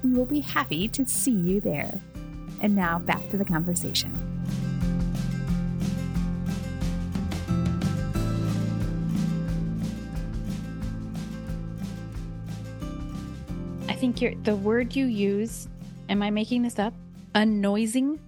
We 0.04 0.12
will 0.12 0.26
be 0.26 0.42
happy 0.42 0.88
to 0.89 1.08
see 1.08 1.32
you 1.32 1.62
there. 1.62 2.00
And 2.62 2.76
now 2.76 3.00
back 3.00 3.30
to 3.30 3.38
the 3.38 3.46
conversation. 3.46 4.12
I 13.88 13.94
think 13.94 14.44
the 14.44 14.56
word 14.56 14.96
you 14.96 15.06
use. 15.06 15.68
Am 16.10 16.22
I 16.22 16.30
making 16.30 16.63
this 16.63 16.78
up? 16.78 16.94
Unnoising. 17.34 18.20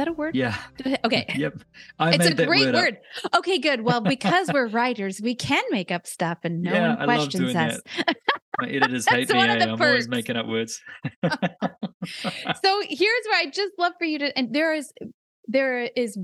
That 0.00 0.08
a 0.08 0.14
word? 0.14 0.34
Yeah. 0.34 0.56
Okay. 1.04 1.26
Yep. 1.36 1.62
I 1.98 2.14
it's 2.14 2.24
a 2.24 2.34
great 2.34 2.72
word. 2.72 2.96
Up. 3.22 3.40
Okay, 3.40 3.58
good. 3.58 3.82
Well, 3.82 4.00
because 4.00 4.48
we're 4.50 4.66
writers, 4.68 5.20
we 5.20 5.34
can 5.34 5.62
make 5.70 5.90
up 5.90 6.06
stuff 6.06 6.38
and 6.42 6.62
no 6.62 6.72
yeah, 6.72 6.96
one 6.96 7.04
questions 7.04 7.54
us. 7.54 7.82
My 8.58 8.68
editors 8.68 9.06
hate 9.10 9.28
me. 9.28 9.38
I'm 9.38 9.82
always 9.82 10.08
making 10.08 10.36
up 10.36 10.46
words. 10.46 10.80
so 11.12 11.20
here's 12.88 13.24
where 13.26 13.40
I 13.40 13.50
just 13.52 13.74
love 13.78 13.92
for 13.98 14.06
you 14.06 14.20
to 14.20 14.38
and 14.38 14.54
there 14.54 14.72
is 14.72 14.90
there 15.48 15.82
is 15.82 16.18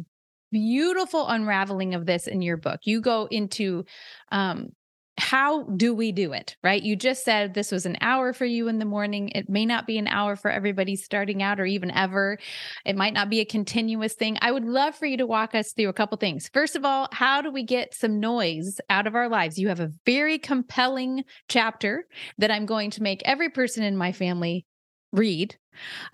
beautiful 0.51 1.29
unraveling 1.29 1.95
of 1.95 2.07
this 2.07 2.27
in 2.27 2.41
your 2.41 2.57
book. 2.57 2.81
You 2.85 3.03
go 3.03 3.29
into 3.31 3.85
um 4.33 4.71
how 5.19 5.63
do 5.63 5.95
we 5.95 6.13
do 6.13 6.33
it 6.33 6.57
right? 6.63 6.83
You 6.83 6.97
just 6.97 7.25
said 7.25 7.55
this 7.55 7.73
was 7.73 7.87
an 7.87 7.97
hour 8.01 8.33
for 8.33 8.45
you 8.45 8.69
in 8.69 8.79
the 8.79 8.85
morning. 8.85 9.31
It 9.31 9.49
may 9.49 9.65
not 9.65 9.87
be 9.87 9.99
an 9.99 10.09
hour 10.09 10.37
for 10.37 10.51
everybody 10.51 10.97
starting 10.97 11.43
out 11.43 11.61
or 11.61 11.67
even 11.67 11.91
ever. 11.91 12.39
It 12.85 12.97
might 12.97 13.15
not 13.15 13.31
be 13.31 13.41
a 13.41 13.45
continuous 13.45 14.15
thing. 14.15 14.39
I 14.41 14.53
would 14.53 14.65
love 14.65 14.95
for 14.95 15.07
you 15.07 15.17
to 15.17 15.27
walk 15.27 15.55
us 15.55 15.73
through 15.73 15.89
a 15.89 15.95
couple 15.95 16.19
things. 16.19 16.51
First 16.53 16.77
of 16.77 16.85
all 16.85 17.09
how 17.13 17.43
do 17.43 17.51
we 17.51 17.63
get 17.63 17.95
some 17.95 18.21
noise 18.21 18.81
out 18.91 19.07
of 19.07 19.15
our 19.15 19.29
lives? 19.29 19.59
You 19.59 19.69
have 19.69 19.81
a 19.81 19.93
very 20.05 20.39
compelling 20.39 21.25
chapter 21.49 22.07
that 22.39 22.51
i'm 22.51 22.67
going 22.67 22.91
to 22.91 23.03
make 23.03 23.23
every 23.25 23.49
person 23.49 23.83
in 23.83 23.97
my 23.97 24.13
family 24.13 24.67
read 25.13 25.57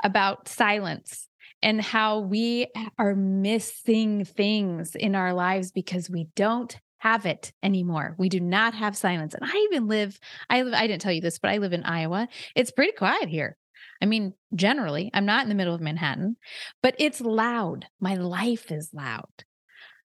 about 0.02 0.48
silence 0.48 1.28
and 1.62 1.80
how 1.80 2.20
we 2.20 2.66
are 2.98 3.14
missing 3.14 4.24
things 4.24 4.94
in 4.94 5.14
our 5.14 5.32
lives 5.32 5.70
because 5.70 6.10
we 6.10 6.28
don't 6.34 6.78
have 7.02 7.26
it 7.26 7.52
anymore. 7.64 8.14
We 8.16 8.28
do 8.28 8.38
not 8.38 8.74
have 8.74 8.96
silence. 8.96 9.34
And 9.34 9.44
I 9.44 9.56
even 9.70 9.88
live, 9.88 10.20
I 10.48 10.62
live, 10.62 10.72
I 10.72 10.86
didn't 10.86 11.02
tell 11.02 11.12
you 11.12 11.20
this, 11.20 11.40
but 11.40 11.50
I 11.50 11.58
live 11.58 11.72
in 11.72 11.82
Iowa. 11.82 12.28
It's 12.54 12.70
pretty 12.70 12.92
quiet 12.92 13.28
here. 13.28 13.56
I 14.00 14.06
mean, 14.06 14.34
generally, 14.54 15.10
I'm 15.12 15.26
not 15.26 15.42
in 15.42 15.48
the 15.48 15.56
middle 15.56 15.74
of 15.74 15.80
Manhattan, 15.80 16.36
but 16.80 16.94
it's 17.00 17.20
loud. 17.20 17.86
My 18.00 18.14
life 18.14 18.70
is 18.70 18.90
loud. 18.92 19.26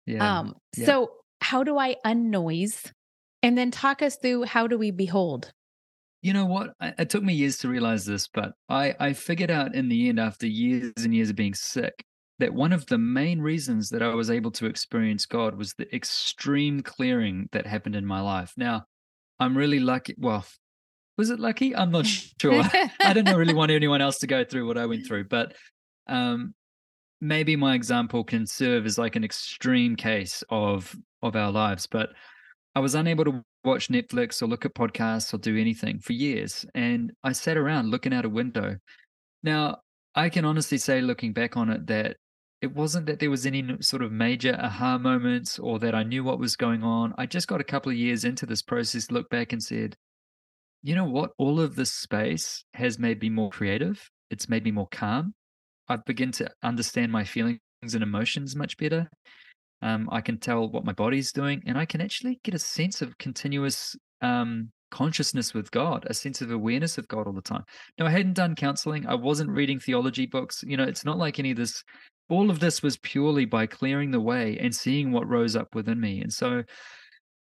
Yeah. 0.06 0.40
Um, 0.40 0.54
yeah. 0.78 0.86
so 0.86 1.12
how 1.42 1.64
do 1.64 1.80
I 1.80 1.96
unnoise? 2.06 2.94
And 3.42 3.58
then 3.58 3.72
talk 3.72 4.04
us 4.04 4.18
through 4.18 4.44
how 4.44 4.68
do 4.68 4.78
we 4.78 4.92
behold? 4.92 5.52
You 6.22 6.34
know 6.34 6.46
what? 6.46 6.76
It 6.80 7.10
took 7.10 7.24
me 7.24 7.34
years 7.34 7.58
to 7.60 7.70
realize 7.70 8.06
this, 8.06 8.28
but 8.28 8.54
I, 8.70 8.94
I 9.00 9.14
figured 9.14 9.50
out 9.50 9.74
in 9.74 9.90
the 9.90 10.10
end 10.10 10.20
after 10.20 10.46
years 10.46 10.94
and 10.98 11.14
years 11.14 11.32
of 11.32 11.36
being 11.36 11.56
sick 11.56 12.06
that 12.40 12.54
one 12.54 12.74
of 12.74 12.86
the 12.88 12.98
main 12.98 13.42
reasons 13.42 13.90
that 13.90 14.02
I 14.02 14.14
was 14.14 14.30
able 14.30 14.52
to 14.52 14.66
experience 14.66 15.26
God 15.26 15.56
was 15.56 15.74
the 15.74 15.94
extreme 15.96 16.82
clearing 16.82 17.48
that 17.52 17.68
happened 17.68 17.96
in 17.96 18.06
my 18.06 18.22
life. 18.22 18.54
Now, 18.58 18.86
I'm 19.40 19.58
really 19.58 19.80
lucky. 19.80 20.16
Well, 20.18 20.46
was 21.18 21.30
it 21.30 21.40
lucky? 21.40 21.76
I'm 21.76 21.92
not 21.92 22.06
sure. 22.42 22.64
I 23.00 23.14
don't 23.14 23.38
really 23.38 23.54
want 23.54 23.72
anyone 23.72 24.02
else 24.02 24.20
to 24.20 24.28
go 24.28 24.44
through 24.44 24.68
what 24.68 24.78
I 24.78 24.86
went 24.86 25.06
through, 25.06 25.26
but 25.26 25.54
um, 26.08 26.54
maybe 27.22 27.56
my 27.56 27.76
example 27.76 28.24
can 28.24 28.46
serve 28.46 28.86
as 28.86 28.98
like 28.98 29.16
an 29.16 29.24
extreme 29.24 29.96
case 29.96 30.44
of 30.50 30.96
of 31.22 31.36
our 31.36 31.52
lives. 31.52 31.88
But 31.88 32.10
I 32.76 32.80
was 32.80 32.96
unable 32.96 33.26
to 33.26 33.44
watch 33.64 33.90
Netflix 33.90 34.42
or 34.42 34.48
look 34.48 34.66
at 34.66 34.74
podcasts 34.74 35.34
or 35.34 35.38
do 35.38 35.58
anything 35.58 36.00
for 36.00 36.14
years, 36.14 36.66
and 36.74 37.12
I 37.24 37.32
sat 37.32 37.58
around 37.58 37.92
looking 37.92 38.14
out 38.14 38.26
a 38.26 38.30
window. 38.30 38.78
Now, 39.44 39.80
I 40.16 40.30
can 40.30 40.46
honestly 40.46 40.78
say, 40.78 41.02
looking 41.02 41.34
back 41.34 41.58
on 41.58 41.70
it, 41.70 41.88
that 41.88 42.18
it 42.64 42.74
wasn't 42.74 43.06
that 43.08 43.20
there 43.20 43.30
was 43.30 43.46
any 43.46 43.62
sort 43.82 44.02
of 44.02 44.14
major 44.14 44.58
aha 44.58 44.98
moments 44.98 45.60
or 45.60 45.80
that 45.80 45.94
I 45.94 46.04
knew 46.04 46.24
what 46.24 46.40
was 46.40 46.56
going 46.56 46.82
on. 46.82 47.14
I 47.18 47.26
just 47.26 47.50
got 47.50 47.60
a 47.60 47.66
couple 47.66 47.92
of 47.92 47.98
years 47.98 48.24
into 48.24 48.46
this 48.46 48.62
process, 48.62 49.12
looked 49.12 49.30
back 49.30 49.52
and 49.52 49.62
said, 49.62 49.98
you 50.82 50.96
know 50.96 51.04
what? 51.04 51.32
All 51.38 51.60
of 51.60 51.76
this 51.76 51.92
space 51.92 52.64
has 52.74 52.98
made 52.98 53.20
me 53.22 53.30
more 53.30 53.50
creative. 53.50 54.10
It's 54.30 54.48
made 54.48 54.64
me 54.64 54.72
more 54.72 54.88
calm. 54.90 55.34
I've 55.90 56.06
begun 56.06 56.32
to 56.34 56.50
understand 56.64 57.12
my 57.12 57.26
feelings 57.26 57.60
and 57.82 58.02
emotions 58.02 58.56
much 58.56 58.78
better. 58.78 59.10
Um, 59.82 60.08
I 60.10 60.22
can 60.22 60.38
tell 60.38 60.70
what 60.70 60.86
my 60.86 60.94
body's 60.94 61.34
doing, 61.34 61.62
and 61.68 61.78
I 61.78 61.84
can 61.84 62.00
actually 62.00 62.40
get 62.46 62.56
a 62.56 62.60
sense 62.60 63.02
of 63.02 63.18
continuous 63.18 63.94
um, 64.22 64.70
consciousness 64.90 65.54
with 65.54 65.70
God, 65.72 66.06
a 66.10 66.14
sense 66.14 66.40
of 66.40 66.50
awareness 66.50 66.98
of 66.98 67.10
God 67.10 67.28
all 67.28 67.34
the 67.34 67.42
time. 67.42 67.64
Now, 68.00 68.06
I 68.06 68.12
hadn't 68.12 68.36
done 68.36 68.56
counseling. 68.56 69.06
I 69.06 69.16
wasn't 69.16 69.50
reading 69.50 69.80
theology 69.80 70.28
books. 70.28 70.64
You 70.66 70.78
know, 70.78 70.86
it's 70.86 71.04
not 71.04 71.18
like 71.18 71.40
any 71.40 71.52
of 71.52 71.58
this 71.58 71.84
all 72.30 72.50
of 72.50 72.60
this 72.60 72.82
was 72.82 72.98
purely 72.98 73.46
by 73.46 73.68
clearing 73.68 74.12
the 74.12 74.20
way 74.20 74.58
and 74.60 74.76
seeing 74.76 75.12
what 75.12 75.28
rose 75.28 75.56
up 75.56 75.76
within 75.76 76.00
me. 76.00 76.22
And 76.22 76.34
so, 76.34 76.64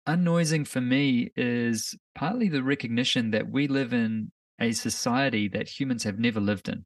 unnoising 0.07 0.65
for 0.65 0.81
me 0.81 1.31
is 1.35 1.95
partly 2.15 2.49
the 2.49 2.63
recognition 2.63 3.31
that 3.31 3.49
we 3.49 3.67
live 3.67 3.93
in 3.93 4.31
a 4.59 4.71
society 4.71 5.47
that 5.49 5.69
humans 5.69 6.03
have 6.03 6.19
never 6.19 6.39
lived 6.39 6.69
in 6.69 6.85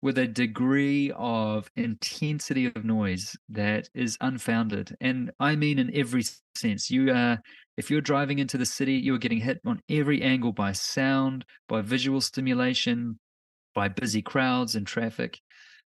with 0.00 0.18
a 0.18 0.26
degree 0.26 1.12
of 1.16 1.70
intensity 1.76 2.66
of 2.66 2.84
noise 2.84 3.36
that 3.48 3.88
is 3.94 4.16
unfounded 4.20 4.94
and 5.00 5.30
i 5.40 5.56
mean 5.56 5.78
in 5.78 5.90
every 5.94 6.22
sense 6.54 6.90
you 6.90 7.10
are 7.12 7.38
if 7.76 7.90
you're 7.90 8.00
driving 8.00 8.38
into 8.38 8.56
the 8.56 8.66
city 8.66 8.94
you're 8.94 9.18
getting 9.18 9.40
hit 9.40 9.60
on 9.66 9.80
every 9.88 10.22
angle 10.22 10.52
by 10.52 10.72
sound 10.72 11.44
by 11.68 11.80
visual 11.80 12.20
stimulation 12.20 13.18
by 13.74 13.88
busy 13.88 14.22
crowds 14.22 14.76
and 14.76 14.86
traffic 14.86 15.40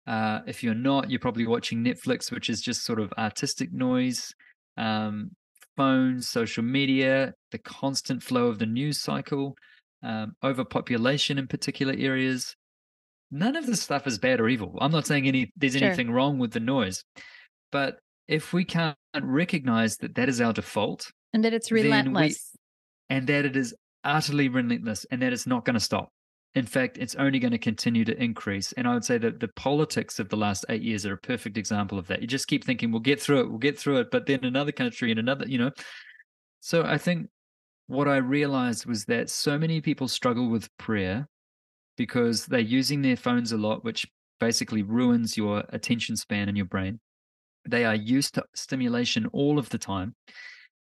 uh, 0.07 0.41
if 0.47 0.63
you're 0.63 0.75
not, 0.75 1.11
you're 1.11 1.21
probably 1.21 1.47
watching 1.47 1.85
Netflix, 1.85 2.31
which 2.33 2.51
is 2.51 2.61
just 2.61 2.85
sort 2.85 2.99
of 2.99 3.13
artistic 3.17 3.73
noise, 3.73 4.33
um, 4.77 5.31
phones, 5.77 6.29
social 6.29 6.63
media, 6.63 7.35
the 7.51 7.59
constant 7.59 8.23
flow 8.23 8.49
of 8.49 8.59
the 8.59 8.67
news 8.67 9.01
cycle, 9.01 9.57
um, 10.03 10.35
overpopulation 10.43 11.39
in 11.39 11.47
particular 11.47 11.95
areas. 11.97 12.57
None 13.31 13.57
of 13.57 13.67
this 13.67 13.81
stuff 13.81 14.07
is 14.07 14.19
bad 14.19 14.41
or 14.41 14.49
evil. 14.49 14.77
I'm 14.81 14.93
not 14.93 15.07
saying 15.07 15.27
any 15.27 15.53
there's 15.57 15.77
sure. 15.77 15.87
anything 15.87 16.11
wrong 16.11 16.39
with 16.39 16.53
the 16.53 16.61
noise, 16.61 17.05
but 17.71 17.99
if 18.29 18.53
we 18.53 18.65
can't 18.65 18.97
recognize 19.21 19.97
that 19.99 20.17
that 20.17 20.29
is 20.29 20.41
our 20.41 20.53
default 20.53 21.11
and 21.33 21.45
that 21.45 21.55
it's 21.55 21.71
relentless 21.71 22.51
we, 22.53 23.17
and 23.17 23.27
that 23.29 23.45
it 23.45 23.57
is 23.57 23.75
utterly 24.05 24.49
relentless 24.49 25.07
and 25.11 25.23
that 25.23 25.33
it's 25.33 25.47
not 25.47 25.65
going 25.65 25.75
to 25.75 25.81
stop 25.81 26.11
in 26.55 26.67
fact, 26.67 26.99
it's 26.99 27.15
only 27.15 27.39
going 27.39 27.53
to 27.53 27.59
continue 27.59 28.05
to 28.05 28.23
increase. 28.23 28.73
And 28.73 28.87
I 28.87 28.93
would 28.93 29.05
say 29.05 29.17
that 29.19 29.41
the 29.41 29.49
politics 29.49 30.19
of 30.19 30.29
the 30.29 30.37
last 30.37 30.67
eight 30.69 30.83
years 30.83 31.07
are 31.07 31.15
a 31.15 31.19
perfect 31.19 31.57
example 31.57 31.99
of 31.99 32.07
that. 32.09 32.21
You 32.21 32.27
just 32.27 32.47
keep 32.47 32.65
thinking, 32.65 32.91
we'll 32.91 33.01
get 33.01 33.21
through 33.21 33.41
it, 33.41 33.49
we'll 33.49 33.59
get 33.59 33.79
through 33.79 33.99
it. 34.01 34.11
But 34.11 34.27
then 34.27 34.45
another 34.45 34.73
country 34.73 35.11
and 35.11 35.19
another, 35.19 35.47
you 35.49 35.57
know. 35.57 35.71
So 36.61 36.85
I 36.85 36.99
think 36.99 37.29
what 37.87 38.07
I 38.07 38.17
realized 38.17 38.85
was 38.85 39.07
that 39.07 39.31
so 39.31 39.59
many 39.59 39.81
people 39.81 40.09
struggle 40.09 40.51
with 40.51 40.69
prayer 40.77 41.27
because 41.97 42.47
they're 42.47 42.61
using 42.61 43.01
their 43.01 43.17
phones 43.17 43.53
a 43.53 43.57
lot, 43.57 43.83
which 43.83 44.07
basically 44.39 44.83
ruins 44.83 45.37
your 45.37 45.65
attention 45.71 46.17
span 46.17 46.51
in 46.51 46.57
your 46.57 46.67
brain. 46.67 47.01
They 47.67 47.87
are 47.87 47.95
used 47.95 48.35
to 48.35 48.45
stimulation 48.55 49.27
all 49.33 49.59
of 49.59 49.71
the 49.71 49.79
time, 49.79 50.15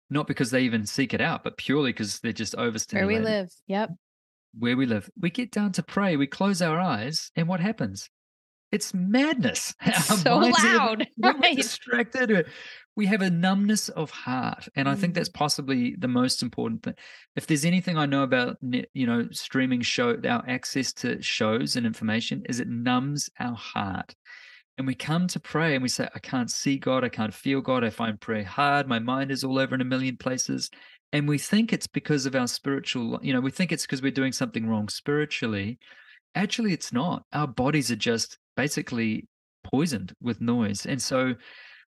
not 0.08 0.26
because 0.26 0.50
they 0.50 0.62
even 0.62 0.84
seek 0.84 1.14
it 1.14 1.20
out, 1.20 1.44
but 1.44 1.58
purely 1.58 1.92
because 1.92 2.18
they're 2.18 2.32
just 2.32 2.56
overstimulated. 2.56 3.22
Where 3.22 3.32
we 3.32 3.38
live. 3.38 3.50
Yep 3.68 3.90
where 4.58 4.76
we 4.76 4.86
live, 4.86 5.10
we 5.20 5.30
get 5.30 5.50
down 5.50 5.72
to 5.72 5.82
pray, 5.82 6.16
we 6.16 6.26
close 6.26 6.60
our 6.62 6.80
eyes, 6.80 7.30
and 7.36 7.48
what 7.48 7.60
happens? 7.60 8.08
It's 8.72 8.94
madness. 8.94 9.74
It's 9.84 10.22
so 10.22 10.38
loud. 10.38 11.06
Are, 11.24 11.34
right. 11.34 11.56
distracted. 11.56 12.46
We 12.96 13.06
have 13.06 13.22
a 13.22 13.30
numbness 13.30 13.88
of 13.88 14.10
heart, 14.10 14.68
and 14.74 14.88
I 14.88 14.94
think 14.94 15.14
that's 15.14 15.28
mm. 15.28 15.34
possibly 15.34 15.96
the 15.98 16.08
most 16.08 16.42
important 16.42 16.82
thing. 16.82 16.94
If 17.36 17.46
there's 17.46 17.64
anything 17.64 17.96
I 17.96 18.06
know 18.06 18.22
about, 18.22 18.58
you 18.62 19.06
know, 19.06 19.28
streaming 19.32 19.82
show, 19.82 20.16
our 20.28 20.44
access 20.48 20.92
to 20.94 21.20
shows 21.22 21.76
and 21.76 21.86
information 21.86 22.42
is 22.48 22.60
it 22.60 22.68
numbs 22.68 23.30
our 23.38 23.56
heart. 23.56 24.14
And 24.78 24.86
we 24.86 24.94
come 24.94 25.26
to 25.28 25.40
pray 25.40 25.74
and 25.74 25.82
we 25.82 25.88
say, 25.88 26.08
I 26.14 26.20
can't 26.20 26.50
see 26.50 26.78
God, 26.78 27.04
I 27.04 27.10
can't 27.10 27.34
feel 27.34 27.60
God, 27.60 27.84
I 27.84 27.90
find 27.90 28.20
prayer 28.20 28.44
hard, 28.44 28.88
my 28.88 28.98
mind 28.98 29.30
is 29.30 29.44
all 29.44 29.58
over 29.58 29.74
in 29.74 29.80
a 29.80 29.84
million 29.84 30.16
places 30.16 30.70
and 31.12 31.28
we 31.28 31.38
think 31.38 31.72
it's 31.72 31.86
because 31.86 32.26
of 32.26 32.34
our 32.34 32.46
spiritual 32.46 33.18
you 33.22 33.32
know 33.32 33.40
we 33.40 33.50
think 33.50 33.72
it's 33.72 33.84
because 33.84 34.02
we're 34.02 34.10
doing 34.10 34.32
something 34.32 34.68
wrong 34.68 34.88
spiritually. 34.88 35.78
Actually 36.34 36.72
it's 36.72 36.92
not. 36.92 37.24
Our 37.32 37.48
bodies 37.48 37.90
are 37.90 37.96
just 37.96 38.38
basically 38.56 39.26
poisoned 39.64 40.12
with 40.22 40.40
noise. 40.40 40.86
And 40.86 41.00
so 41.02 41.34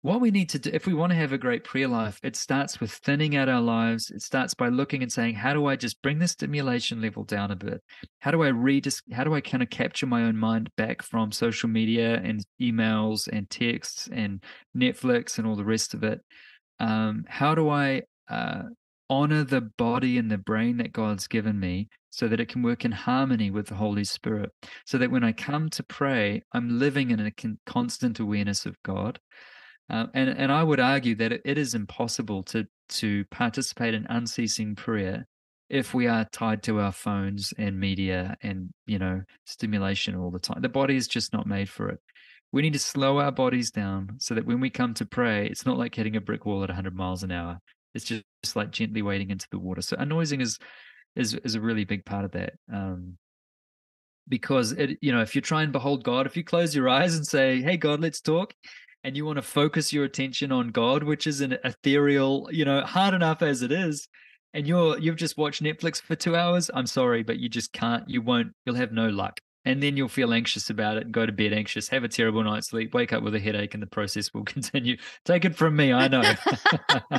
what 0.01 0.21
we 0.21 0.33
need 0.33 0.49
to 0.49 0.59
do 0.59 0.71
if 0.73 0.87
we 0.87 0.95
want 0.95 1.11
to 1.11 1.17
have 1.17 1.33
a 1.33 1.39
great 1.39 1.63
prayer 1.63 1.87
life 1.87 2.19
it 2.25 2.35
starts 2.35 2.81
with 2.81 2.91
thinning 2.91 3.37
out 3.37 3.49
our 3.49 3.61
lives. 3.61 4.11
It 4.11 4.23
starts 4.23 4.55
by 4.55 4.69
looking 4.69 5.03
and 5.03 5.13
saying 5.13 5.35
how 5.35 5.53
do 5.53 5.67
i 5.67 5.77
just 5.77 6.01
bring 6.03 6.19
the 6.19 6.27
stimulation 6.29 7.01
level 7.01 7.25
down 7.25 7.51
a 7.51 7.57
bit? 7.57 7.83
How 8.21 8.31
do 8.31 8.43
i 8.43 8.49
read 8.49 8.89
how 9.13 9.25
do 9.25 9.35
i 9.35 9.41
kind 9.41 9.63
of 9.63 9.71
capture 9.71 10.07
my 10.07 10.25
own 10.25 10.37
mind 10.37 10.71
back 10.77 11.03
from 11.03 11.31
social 11.31 11.69
media 11.69 12.21
and 12.25 12.45
emails 12.61 13.29
and 13.29 13.49
texts 13.51 14.09
and 14.11 14.43
netflix 14.77 15.39
and 15.39 15.47
all 15.47 15.57
the 15.57 15.65
rest 15.65 15.95
of 15.95 16.03
it? 16.03 16.21
Um, 16.81 17.25
how 17.29 17.55
do 17.55 17.69
i 17.69 18.03
uh, 18.29 18.63
honor 19.13 19.45
the 19.45 19.61
body 19.61 20.17
and 20.17 20.31
the 20.31 20.39
brain 20.39 20.79
that 20.79 20.93
God's 20.93 21.27
given 21.27 21.61
me 21.61 21.89
so 22.09 22.29
that 22.29 22.41
it 22.41 22.49
can 22.49 22.63
work 22.63 22.87
in 22.87 22.93
harmony 22.93 23.51
with 23.51 23.67
the 23.67 23.75
Holy 23.75 24.05
Spirit. 24.05 24.51
So 24.87 24.97
that 24.97 25.11
when 25.11 25.23
I 25.23 25.33
come 25.33 25.69
to 25.71 25.83
pray, 25.83 26.43
I'm 26.55 26.79
living 26.79 27.11
in 27.11 27.21
a 27.21 27.31
con- 27.31 27.59
constant 27.67 28.21
awareness 28.21 28.65
of 28.65 28.75
God. 28.83 29.21
Uh, 29.91 30.07
and, 30.15 30.31
and 30.31 30.51
I 30.51 30.65
would 30.65 30.81
argue 30.81 31.15
that 31.17 31.31
it, 31.31 31.43
it 31.45 31.59
is 31.59 31.75
impossible 31.75 32.43
to, 32.45 32.67
to 32.89 33.27
participate 33.27 33.93
in 33.93 34.07
unceasing 34.09 34.77
prayer 34.77 35.27
if 35.69 35.93
we 35.93 36.07
are 36.07 36.27
tied 36.33 36.63
to 36.63 36.81
our 36.81 36.93
phones 36.93 37.53
and 37.59 37.79
media 37.79 38.37
and 38.43 38.71
you 38.87 38.99
know 38.99 39.23
stimulation 39.47 40.15
all 40.15 40.31
the 40.31 40.39
time 40.39 40.61
the 40.61 40.69
body 40.69 40.97
is 40.97 41.09
just 41.09 41.33
not 41.33 41.47
made 41.47 41.69
for 41.69 41.89
it 41.89 41.99
we 42.53 42.61
need 42.61 42.75
to 42.75 42.79
slow 42.79 43.19
our 43.19 43.33
bodies 43.33 43.71
down 43.71 44.11
so 44.19 44.35
that 44.35 44.45
when 44.45 44.61
we 44.61 44.69
come 44.69 44.93
to 44.93 45.07
pray 45.07 45.47
it's 45.47 45.65
not 45.65 45.79
like 45.79 45.95
hitting 45.95 46.15
a 46.15 46.21
brick 46.21 46.45
wall 46.45 46.63
at 46.63 46.69
100 46.69 46.95
miles 46.95 47.23
an 47.23 47.33
hour 47.33 47.59
it's 47.95 48.05
just, 48.05 48.25
just 48.43 48.57
like 48.57 48.71
gently 48.71 49.03
wading 49.03 49.31
into 49.31 49.47
the 49.51 49.59
water 49.59 49.83
so 49.83 49.97
unnoising 49.99 50.41
is 50.41 50.59
is 51.17 51.35
is 51.35 51.55
a 51.55 51.61
really 51.61 51.85
big 51.85 52.05
part 52.05 52.25
of 52.25 52.33
that 52.33 52.55
um 52.73 53.17
because 54.29 54.73
it 54.73 54.99
you 55.01 55.13
know 55.13 55.21
if 55.21 55.35
you 55.35 55.41
try 55.41 55.63
and 55.63 55.73
behold 55.73 56.05
god 56.05 56.27
if 56.27 56.37
you 56.37 56.45
close 56.45 56.75
your 56.75 56.89
eyes 56.89 57.17
and 57.17 57.27
say 57.27 57.61
hey 57.61 57.77
god 57.77 58.01
let's 58.01 58.21
talk 58.21 58.55
and 59.05 59.17
you 59.17 59.25
want 59.25 59.37
to 59.37 59.43
focus 59.43 59.93
your 59.93 60.05
attention 60.05 60.53
on 60.53 60.69
god 60.69 61.03
which 61.03 61.27
is 61.27 61.41
an 61.41 61.57
ethereal 61.65 62.49
you 62.53 62.65
know 62.65 62.81
hard 62.83 63.15
enough 63.15 63.43
as 63.43 63.63
it 63.63 63.73
is 63.73 64.09
and 64.55 64.67
you're 64.67 64.99
you've 64.99 65.17
just 65.17 65.39
watched 65.39 65.63
Netflix 65.63 66.01
for 66.01 66.15
two 66.15 66.37
hours, 66.37 66.71
I'm 66.73 66.87
sorry, 66.87 67.23
but 67.23 67.39
you 67.39 67.49
just 67.49 67.73
can't. 67.73 68.09
You 68.09 68.23
won't. 68.23 68.53
You'll 68.67 68.75
have 68.77 68.93
no 68.93 69.09
luck, 69.09 69.41
and 69.65 69.83
then 69.83 69.97
you'll 69.97 70.09
feel 70.09 70.33
anxious 70.33 70.71
about 70.71 70.97
it. 70.97 71.05
and 71.05 71.13
Go 71.13 71.27
to 71.27 71.33
bed 71.33 71.53
anxious, 71.53 71.89
have 71.89 72.05
a 72.05 72.09
terrible 72.09 72.43
night's 72.43 72.69
sleep, 72.69 72.95
wake 72.95 73.13
up 73.13 73.23
with 73.23 73.35
a 73.35 73.41
headache, 73.41 73.75
and 73.75 73.83
the 73.83 73.87
process 73.87 74.33
will 74.35 74.45
continue. 74.45 74.97
Take 75.25 75.45
it 75.45 75.57
from 75.57 75.77
me, 75.77 75.93
I 75.93 76.09
know. 76.09 76.23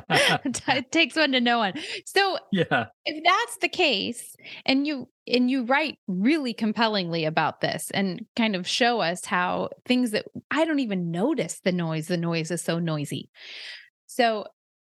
it 0.09 0.91
takes 0.91 1.15
one 1.15 1.31
to 1.31 1.41
know 1.41 1.59
one. 1.59 1.73
So 2.05 2.37
yeah, 2.51 2.87
if 3.05 3.23
that's 3.23 3.57
the 3.61 3.69
case, 3.69 4.35
and 4.65 4.85
you 4.85 5.09
and 5.25 5.49
you 5.49 5.63
write 5.63 5.97
really 6.07 6.53
compellingly 6.53 7.25
about 7.25 7.61
this, 7.61 7.89
and 7.91 8.25
kind 8.35 8.55
of 8.55 8.67
show 8.67 8.99
us 8.99 9.25
how 9.25 9.69
things 9.85 10.11
that 10.11 10.25
I 10.51 10.65
don't 10.65 10.79
even 10.79 11.11
notice 11.11 11.59
the 11.63 11.71
noise. 11.71 12.07
The 12.07 12.17
noise 12.17 12.51
is 12.51 12.61
so 12.61 12.79
noisy. 12.79 13.29
So 14.07 14.45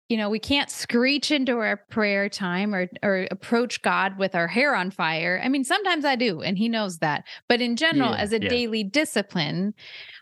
you 0.09 0.17
know, 0.17 0.29
we 0.29 0.39
can't 0.39 0.71
screech 0.71 1.31
into 1.31 1.57
our 1.57 1.79
prayer 1.91 2.29
time 2.29 2.75
or 2.75 2.89
or 3.03 3.27
approach 3.31 3.81
God 3.83 4.19
with 4.19 4.35
our 4.35 4.49
hair 4.49 4.75
on 4.75 4.91
fire. 4.91 5.41
I 5.43 5.49
mean, 5.49 5.65
sometimes 5.65 6.05
I 6.05 6.17
do, 6.17 6.43
and 6.43 6.59
he 6.59 6.69
knows 6.69 6.99
that. 6.99 7.25
But 7.49 7.61
in 7.61 7.77
general, 7.77 8.11
yeah, 8.11 8.19
as 8.19 8.33
a 8.33 8.43
yeah. 8.43 8.49
daily 8.49 8.85
discipline 8.85 9.75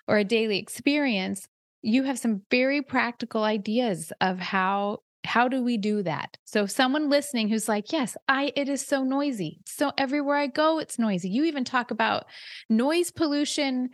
or 0.07 0.19
a 0.19 0.25
daily 0.25 0.59
experience, 0.59 1.49
you 1.83 2.05
have 2.05 2.19
some 2.19 2.43
very 2.51 2.81
practical 2.81 3.43
ideas 3.43 4.13
of 4.21 4.39
how 4.39 4.99
how 5.25 5.47
do 5.47 5.63
we 5.63 5.77
do 5.77 6.03
that 6.03 6.37
so 6.45 6.67
someone 6.67 7.09
listening 7.09 7.49
who's 7.49 7.69
like 7.69 7.93
yes 7.93 8.17
i 8.27 8.53
it 8.57 8.69
is 8.69 8.85
so 8.85 9.05
noisy 9.05 9.61
so 9.65 9.93
everywhere 9.97 10.37
i 10.37 10.49
go 10.49 10.81
it's 10.81 10.99
noisy 10.99 11.29
you 11.29 11.45
even 11.45 11.63
talk 11.63 11.93
about 11.93 12.25
noise 12.69 13.13
pollution 13.13 13.89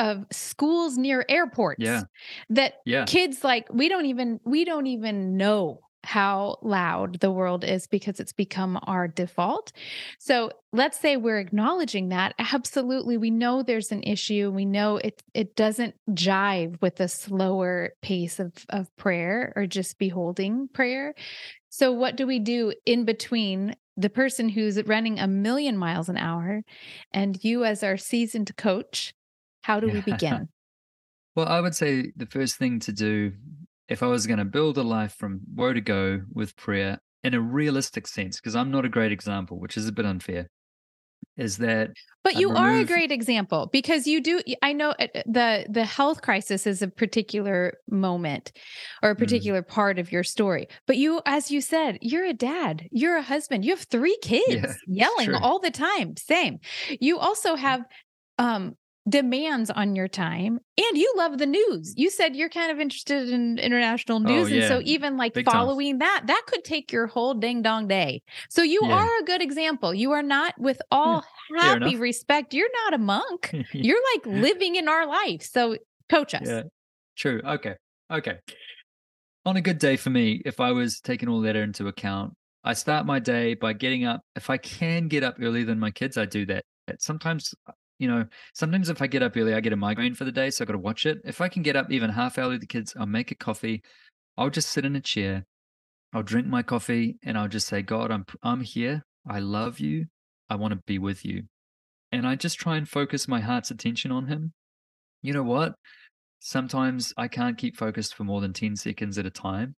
of 0.00 0.24
schools 0.32 0.96
near 0.96 1.24
airports 1.28 1.82
yeah 1.84 2.02
that 2.48 2.74
yeah. 2.86 3.04
kids 3.04 3.44
like 3.44 3.66
we 3.70 3.88
don't 3.88 4.06
even 4.06 4.40
we 4.44 4.64
don't 4.64 4.86
even 4.86 5.36
know 5.36 5.78
how 6.02 6.58
loud 6.62 7.20
the 7.20 7.30
world 7.30 7.64
is 7.64 7.86
because 7.86 8.20
it's 8.20 8.32
become 8.32 8.78
our 8.84 9.06
default. 9.06 9.70
So 10.18 10.50
let's 10.72 10.98
say 10.98 11.16
we're 11.16 11.38
acknowledging 11.38 12.08
that 12.08 12.34
absolutely 12.38 13.18
we 13.18 13.30
know 13.30 13.62
there's 13.62 13.92
an 13.92 14.02
issue. 14.02 14.50
We 14.50 14.64
know 14.64 14.96
it 14.96 15.22
it 15.34 15.56
doesn't 15.56 15.94
jive 16.10 16.80
with 16.80 16.96
the 16.96 17.08
slower 17.08 17.90
pace 18.00 18.40
of 18.40 18.52
of 18.70 18.94
prayer 18.96 19.52
or 19.56 19.66
just 19.66 19.98
beholding 19.98 20.68
prayer. 20.68 21.14
So 21.68 21.92
what 21.92 22.16
do 22.16 22.26
we 22.26 22.38
do 22.38 22.72
in 22.86 23.04
between 23.04 23.76
the 23.96 24.10
person 24.10 24.48
who's 24.48 24.82
running 24.84 25.18
a 25.18 25.28
million 25.28 25.76
miles 25.76 26.08
an 26.08 26.16
hour 26.16 26.62
and 27.12 27.42
you 27.44 27.64
as 27.64 27.82
our 27.82 27.98
seasoned 27.98 28.56
coach 28.56 29.12
how 29.62 29.80
do 29.80 29.88
we 29.88 30.00
begin? 30.00 30.48
well, 31.36 31.48
I 31.48 31.60
would 31.60 31.74
say 31.74 32.12
the 32.16 32.26
first 32.26 32.56
thing 32.56 32.80
to 32.80 32.92
do, 32.92 33.32
if 33.88 34.02
I 34.02 34.06
was 34.06 34.26
going 34.26 34.38
to 34.38 34.44
build 34.44 34.78
a 34.78 34.82
life 34.82 35.14
from 35.14 35.40
woe 35.54 35.72
to 35.72 35.80
go 35.80 36.22
with 36.32 36.56
prayer 36.56 36.98
in 37.22 37.34
a 37.34 37.40
realistic 37.40 38.06
sense, 38.06 38.40
because 38.40 38.56
I'm 38.56 38.70
not 38.70 38.84
a 38.84 38.88
great 38.88 39.12
example, 39.12 39.58
which 39.58 39.76
is 39.76 39.86
a 39.86 39.92
bit 39.92 40.06
unfair, 40.06 40.48
is 41.36 41.56
that 41.58 41.90
but 42.22 42.36
you 42.36 42.48
remove... 42.48 42.62
are 42.62 42.74
a 42.76 42.84
great 42.84 43.10
example 43.10 43.68
because 43.72 44.06
you 44.06 44.20
do 44.20 44.40
i 44.62 44.72
know 44.72 44.94
the 45.26 45.66
the 45.68 45.84
health 45.84 46.22
crisis 46.22 46.66
is 46.66 46.82
a 46.82 46.88
particular 46.88 47.72
moment 47.88 48.52
or 49.02 49.10
a 49.10 49.14
mm. 49.14 49.18
particular 49.18 49.62
mm. 49.62 49.68
part 49.68 49.98
of 49.98 50.12
your 50.12 50.22
story 50.22 50.68
but 50.86 50.96
you 50.96 51.20
as 51.26 51.50
you 51.50 51.60
said 51.60 51.98
you're 52.00 52.26
a 52.26 52.34
dad 52.34 52.86
you're 52.90 53.16
a 53.16 53.22
husband 53.22 53.64
you 53.64 53.70
have 53.70 53.86
three 53.90 54.18
kids 54.22 54.76
yeah, 54.86 55.06
yelling 55.18 55.34
all 55.34 55.58
the 55.58 55.70
time 55.70 56.16
same 56.16 56.58
you 57.00 57.18
also 57.18 57.54
have 57.54 57.84
um 58.38 58.76
demands 59.10 59.70
on 59.70 59.94
your 59.94 60.08
time 60.08 60.60
and 60.78 60.96
you 60.96 61.12
love 61.16 61.38
the 61.38 61.46
news. 61.46 61.94
You 61.96 62.10
said 62.10 62.36
you're 62.36 62.48
kind 62.48 62.70
of 62.70 62.80
interested 62.80 63.28
in 63.28 63.58
international 63.58 64.18
oh, 64.18 64.20
news 64.20 64.48
oh, 64.48 64.54
yeah. 64.54 64.62
and 64.62 64.68
so 64.68 64.80
even 64.84 65.16
like 65.16 65.34
Big 65.34 65.44
following 65.44 65.94
time. 65.94 65.98
that 66.00 66.22
that 66.26 66.42
could 66.46 66.64
take 66.64 66.92
your 66.92 67.06
whole 67.06 67.34
ding 67.34 67.62
dong 67.62 67.88
day. 67.88 68.22
So 68.48 68.62
you 68.62 68.80
yeah. 68.82 68.94
are 68.94 69.18
a 69.20 69.24
good 69.24 69.42
example. 69.42 69.92
You 69.92 70.12
are 70.12 70.22
not 70.22 70.54
with 70.58 70.80
hmm. 70.90 70.96
all 70.96 71.24
yeah. 71.54 71.62
happy 71.62 71.96
respect 71.96 72.54
you're 72.54 72.70
not 72.84 72.94
a 72.94 72.98
monk. 72.98 73.54
You're 73.72 74.00
like 74.14 74.26
living 74.26 74.76
in 74.76 74.88
our 74.88 75.06
life 75.06 75.42
so 75.42 75.76
coach 76.08 76.34
us. 76.34 76.42
Yeah. 76.46 76.62
True. 77.16 77.40
Okay. 77.44 77.74
Okay. 78.10 78.38
On 79.44 79.56
a 79.56 79.60
good 79.60 79.78
day 79.78 79.96
for 79.96 80.10
me 80.10 80.42
if 80.44 80.60
i 80.60 80.70
was 80.72 81.00
taking 81.00 81.28
all 81.28 81.40
that 81.40 81.56
into 81.56 81.88
account 81.88 82.34
i 82.62 82.74
start 82.74 83.06
my 83.06 83.18
day 83.18 83.54
by 83.54 83.72
getting 83.72 84.04
up. 84.04 84.20
If 84.36 84.50
i 84.50 84.56
can 84.56 85.08
get 85.08 85.24
up 85.24 85.36
earlier 85.40 85.64
than 85.64 85.78
my 85.78 85.90
kids 85.90 86.16
i 86.16 86.26
do 86.26 86.46
that. 86.46 86.64
Sometimes 86.98 87.54
you 88.00 88.08
know, 88.08 88.24
sometimes 88.54 88.88
if 88.88 89.02
I 89.02 89.06
get 89.06 89.22
up 89.22 89.36
early, 89.36 89.52
I 89.52 89.60
get 89.60 89.74
a 89.74 89.76
migraine 89.76 90.14
for 90.14 90.24
the 90.24 90.32
day, 90.32 90.48
so 90.48 90.64
I 90.64 90.66
got 90.66 90.72
to 90.72 90.78
watch 90.78 91.04
it. 91.04 91.18
If 91.22 91.42
I 91.42 91.48
can 91.48 91.62
get 91.62 91.76
up 91.76 91.92
even 91.92 92.08
half 92.08 92.38
hour 92.38 92.48
with 92.48 92.62
the 92.62 92.66
kids, 92.66 92.94
I'll 92.98 93.04
make 93.04 93.30
a 93.30 93.34
coffee. 93.34 93.82
I'll 94.38 94.48
just 94.48 94.70
sit 94.70 94.86
in 94.86 94.96
a 94.96 95.02
chair. 95.02 95.44
I'll 96.14 96.22
drink 96.22 96.46
my 96.46 96.62
coffee 96.62 97.18
and 97.22 97.36
I'll 97.36 97.46
just 97.46 97.68
say, 97.68 97.82
God, 97.82 98.10
I'm 98.10 98.24
I'm 98.42 98.62
here. 98.62 99.04
I 99.28 99.40
love 99.40 99.80
you. 99.80 100.06
I 100.48 100.56
want 100.56 100.72
to 100.72 100.80
be 100.86 100.98
with 100.98 101.26
you. 101.26 101.42
And 102.10 102.26
I 102.26 102.36
just 102.36 102.58
try 102.58 102.78
and 102.78 102.88
focus 102.88 103.28
my 103.28 103.40
heart's 103.40 103.70
attention 103.70 104.10
on 104.10 104.26
him. 104.28 104.54
You 105.20 105.34
know 105.34 105.42
what? 105.42 105.74
Sometimes 106.38 107.12
I 107.18 107.28
can't 107.28 107.58
keep 107.58 107.76
focused 107.76 108.14
for 108.14 108.24
more 108.24 108.40
than 108.40 108.54
10 108.54 108.76
seconds 108.76 109.18
at 109.18 109.26
a 109.26 109.30
time. 109.30 109.76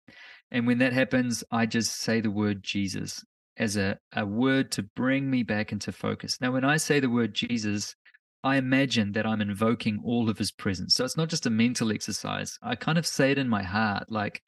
And 0.51 0.67
when 0.67 0.77
that 0.77 0.93
happens, 0.93 1.43
I 1.51 1.65
just 1.65 1.97
say 1.97 2.21
the 2.21 2.29
word 2.29 2.61
Jesus 2.61 3.23
as 3.57 3.77
a, 3.77 3.97
a 4.13 4.25
word 4.25 4.71
to 4.73 4.83
bring 4.95 5.29
me 5.29 5.41
back 5.41 5.71
into 5.71 5.91
focus. 5.91 6.39
Now, 6.39 6.51
when 6.51 6.63
I 6.63 6.77
say 6.77 6.99
the 6.99 7.09
word 7.09 7.33
Jesus, 7.33 7.95
I 8.43 8.57
imagine 8.57 9.11
that 9.13 9.25
I'm 9.25 9.41
invoking 9.41 10.01
all 10.03 10.29
of 10.29 10.37
his 10.37 10.51
presence. 10.51 10.95
So 10.95 11.05
it's 11.05 11.17
not 11.17 11.29
just 11.29 11.45
a 11.45 11.51
mental 11.51 11.91
exercise. 11.91 12.57
I 12.61 12.75
kind 12.75 12.97
of 12.97 13.05
say 13.05 13.31
it 13.31 13.37
in 13.37 13.47
my 13.47 13.61
heart, 13.61 14.11
like, 14.11 14.41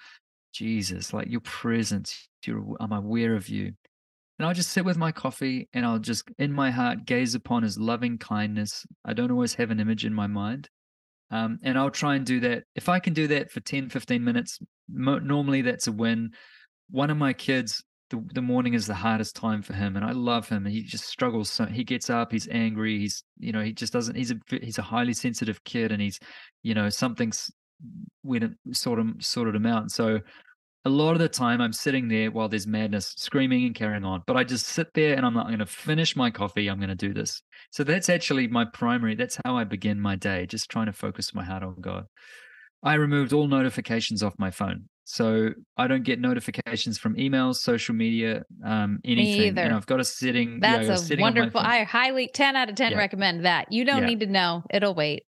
Jesus, 0.54 1.14
like 1.14 1.30
your 1.30 1.42
presence, 1.42 2.28
you're, 2.46 2.64
I'm 2.80 2.92
aware 2.92 3.36
of 3.36 3.50
you. 3.50 3.74
And 4.40 4.48
I'll 4.48 4.54
just 4.54 4.72
sit 4.72 4.86
with 4.86 4.98
my 4.98 5.12
coffee 5.12 5.70
and 5.74 5.86
I'll 5.86 6.00
just, 6.00 6.30
in 6.40 6.52
my 6.52 6.72
heart, 6.72 7.06
gaze 7.06 7.36
upon 7.36 7.64
his 7.64 7.78
loving 7.78 8.18
kindness. 8.18 8.86
I 9.06 9.14
don't 9.14 9.32
always 9.32 9.54
have 9.56 9.72
an 9.72 9.80
image 9.80 10.06
in 10.06 10.14
my 10.14 10.28
mind. 10.28 10.70
Um, 11.30 11.60
and 11.64 11.78
I'll 11.78 11.92
try 11.92 12.16
and 12.16 12.26
do 12.26 12.40
that. 12.42 12.64
If 12.76 12.90
I 12.90 13.00
can 13.00 13.14
do 13.14 13.28
that 13.28 13.52
for 13.52 13.60
10, 13.60 13.90
15 13.90 14.24
minutes, 14.24 14.60
mo- 14.92 15.20
normally 15.20 15.62
that's 15.62 15.88
a 15.88 15.92
win. 15.92 16.32
One 16.90 17.10
of 17.10 17.18
my 17.18 17.34
kids 17.34 17.84
the, 18.14 18.24
the 18.36 18.42
morning 18.42 18.76
is 18.76 18.86
the 18.86 18.94
hardest 18.94 19.36
time 19.36 19.64
for 19.64 19.74
him 19.74 19.96
and 19.96 20.06
i 20.06 20.12
love 20.12 20.48
him. 20.48 20.66
He 20.66 20.84
just 20.84 21.06
struggles 21.06 21.50
so 21.50 21.66
he 21.66 21.84
gets 21.84 22.12
up 22.12 22.32
he's 22.32 22.48
angry 22.50 23.00
he's 23.00 23.24
you 23.40 23.52
know 23.52 23.62
he 23.62 23.74
just 23.74 23.92
doesn't 23.92 24.16
he's 24.16 24.32
a 24.32 24.36
he's 24.62 24.78
a 24.78 24.84
highly 24.84 25.14
sensitive 25.14 25.64
kid 25.64 25.92
and 25.92 26.00
he's 26.00 26.20
you 26.62 26.76
know 26.76 26.90
something's 26.90 27.52
when 28.22 28.44
it 28.44 28.52
sort 28.72 29.00
of 29.00 29.08
sorted 29.20 29.56
him 29.56 29.66
out. 29.66 29.92
So 29.92 30.20
a 30.86 30.90
lot 30.90 31.14
of 31.14 31.20
the 31.20 31.30
time 31.30 31.62
i'm 31.62 31.72
sitting 31.72 32.10
there 32.10 32.30
while 32.30 32.50
there's 32.50 32.68
madness 32.68 33.14
screaming 33.18 33.66
and 33.66 33.74
carrying 33.74 34.04
on 34.04 34.22
but 34.28 34.36
i 34.36 34.44
just 34.44 34.68
sit 34.68 34.88
there 34.94 35.16
and 35.16 35.26
i'm 35.26 35.34
not 35.34 35.48
going 35.48 35.60
to 35.60 35.66
finish 35.66 36.14
my 36.14 36.30
coffee 36.30 36.68
i'm 36.68 36.78
going 36.78 36.90
to 36.90 36.96
do 36.96 37.14
this. 37.14 37.42
So 37.72 37.84
that's 37.84 38.10
actually 38.10 38.48
my 38.48 38.66
primary 38.66 39.16
that's 39.16 39.40
how 39.46 39.58
i 39.58 39.64
begin 39.64 40.00
my 40.00 40.18
day 40.18 40.46
just 40.46 40.70
trying 40.70 40.88
to 40.88 40.94
focus 40.94 41.34
my 41.34 41.44
heart 41.44 41.64
on 41.64 41.76
god. 41.80 42.06
I 42.84 42.96
removed 42.96 43.34
all 43.34 43.48
notifications 43.48 44.22
off 44.22 44.34
my 44.38 44.52
phone 44.52 44.90
so 45.06 45.50
I 45.78 45.88
don't 45.88 46.04
get 46.04 46.20
notifications 46.20 46.98
from 46.98 47.16
emails, 47.16 47.56
social 47.56 47.94
media, 47.94 48.44
um, 48.64 49.00
anything. 49.04 49.40
Me 49.40 49.48
either. 49.48 49.62
And 49.62 49.74
I've 49.74 49.86
got 49.86 50.00
a 50.00 50.06
sitting. 50.06 50.60
That's 50.60 50.88
yeah, 50.88 50.94
a 50.94 50.98
setting 50.98 51.22
wonderful. 51.22 51.60
I 51.60 51.84
highly 51.84 52.30
ten 52.34 52.56
out 52.56 52.70
of 52.70 52.76
ten 52.76 52.94
yeah. 52.94 52.98
recommend 52.98 53.46
that. 53.46 53.72
You 53.72 53.86
don't 53.86 54.02
yeah. 54.02 54.08
need 54.08 54.20
to 54.22 54.28
know; 54.28 54.64
it'll 54.70 54.96
wait. 54.96 55.26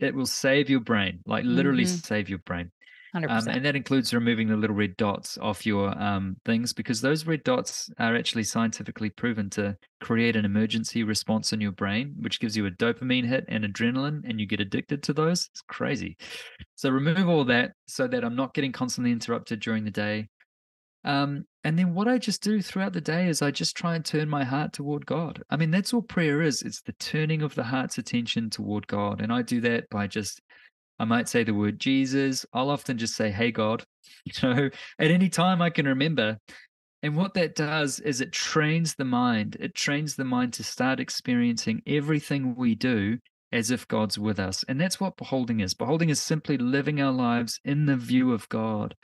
It 0.00 0.14
will 0.14 0.26
save 0.26 0.70
your 0.70 0.80
brain, 0.80 1.20
like 1.26 1.44
literally 1.44 1.84
mm-hmm. 1.84 1.96
save 1.96 2.28
your 2.28 2.38
brain. 2.38 2.70
Um, 3.14 3.48
and 3.48 3.64
that 3.64 3.76
includes 3.76 4.12
removing 4.12 4.48
the 4.48 4.56
little 4.56 4.76
red 4.76 4.96
dots 4.96 5.38
off 5.38 5.64
your 5.64 5.98
um, 6.00 6.36
things 6.44 6.72
because 6.72 7.00
those 7.00 7.26
red 7.26 7.42
dots 7.42 7.90
are 7.98 8.14
actually 8.14 8.44
scientifically 8.44 9.08
proven 9.10 9.48
to 9.50 9.76
create 10.00 10.36
an 10.36 10.44
emergency 10.44 11.04
response 11.04 11.52
in 11.52 11.60
your 11.60 11.72
brain, 11.72 12.14
which 12.20 12.38
gives 12.38 12.56
you 12.56 12.66
a 12.66 12.70
dopamine 12.70 13.26
hit 13.26 13.44
and 13.48 13.64
adrenaline, 13.64 14.28
and 14.28 14.38
you 14.38 14.46
get 14.46 14.60
addicted 14.60 15.02
to 15.04 15.12
those. 15.12 15.48
It's 15.52 15.62
crazy. 15.62 16.16
So 16.74 16.90
remove 16.90 17.28
all 17.28 17.44
that 17.46 17.72
so 17.86 18.06
that 18.08 18.24
I'm 18.24 18.36
not 18.36 18.54
getting 18.54 18.72
constantly 18.72 19.12
interrupted 19.12 19.60
during 19.60 19.84
the 19.84 19.90
day. 19.90 20.28
Um, 21.04 21.46
and 21.64 21.78
then 21.78 21.94
what 21.94 22.08
I 22.08 22.18
just 22.18 22.42
do 22.42 22.60
throughout 22.60 22.92
the 22.92 23.00
day 23.00 23.28
is 23.28 23.40
I 23.40 23.50
just 23.50 23.76
try 23.76 23.94
and 23.94 24.04
turn 24.04 24.28
my 24.28 24.44
heart 24.44 24.72
toward 24.72 25.06
God. 25.06 25.42
I 25.50 25.56
mean, 25.56 25.70
that's 25.70 25.94
all 25.94 26.02
prayer 26.02 26.42
is. 26.42 26.62
It's 26.62 26.82
the 26.82 26.92
turning 26.92 27.42
of 27.42 27.54
the 27.54 27.64
heart's 27.64 27.98
attention 27.98 28.50
toward 28.50 28.86
God. 28.86 29.20
And 29.20 29.32
I 29.32 29.42
do 29.42 29.60
that 29.62 29.88
by 29.90 30.06
just 30.06 30.40
I 30.98 31.04
might 31.04 31.28
say 31.28 31.44
the 31.44 31.54
word 31.54 31.78
Jesus. 31.78 32.44
I'll 32.52 32.70
often 32.70 32.98
just 32.98 33.14
say, 33.16 33.30
Hey, 33.30 33.50
God. 33.50 33.84
You 34.24 34.32
know, 34.42 34.70
at 34.98 35.10
any 35.10 35.28
time 35.28 35.62
I 35.62 35.70
can 35.70 35.86
remember, 35.86 36.38
And 37.02 37.16
what 37.16 37.34
that 37.34 37.54
does 37.54 38.00
is 38.00 38.20
it 38.20 38.32
trains 38.32 38.94
the 38.94 39.04
mind. 39.04 39.56
It 39.60 39.74
trains 39.74 40.16
the 40.16 40.24
mind 40.24 40.52
to 40.54 40.64
start 40.64 41.00
experiencing 41.00 41.82
everything 41.86 42.56
we 42.56 42.74
do 42.74 43.18
as 43.52 43.70
if 43.70 43.88
God's 43.88 44.18
with 44.18 44.38
us. 44.40 44.64
And 44.68 44.80
that's 44.80 45.00
what 45.00 45.16
beholding 45.16 45.60
is. 45.60 45.74
Beholding 45.74 46.10
is 46.10 46.20
simply 46.20 46.58
living 46.58 47.00
our 47.00 47.12
lives 47.12 47.60
in 47.64 47.86
the 47.86 47.96
view 47.96 48.32
of 48.32 48.48
God. 48.48 48.94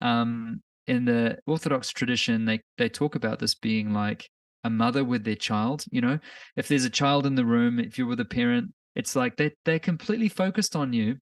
Um, 0.00 0.62
in 0.86 1.04
the 1.04 1.38
Orthodox 1.46 1.90
tradition, 1.90 2.44
they, 2.44 2.60
they 2.78 2.88
talk 2.88 3.14
about 3.16 3.38
this 3.40 3.54
being 3.54 3.92
like 3.92 4.28
a 4.64 4.70
mother 4.70 5.04
with 5.04 5.24
their 5.24 5.36
child. 5.36 5.84
You 5.90 6.00
know, 6.00 6.18
if 6.56 6.68
there's 6.68 6.84
a 6.84 6.90
child 6.90 7.26
in 7.26 7.34
the 7.34 7.44
room, 7.44 7.78
if 7.80 7.98
you're 7.98 8.06
with 8.06 8.20
a 8.20 8.24
parent, 8.24 8.72
it's 8.94 9.16
like 9.16 9.36
they, 9.36 9.52
they're 9.64 9.78
completely 9.78 10.28
focused 10.28 10.76
on 10.76 10.92
you 10.92 11.16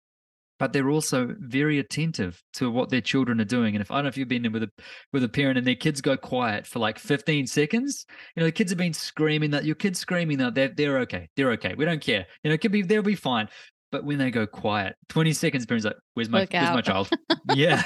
but 0.60 0.74
they're 0.74 0.90
also 0.90 1.36
very 1.40 1.80
attentive 1.80 2.42
to 2.54 2.72
what 2.72 2.90
their 2.90 3.02
children 3.02 3.40
are 3.40 3.46
doing. 3.46 3.76
And 3.76 3.82
if 3.82 3.92
I 3.92 3.96
don't 3.96 4.06
know 4.06 4.10
if 4.10 4.18
you've 4.18 4.28
been 4.28 4.46
in 4.46 4.52
with 4.52 4.64
a 4.64 4.72
with 5.14 5.24
a 5.24 5.30
parent 5.30 5.58
and 5.58 5.68
their 5.68 5.76
kids 5.76 6.02
go 6.02 6.18
quiet 6.18 6.66
for 6.66 6.80
like 6.80 7.00
15 7.00 7.48
seconds, 7.48 8.06
you 8.36 8.42
know, 8.42 8.48
the 8.48 8.52
kids 8.52 8.72
have 8.72 8.78
been 8.78 8.94
screaming 8.94 9.52
that 9.52 9.66
your 9.66 9.76
kids 9.76 10.00
screaming 10.00 10.38
that 10.40 10.56
they're 10.56 10.70
they're 10.70 11.00
okay. 11.00 11.30
They're 11.36 11.52
okay. 11.52 11.76
We 11.76 11.86
don't 11.86 12.02
care. 12.02 12.26
You 12.44 12.50
know, 12.50 12.56
it 12.56 12.62
could 12.62 12.72
be 12.72 12.82
they'll 12.82 13.02
be 13.02 13.16
fine. 13.16 13.50
But 13.90 14.04
when 14.04 14.18
they 14.18 14.32
go 14.32 14.46
quiet, 14.46 14.98
20 15.08 15.32
seconds, 15.32 15.66
parents 15.66 15.86
like, 15.86 15.96
where's 16.14 16.30
my 16.30 16.46
where's 16.52 16.76
my 16.76 16.82
child? 16.82 17.10
yeah. 17.56 17.84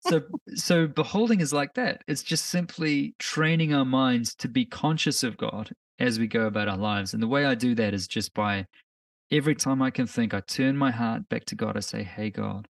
So 0.00 0.20
so 0.54 0.86
beholding 0.86 1.40
is 1.40 1.52
like 1.52 1.74
that. 1.74 2.02
It's 2.06 2.22
just 2.22 2.46
simply 2.46 3.14
training 3.18 3.74
our 3.74 3.86
minds 3.86 4.34
to 4.36 4.48
be 4.48 4.66
conscious 4.66 5.22
of 5.22 5.36
God 5.36 5.70
as 5.98 6.18
we 6.18 6.26
go 6.26 6.46
about 6.46 6.68
our 6.68 6.76
lives. 6.76 7.14
And 7.14 7.22
the 7.22 7.28
way 7.28 7.44
I 7.44 7.54
do 7.54 7.74
that 7.76 7.94
is 7.94 8.06
just 8.06 8.34
by 8.34 8.66
every 9.30 9.54
time 9.54 9.82
I 9.82 9.90
can 9.90 10.06
think, 10.06 10.34
I 10.34 10.40
turn 10.40 10.76
my 10.76 10.90
heart 10.90 11.28
back 11.28 11.44
to 11.46 11.54
God. 11.54 11.76
I 11.76 11.80
say, 11.80 12.02
Hey, 12.02 12.30
God. 12.30 12.68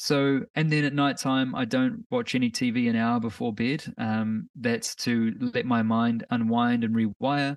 So, 0.00 0.42
and 0.54 0.70
then 0.70 0.84
at 0.84 0.94
nighttime, 0.94 1.56
I 1.56 1.64
don't 1.64 2.06
watch 2.08 2.36
any 2.36 2.50
TV 2.50 2.88
an 2.88 2.94
hour 2.94 3.18
before 3.18 3.52
bed. 3.52 3.82
Um, 3.98 4.48
that's 4.54 4.94
to 4.96 5.34
let 5.40 5.66
my 5.66 5.82
mind 5.82 6.24
unwind 6.30 6.84
and 6.84 6.94
rewire. 6.94 7.56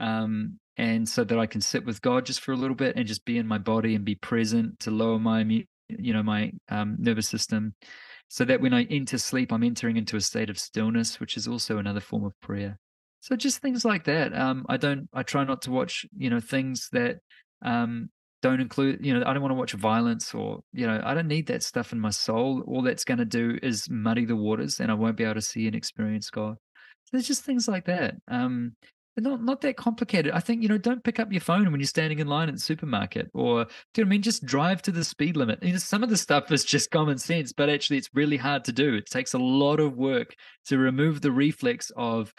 Um, 0.00 0.58
and 0.78 1.06
so 1.06 1.24
that 1.24 1.38
I 1.38 1.46
can 1.46 1.60
sit 1.60 1.84
with 1.84 2.00
God 2.00 2.24
just 2.24 2.40
for 2.40 2.52
a 2.52 2.56
little 2.56 2.74
bit 2.74 2.96
and 2.96 3.06
just 3.06 3.26
be 3.26 3.36
in 3.36 3.46
my 3.46 3.58
body 3.58 3.94
and 3.94 4.04
be 4.04 4.14
present 4.14 4.80
to 4.80 4.90
lower 4.90 5.18
my, 5.18 5.42
you 5.42 6.12
know, 6.12 6.22
my 6.22 6.52
um, 6.70 6.96
nervous 6.98 7.28
system. 7.28 7.74
So 8.28 8.46
that 8.46 8.62
when 8.62 8.72
I 8.72 8.84
enter 8.84 9.18
sleep, 9.18 9.52
I'm 9.52 9.62
entering 9.62 9.96
into 9.98 10.16
a 10.16 10.20
state 10.22 10.48
of 10.48 10.58
stillness, 10.58 11.20
which 11.20 11.36
is 11.36 11.46
also 11.46 11.76
another 11.76 12.00
form 12.00 12.24
of 12.24 12.32
prayer. 12.40 12.78
So 13.20 13.36
just 13.36 13.62
things 13.62 13.84
like 13.84 14.04
that. 14.04 14.34
Um, 14.34 14.66
I 14.68 14.76
don't. 14.76 15.08
I 15.12 15.22
try 15.22 15.44
not 15.44 15.62
to 15.62 15.70
watch, 15.70 16.04
you 16.16 16.28
know, 16.28 16.40
things 16.40 16.88
that 16.92 17.20
um, 17.64 18.10
don't 18.42 18.60
include, 18.60 19.04
you 19.04 19.14
know, 19.14 19.24
I 19.26 19.32
don't 19.32 19.42
want 19.42 19.52
to 19.52 19.58
watch 19.58 19.72
violence 19.72 20.34
or, 20.34 20.60
you 20.72 20.86
know, 20.86 21.00
I 21.02 21.14
don't 21.14 21.28
need 21.28 21.46
that 21.46 21.62
stuff 21.62 21.92
in 21.92 22.00
my 22.00 22.10
soul. 22.10 22.62
All 22.66 22.82
that's 22.82 23.04
going 23.04 23.18
to 23.18 23.24
do 23.24 23.58
is 23.62 23.88
muddy 23.88 24.26
the 24.26 24.36
waters 24.36 24.80
and 24.80 24.90
I 24.90 24.94
won't 24.94 25.16
be 25.16 25.24
able 25.24 25.34
to 25.34 25.40
see 25.40 25.66
and 25.66 25.74
experience 25.74 26.28
God. 26.30 26.56
So 27.04 27.10
there's 27.12 27.26
just 27.26 27.44
things 27.44 27.68
like 27.68 27.86
that. 27.86 28.16
Um, 28.28 28.76
not 29.16 29.42
not 29.42 29.60
that 29.60 29.76
complicated. 29.76 30.32
I 30.32 30.40
think 30.40 30.62
you 30.62 30.68
know, 30.68 30.78
don't 30.78 31.04
pick 31.04 31.20
up 31.20 31.30
your 31.30 31.40
phone 31.40 31.70
when 31.70 31.80
you're 31.80 31.86
standing 31.86 32.18
in 32.18 32.26
line 32.26 32.48
at 32.48 32.54
the 32.54 32.60
supermarket, 32.60 33.30
or 33.32 33.64
do 33.64 33.70
you 34.00 34.04
know 34.04 34.08
I 34.08 34.10
mean? 34.10 34.22
Just 34.22 34.44
drive 34.44 34.82
to 34.82 34.90
the 34.90 35.04
speed 35.04 35.36
limit. 35.36 35.62
You 35.62 35.72
know, 35.72 35.78
some 35.78 36.02
of 36.02 36.10
the 36.10 36.16
stuff 36.16 36.50
is 36.50 36.64
just 36.64 36.90
common 36.90 37.18
sense, 37.18 37.52
but 37.52 37.68
actually, 37.70 37.98
it's 37.98 38.10
really 38.12 38.36
hard 38.36 38.64
to 38.64 38.72
do. 38.72 38.94
It 38.94 39.06
takes 39.06 39.32
a 39.32 39.38
lot 39.38 39.78
of 39.78 39.96
work 39.96 40.34
to 40.66 40.78
remove 40.78 41.20
the 41.20 41.30
reflex 41.30 41.92
of 41.96 42.34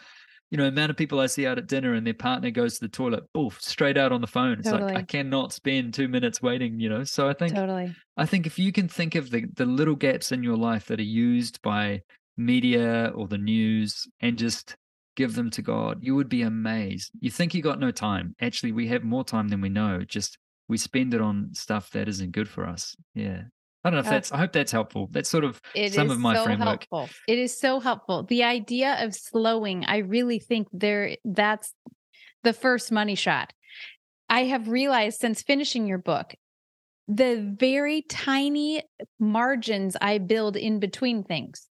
you 0.50 0.58
know, 0.58 0.66
amount 0.66 0.90
of 0.90 0.96
people 0.96 1.18
I 1.18 1.26
see 1.26 1.46
out 1.46 1.58
at 1.58 1.66
dinner 1.66 1.94
and 1.94 2.06
their 2.06 2.14
partner 2.14 2.50
goes 2.50 2.74
to 2.74 2.84
the 2.84 2.88
toilet, 2.88 3.24
oof, 3.36 3.60
straight 3.60 3.98
out 3.98 4.12
on 4.12 4.20
the 4.20 4.26
phone. 4.26 4.60
It's 4.60 4.70
totally. 4.70 4.92
like 4.92 5.02
I 5.02 5.04
cannot 5.04 5.52
spend 5.52 5.94
two 5.94 6.08
minutes 6.08 6.40
waiting, 6.40 6.78
you 6.78 6.88
know. 6.88 7.04
So 7.04 7.28
I 7.28 7.32
think 7.32 7.54
totally. 7.54 7.94
I 8.16 8.26
think 8.26 8.46
if 8.46 8.58
you 8.58 8.72
can 8.72 8.88
think 8.88 9.14
of 9.14 9.30
the 9.30 9.46
the 9.54 9.66
little 9.66 9.96
gaps 9.96 10.32
in 10.32 10.42
your 10.42 10.56
life 10.56 10.86
that 10.86 11.00
are 11.00 11.04
used 11.04 11.60
by 11.62 12.02
media 12.36 13.12
or 13.14 13.26
the 13.26 13.38
news 13.38 14.06
and 14.20 14.38
just 14.38 14.76
give 15.16 15.34
them 15.34 15.50
to 15.50 15.62
God, 15.62 15.98
you 16.02 16.14
would 16.14 16.28
be 16.28 16.42
amazed. 16.42 17.10
You 17.20 17.30
think 17.30 17.54
you 17.54 17.62
got 17.62 17.80
no 17.80 17.90
time. 17.90 18.36
Actually, 18.40 18.72
we 18.72 18.86
have 18.88 19.02
more 19.02 19.24
time 19.24 19.48
than 19.48 19.60
we 19.60 19.68
know. 19.68 20.02
Just 20.06 20.38
we 20.68 20.76
spend 20.76 21.14
it 21.14 21.20
on 21.20 21.50
stuff 21.54 21.90
that 21.90 22.08
isn't 22.08 22.32
good 22.32 22.48
for 22.48 22.66
us. 22.66 22.94
Yeah. 23.14 23.42
I 23.86 23.90
don't 23.90 23.98
know 23.98 24.00
if 24.00 24.06
uh, 24.08 24.10
that's, 24.10 24.32
I 24.32 24.38
hope 24.38 24.52
that's 24.52 24.72
helpful. 24.72 25.08
That's 25.12 25.30
sort 25.30 25.44
of 25.44 25.62
some 25.92 26.10
of 26.10 26.18
my 26.18 26.34
so 26.34 26.44
framework. 26.44 26.88
Helpful. 26.90 27.08
It 27.28 27.38
is 27.38 27.56
so 27.56 27.78
helpful. 27.78 28.24
The 28.24 28.42
idea 28.42 28.96
of 28.98 29.14
slowing, 29.14 29.84
I 29.84 29.98
really 29.98 30.40
think 30.40 30.66
there 30.72 31.16
that's 31.24 31.72
the 32.42 32.52
first 32.52 32.90
money 32.90 33.14
shot. 33.14 33.52
I 34.28 34.42
have 34.46 34.66
realized 34.66 35.20
since 35.20 35.40
finishing 35.40 35.86
your 35.86 35.98
book, 35.98 36.34
the 37.06 37.54
very 37.56 38.02
tiny 38.02 38.82
margins 39.20 39.96
I 40.00 40.18
build 40.18 40.56
in 40.56 40.80
between 40.80 41.22
things, 41.22 41.68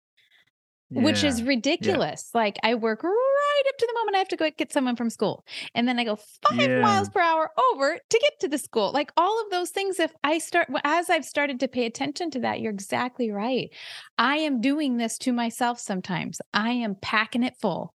yeah. 0.89 1.03
which 1.03 1.23
is 1.23 1.43
ridiculous. 1.43 2.31
Yeah. 2.33 2.41
Like 2.41 2.57
I 2.63 2.75
work 2.75 3.03
right 3.03 3.63
up 3.67 3.77
to 3.77 3.87
the 3.87 3.93
moment 3.99 4.15
I 4.15 4.19
have 4.19 4.27
to 4.29 4.35
go 4.35 4.49
get 4.57 4.73
someone 4.73 4.95
from 4.95 5.09
school. 5.09 5.45
And 5.75 5.87
then 5.87 5.99
I 5.99 6.03
go 6.03 6.15
five 6.15 6.59
yeah. 6.59 6.81
miles 6.81 7.09
per 7.09 7.21
hour 7.21 7.51
over 7.71 7.97
to 7.97 8.19
get 8.19 8.39
to 8.41 8.47
the 8.47 8.57
school. 8.57 8.91
Like 8.91 9.11
all 9.15 9.41
of 9.43 9.51
those 9.51 9.69
things, 9.69 9.99
if 9.99 10.11
I 10.23 10.39
start, 10.39 10.67
as 10.83 11.09
I've 11.09 11.25
started 11.25 11.59
to 11.59 11.67
pay 11.67 11.85
attention 11.85 12.31
to 12.31 12.39
that, 12.41 12.59
you're 12.61 12.71
exactly 12.71 13.31
right. 13.31 13.69
I 14.17 14.37
am 14.37 14.61
doing 14.61 14.97
this 14.97 15.17
to 15.19 15.33
myself 15.33 15.79
sometimes. 15.79 16.41
I 16.53 16.71
am 16.71 16.95
packing 16.95 17.43
it 17.43 17.55
full. 17.61 17.93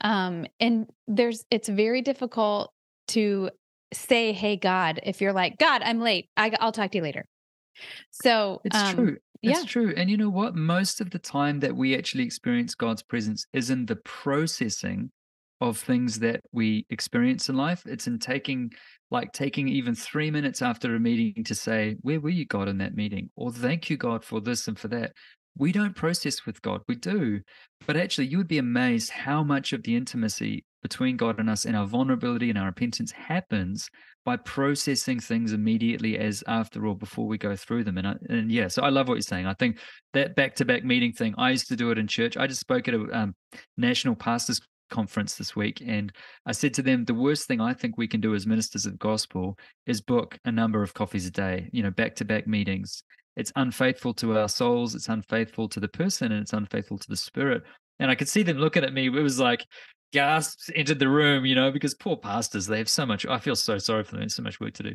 Um, 0.00 0.46
and 0.58 0.86
there's, 1.06 1.44
it's 1.50 1.68
very 1.68 2.00
difficult 2.02 2.72
to 3.08 3.50
say, 3.92 4.32
Hey, 4.32 4.56
God, 4.56 5.00
if 5.02 5.20
you're 5.20 5.32
like, 5.32 5.58
God, 5.58 5.82
I'm 5.84 6.00
late, 6.00 6.28
I, 6.36 6.56
will 6.60 6.72
talk 6.72 6.92
to 6.92 6.98
you 6.98 7.02
later. 7.02 7.26
So 8.10 8.60
it's 8.64 8.76
um, 8.76 8.94
true. 8.94 9.16
It's 9.42 9.60
yeah. 9.60 9.66
true. 9.66 9.94
And 9.96 10.10
you 10.10 10.16
know 10.16 10.28
what? 10.28 10.54
Most 10.54 11.00
of 11.00 11.10
the 11.10 11.18
time 11.18 11.60
that 11.60 11.74
we 11.74 11.96
actually 11.96 12.24
experience 12.24 12.74
God's 12.74 13.02
presence 13.02 13.46
is 13.52 13.70
in 13.70 13.86
the 13.86 13.96
processing 13.96 15.10
of 15.62 15.78
things 15.78 16.18
that 16.20 16.40
we 16.52 16.86
experience 16.90 17.48
in 17.48 17.56
life. 17.56 17.82
It's 17.86 18.06
in 18.06 18.18
taking, 18.18 18.72
like, 19.10 19.32
taking 19.32 19.68
even 19.68 19.94
three 19.94 20.30
minutes 20.30 20.62
after 20.62 20.94
a 20.94 21.00
meeting 21.00 21.44
to 21.44 21.54
say, 21.54 21.96
Where 22.02 22.20
were 22.20 22.30
you, 22.30 22.44
God, 22.46 22.68
in 22.68 22.78
that 22.78 22.94
meeting? 22.94 23.30
Or 23.36 23.50
thank 23.50 23.88
you, 23.88 23.96
God, 23.96 24.24
for 24.24 24.40
this 24.40 24.68
and 24.68 24.78
for 24.78 24.88
that. 24.88 25.12
We 25.56 25.72
don't 25.72 25.96
process 25.96 26.46
with 26.46 26.62
God. 26.62 26.82
We 26.86 26.94
do. 26.94 27.40
But 27.86 27.96
actually, 27.96 28.28
you 28.28 28.38
would 28.38 28.48
be 28.48 28.58
amazed 28.58 29.10
how 29.10 29.42
much 29.42 29.72
of 29.72 29.82
the 29.82 29.96
intimacy 29.96 30.64
between 30.82 31.16
God 31.16 31.38
and 31.38 31.50
us 31.50 31.64
and 31.64 31.76
our 31.76 31.86
vulnerability 31.86 32.50
and 32.50 32.58
our 32.58 32.66
repentance 32.66 33.12
happens 33.12 33.88
by 34.24 34.36
processing 34.36 35.20
things 35.20 35.52
immediately 35.52 36.18
as 36.18 36.44
after 36.46 36.86
or 36.86 36.96
before 36.96 37.26
we 37.26 37.38
go 37.38 37.56
through 37.56 37.84
them. 37.84 37.98
And 37.98 38.06
I, 38.06 38.14
and 38.28 38.50
yeah, 38.50 38.68
so 38.68 38.82
I 38.82 38.90
love 38.90 39.08
what 39.08 39.14
you're 39.14 39.22
saying. 39.22 39.46
I 39.46 39.54
think 39.54 39.78
that 40.12 40.36
back 40.36 40.54
to 40.56 40.64
back 40.64 40.84
meeting 40.84 41.12
thing. 41.12 41.34
I 41.38 41.50
used 41.50 41.68
to 41.68 41.76
do 41.76 41.90
it 41.90 41.98
in 41.98 42.06
church. 42.06 42.36
I 42.36 42.46
just 42.46 42.60
spoke 42.60 42.88
at 42.88 42.94
a 42.94 43.08
um, 43.12 43.34
national 43.76 44.14
pastors 44.14 44.60
conference 44.90 45.36
this 45.36 45.54
week, 45.54 45.82
and 45.86 46.12
I 46.46 46.52
said 46.52 46.74
to 46.74 46.82
them, 46.82 47.04
the 47.04 47.14
worst 47.14 47.46
thing 47.46 47.60
I 47.60 47.72
think 47.72 47.96
we 47.96 48.08
can 48.08 48.20
do 48.20 48.34
as 48.34 48.46
ministers 48.46 48.86
of 48.86 48.92
the 48.92 48.98
gospel 48.98 49.56
is 49.86 50.00
book 50.00 50.36
a 50.44 50.52
number 50.52 50.82
of 50.82 50.94
coffees 50.94 51.26
a 51.26 51.30
day. 51.30 51.68
You 51.72 51.82
know, 51.82 51.90
back 51.90 52.16
to 52.16 52.24
back 52.24 52.46
meetings. 52.46 53.02
It's 53.36 53.52
unfaithful 53.56 54.12
to 54.14 54.38
our 54.38 54.48
souls. 54.48 54.94
It's 54.94 55.08
unfaithful 55.08 55.68
to 55.70 55.80
the 55.80 55.88
person, 55.88 56.32
and 56.32 56.42
it's 56.42 56.52
unfaithful 56.52 56.98
to 56.98 57.08
the 57.08 57.16
spirit. 57.16 57.62
And 58.00 58.10
I 58.10 58.14
could 58.14 58.28
see 58.28 58.42
them 58.42 58.58
looking 58.58 58.84
at 58.84 58.92
me. 58.92 59.06
It 59.06 59.10
was 59.10 59.38
like, 59.38 59.64
gasps 60.12 60.70
entered 60.74 60.98
the 60.98 61.08
room, 61.08 61.44
you 61.44 61.54
know, 61.54 61.70
because 61.70 61.94
poor 61.94 62.16
pastors, 62.16 62.66
they 62.66 62.78
have 62.78 62.88
so 62.88 63.06
much. 63.06 63.26
I 63.26 63.38
feel 63.38 63.56
so 63.56 63.78
sorry 63.78 64.04
for 64.04 64.16
them. 64.16 64.28
So 64.28 64.42
much 64.42 64.60
work 64.60 64.74
to 64.74 64.82
do. 64.82 64.94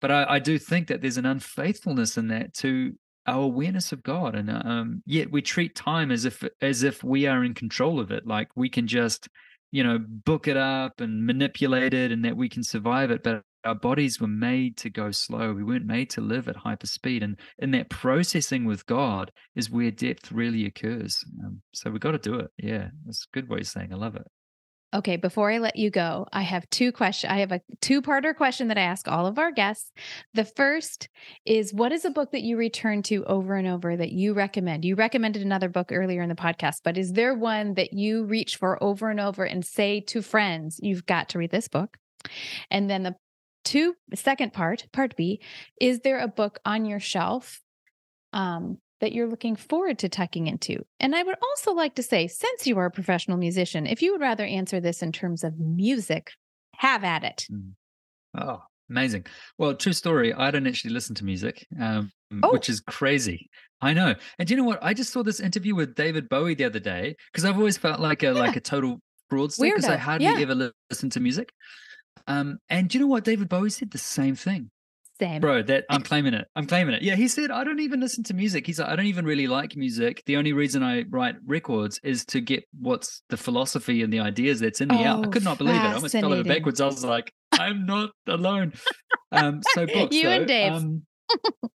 But 0.00 0.10
I, 0.10 0.24
I 0.28 0.38
do 0.38 0.58
think 0.58 0.88
that 0.88 1.00
there's 1.00 1.16
an 1.16 1.26
unfaithfulness 1.26 2.16
in 2.16 2.28
that 2.28 2.54
to 2.54 2.92
our 3.26 3.42
awareness 3.42 3.92
of 3.92 4.02
God, 4.02 4.34
and 4.34 4.50
um, 4.50 5.02
yet 5.04 5.30
we 5.30 5.42
treat 5.42 5.74
time 5.74 6.10
as 6.10 6.24
if 6.24 6.42
as 6.62 6.82
if 6.82 7.04
we 7.04 7.26
are 7.26 7.44
in 7.44 7.52
control 7.52 8.00
of 8.00 8.10
it, 8.10 8.26
like 8.26 8.48
we 8.56 8.70
can 8.70 8.86
just, 8.86 9.28
you 9.70 9.84
know, 9.84 9.98
book 9.98 10.48
it 10.48 10.56
up 10.56 11.00
and 11.00 11.26
manipulate 11.26 11.94
it, 11.94 12.10
and 12.10 12.24
that 12.24 12.36
we 12.36 12.48
can 12.48 12.62
survive 12.62 13.10
it. 13.10 13.22
But 13.22 13.42
our 13.64 13.74
bodies 13.74 14.20
were 14.20 14.28
made 14.28 14.76
to 14.78 14.88
go 14.88 15.10
slow. 15.10 15.52
We 15.52 15.64
weren't 15.64 15.84
made 15.84 16.10
to 16.10 16.20
live 16.20 16.48
at 16.48 16.56
hyper 16.56 16.86
speed, 16.86 17.22
and 17.22 17.38
in 17.58 17.72
that 17.72 17.90
processing 17.90 18.64
with 18.64 18.86
God 18.86 19.30
is 19.56 19.68
where 19.68 19.90
depth 19.90 20.32
really 20.32 20.64
occurs. 20.64 21.22
Um, 21.44 21.60
so 21.74 21.90
we've 21.90 22.00
got 22.00 22.12
to 22.12 22.18
do 22.18 22.36
it. 22.36 22.50
Yeah, 22.56 22.88
that's 23.04 23.26
a 23.30 23.34
good 23.34 23.48
way 23.48 23.60
of 23.60 23.66
saying. 23.66 23.92
I 23.92 23.96
love 23.96 24.16
it. 24.16 24.26
Okay, 24.94 25.16
before 25.16 25.50
I 25.50 25.58
let 25.58 25.76
you 25.76 25.90
go, 25.90 26.26
I 26.32 26.40
have 26.42 26.68
two 26.70 26.92
questions. 26.92 27.30
I 27.30 27.40
have 27.40 27.52
a 27.52 27.60
two-parter 27.82 28.34
question 28.34 28.68
that 28.68 28.78
I 28.78 28.82
ask 28.82 29.06
all 29.06 29.26
of 29.26 29.38
our 29.38 29.52
guests. 29.52 29.92
The 30.32 30.46
first 30.46 31.10
is 31.44 31.74
what 31.74 31.92
is 31.92 32.06
a 32.06 32.10
book 32.10 32.32
that 32.32 32.40
you 32.40 32.56
return 32.56 33.02
to 33.04 33.22
over 33.26 33.56
and 33.56 33.68
over 33.68 33.98
that 33.98 34.12
you 34.12 34.32
recommend? 34.32 34.86
You 34.86 34.94
recommended 34.94 35.42
another 35.42 35.68
book 35.68 35.92
earlier 35.92 36.22
in 36.22 36.30
the 36.30 36.34
podcast, 36.34 36.76
but 36.84 36.96
is 36.96 37.12
there 37.12 37.34
one 37.34 37.74
that 37.74 37.92
you 37.92 38.24
reach 38.24 38.56
for 38.56 38.82
over 38.82 39.10
and 39.10 39.20
over 39.20 39.44
and 39.44 39.62
say 39.62 40.00
to 40.00 40.22
friends, 40.22 40.80
you've 40.82 41.04
got 41.04 41.28
to 41.30 41.38
read 41.38 41.50
this 41.50 41.68
book? 41.68 41.98
And 42.70 42.88
then 42.88 43.02
the 43.02 43.16
two 43.64 43.94
second 44.14 44.54
part, 44.54 44.86
part 44.90 45.16
B, 45.16 45.42
is 45.78 46.00
there 46.00 46.18
a 46.18 46.28
book 46.28 46.60
on 46.64 46.86
your 46.86 47.00
shelf 47.00 47.60
um, 48.32 48.78
that 49.00 49.12
you're 49.12 49.28
looking 49.28 49.56
forward 49.56 49.98
to 50.00 50.08
tucking 50.08 50.46
into? 50.46 50.84
And 51.00 51.14
I 51.14 51.22
would 51.22 51.36
also 51.42 51.72
like 51.72 51.94
to 51.96 52.02
say, 52.02 52.26
since 52.26 52.66
you 52.66 52.78
are 52.78 52.86
a 52.86 52.90
professional 52.90 53.36
musician, 53.38 53.86
if 53.86 54.02
you 54.02 54.12
would 54.12 54.20
rather 54.20 54.44
answer 54.44 54.80
this 54.80 55.02
in 55.02 55.12
terms 55.12 55.44
of 55.44 55.58
music, 55.58 56.30
have 56.76 57.04
at 57.04 57.24
it. 57.24 57.46
Mm. 57.50 57.72
Oh, 58.38 58.62
Amazing. 58.90 59.26
Well, 59.58 59.74
true 59.74 59.92
story. 59.92 60.32
I 60.32 60.50
don't 60.50 60.66
actually 60.66 60.94
listen 60.94 61.14
to 61.16 61.24
music, 61.24 61.66
um, 61.78 62.10
Oh. 62.42 62.52
which 62.54 62.70
is 62.70 62.80
crazy. 62.80 63.50
I 63.82 63.92
know. 63.92 64.14
And 64.38 64.48
do 64.48 64.54
you 64.54 64.58
know 64.58 64.64
what? 64.66 64.78
I 64.82 64.94
just 64.94 65.12
saw 65.12 65.22
this 65.22 65.40
interview 65.40 65.74
with 65.74 65.94
David 65.94 66.26
Bowie 66.30 66.54
the 66.54 66.64
other 66.64 66.78
day 66.80 67.14
because 67.30 67.44
I've 67.44 67.58
always 67.58 67.76
felt 67.76 68.00
like 68.00 68.22
a 68.22 68.30
like 68.30 68.56
a 68.56 68.60
total 68.60 68.98
fraudster 69.30 69.60
because 69.64 69.84
I 69.84 69.98
hardly 69.98 70.26
Yeah. 70.28 70.38
ever 70.38 70.72
listen 70.90 71.10
to 71.10 71.20
music. 71.20 71.50
Um, 72.26 72.60
and 72.70 72.88
do 72.88 72.96
you 72.96 73.04
know 73.04 73.08
what? 73.08 73.24
David 73.24 73.50
Bowie 73.50 73.68
said 73.68 73.90
the 73.90 73.98
same 73.98 74.34
thing. 74.34 74.70
Same. 75.20 75.40
Bro, 75.40 75.62
that 75.64 75.84
I'm 75.90 76.02
claiming 76.02 76.34
it. 76.34 76.46
I'm 76.54 76.66
claiming 76.66 76.94
it. 76.94 77.02
Yeah, 77.02 77.16
he 77.16 77.26
said 77.26 77.50
I 77.50 77.64
don't 77.64 77.80
even 77.80 77.98
listen 78.00 78.22
to 78.24 78.34
music. 78.34 78.66
He's 78.66 78.78
like, 78.78 78.88
I 78.88 78.94
don't 78.96 79.06
even 79.06 79.24
really 79.24 79.46
like 79.48 79.74
music. 79.76 80.22
The 80.26 80.36
only 80.36 80.52
reason 80.52 80.82
I 80.82 81.04
write 81.10 81.34
records 81.44 81.98
is 82.04 82.24
to 82.26 82.40
get 82.40 82.64
what's 82.78 83.22
the 83.28 83.36
philosophy 83.36 84.02
and 84.02 84.12
the 84.12 84.20
ideas 84.20 84.60
that's 84.60 84.80
in 84.80 84.88
me 84.88 85.04
out. 85.04 85.24
I 85.24 85.28
Oh, 85.28 85.30
could 85.30 85.42
not 85.44 85.58
believe 85.58 85.74
it. 85.74 85.78
I 85.78 85.94
almost 85.94 86.12
fell 86.12 86.32
over 86.32 86.44
backwards. 86.44 86.80
I 86.80 86.86
was 86.86 87.04
like, 87.04 87.32
I'm 87.52 87.84
not 87.84 88.10
alone. 88.28 88.74
Um, 89.32 89.60
so 89.74 89.86
books, 89.92 90.14
You 90.14 90.28
and 90.28 90.46
Dave. 90.46 90.72
Um, 90.72 91.02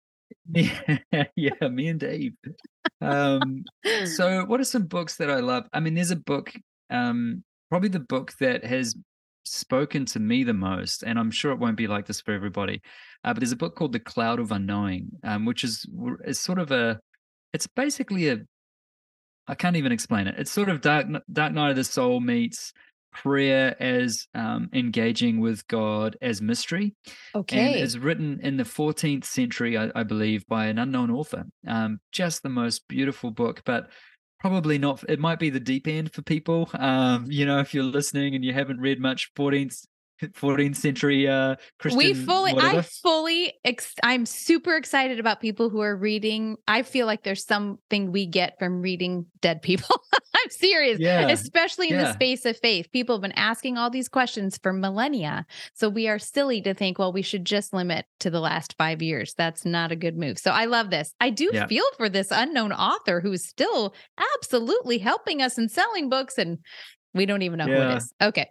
yeah, 0.53 1.23
yeah, 1.35 1.67
me 1.69 1.87
and 1.87 1.99
Dave. 1.99 2.33
Um, 3.01 3.63
so 4.05 4.45
what 4.45 4.59
are 4.59 4.65
some 4.65 4.85
books 4.85 5.17
that 5.17 5.29
I 5.29 5.39
love? 5.39 5.65
I 5.73 5.79
mean, 5.79 5.95
there's 5.95 6.11
a 6.11 6.15
book, 6.15 6.53
um, 6.89 7.43
probably 7.69 7.89
the 7.89 7.99
book 7.99 8.33
that 8.39 8.63
has 8.63 8.95
spoken 9.43 10.05
to 10.07 10.19
me 10.19 10.43
the 10.43 10.53
most, 10.53 11.03
and 11.03 11.19
I'm 11.19 11.31
sure 11.31 11.51
it 11.51 11.59
won't 11.59 11.77
be 11.77 11.87
like 11.87 12.05
this 12.05 12.21
for 12.21 12.33
everybody. 12.33 12.81
Uh, 13.23 13.33
but 13.33 13.39
there's 13.39 13.51
a 13.51 13.57
book 13.57 13.75
called 13.75 13.93
The 13.93 13.99
Cloud 13.99 14.39
of 14.39 14.51
Unknowing, 14.51 15.09
um, 15.23 15.45
which 15.45 15.63
is 15.63 15.85
is 16.25 16.39
sort 16.39 16.59
of 16.59 16.71
a, 16.71 16.99
it's 17.53 17.67
basically 17.67 18.29
a, 18.29 18.39
I 19.47 19.55
can't 19.55 19.75
even 19.75 19.91
explain 19.91 20.27
it. 20.27 20.35
It's 20.37 20.51
sort 20.51 20.69
of 20.69 20.81
dark 20.81 21.07
Dark 21.31 21.53
Night 21.53 21.71
of 21.71 21.75
the 21.75 21.83
Soul 21.83 22.19
meets 22.19 22.73
prayer 23.13 23.75
as 23.81 24.25
um, 24.33 24.69
engaging 24.73 25.39
with 25.39 25.67
God 25.67 26.17
as 26.21 26.41
mystery 26.41 26.95
Okay, 27.35 27.59
and 27.59 27.75
it's 27.75 27.95
written 27.95 28.39
in 28.41 28.57
the 28.57 28.63
14th 28.63 29.23
century, 29.23 29.77
I, 29.77 29.91
I 29.95 30.03
believe, 30.03 30.45
by 30.47 30.65
an 30.65 30.79
unknown 30.79 31.11
author. 31.11 31.45
Um, 31.67 31.99
just 32.11 32.41
the 32.41 32.49
most 32.49 32.87
beautiful 32.87 33.31
book, 33.31 33.61
but 33.65 33.89
probably 34.43 34.77
not. 34.77 35.01
It 35.07 35.21
might 35.21 35.39
be 35.39 35.49
the 35.49 35.59
deep 35.61 35.87
end 35.87 36.11
for 36.11 36.21
people. 36.21 36.69
Um, 36.73 37.27
you 37.29 37.45
know, 37.45 37.59
if 37.59 37.73
you're 37.73 37.85
listening 37.85 38.35
and 38.35 38.43
you 38.43 38.51
haven't 38.51 38.81
read 38.81 38.99
much 38.99 39.33
14th 39.35 39.87
14th 40.29 40.75
century 40.75 41.27
uh, 41.27 41.55
Christian. 41.79 41.97
we 41.97 42.13
fully 42.13 42.53
whatever. 42.53 42.79
i 42.79 42.81
fully 42.81 43.53
ex- 43.65 43.93
i'm 44.03 44.25
super 44.25 44.75
excited 44.75 45.19
about 45.19 45.41
people 45.41 45.69
who 45.69 45.81
are 45.81 45.95
reading. 45.95 46.57
I 46.67 46.83
feel 46.83 47.05
like 47.05 47.23
there's 47.23 47.45
something 47.45 48.11
we 48.11 48.25
get 48.25 48.57
from 48.59 48.81
reading 48.81 49.25
dead 49.41 49.61
people. 49.61 50.01
I'm 50.35 50.49
serious 50.49 50.99
Yeah, 50.99 51.27
especially 51.29 51.89
in 51.89 51.97
the 51.97 52.11
space 52.13 52.45
of 52.45 52.57
faith. 52.57 52.87
People 52.91 53.15
have 53.15 53.21
been 53.21 53.31
asking 53.33 53.77
all 53.77 53.89
these 53.89 54.09
questions 54.09 54.57
for 54.61 54.73
millennia. 54.73 55.45
So 55.73 55.89
we 55.89 56.07
are 56.07 56.19
silly 56.19 56.61
to 56.63 56.73
think 56.73 56.99
well 56.99 57.13
we 57.13 57.21
should 57.21 57.45
just 57.45 57.73
limit 57.73 58.05
to 58.21 58.29
the 58.29 58.39
last 58.39 58.75
five 58.77 59.01
years. 59.01 59.33
That's 59.37 59.63
not 59.65 59.91
a 59.91 59.95
good 59.95 60.17
move. 60.17 60.39
So 60.39 60.51
i 60.51 60.65
love 60.65 60.89
this. 60.89 61.13
I 61.19 61.29
do 61.29 61.49
Yeah. 61.53 61.67
feel 61.67 61.85
for 61.97 62.09
this 62.09 62.29
unknown 62.31 62.71
author 62.73 63.19
who's 63.21 63.43
still 63.47 63.93
absolutely 64.35 64.97
helping 64.97 65.41
us 65.41 65.57
and 65.57 65.69
selling 65.69 66.09
books 66.09 66.37
and 66.37 66.59
we 67.13 67.25
don't 67.25 67.43
even 67.43 67.59
know 67.59 67.65
who 67.65 67.73
it 67.73 67.97
is. 67.97 68.13
Okay 68.21 68.49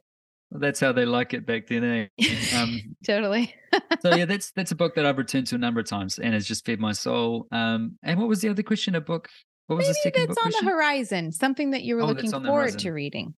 That's 0.54 0.80
how 0.80 0.92
they 0.92 1.04
like 1.06 1.32
it 1.34 1.46
back 1.46 1.66
then. 1.66 1.84
Eh? 1.84 2.06
Um, 2.56 2.96
totally 3.06 3.54
so 4.00 4.14
yeah, 4.14 4.24
that's 4.32 4.50
that's 4.52 4.70
a 4.72 4.74
book 4.76 4.94
that 4.96 5.06
I've 5.06 5.16
returned 5.18 5.46
to 5.48 5.54
a 5.54 5.58
number 5.58 5.80
of 5.80 5.86
times, 5.86 6.18
and 6.18 6.34
has 6.34 6.46
just 6.46 6.66
fed 6.66 6.78
my 6.80 6.92
soul. 6.92 7.46
Um, 7.50 7.98
and 8.02 8.18
what 8.18 8.28
was 8.28 8.40
the 8.42 8.48
other 8.50 8.62
question? 8.62 8.94
A 8.94 9.00
book. 9.00 9.28
What 9.68 9.76
was 9.76 9.86
the 9.86 9.92
Maybe 10.04 10.14
second 10.16 10.28
that's 10.28 10.34
book 10.36 10.44
on 10.46 10.52
question? 10.52 10.66
the 10.66 10.72
horizon, 10.72 11.32
something 11.32 11.70
that 11.70 11.82
you 11.82 11.96
were 11.96 12.02
Oh, 12.02 12.06
looking 12.06 12.30
the 12.30 12.40
forward 12.40 12.78
to 12.80 12.90
reading. 12.90 13.34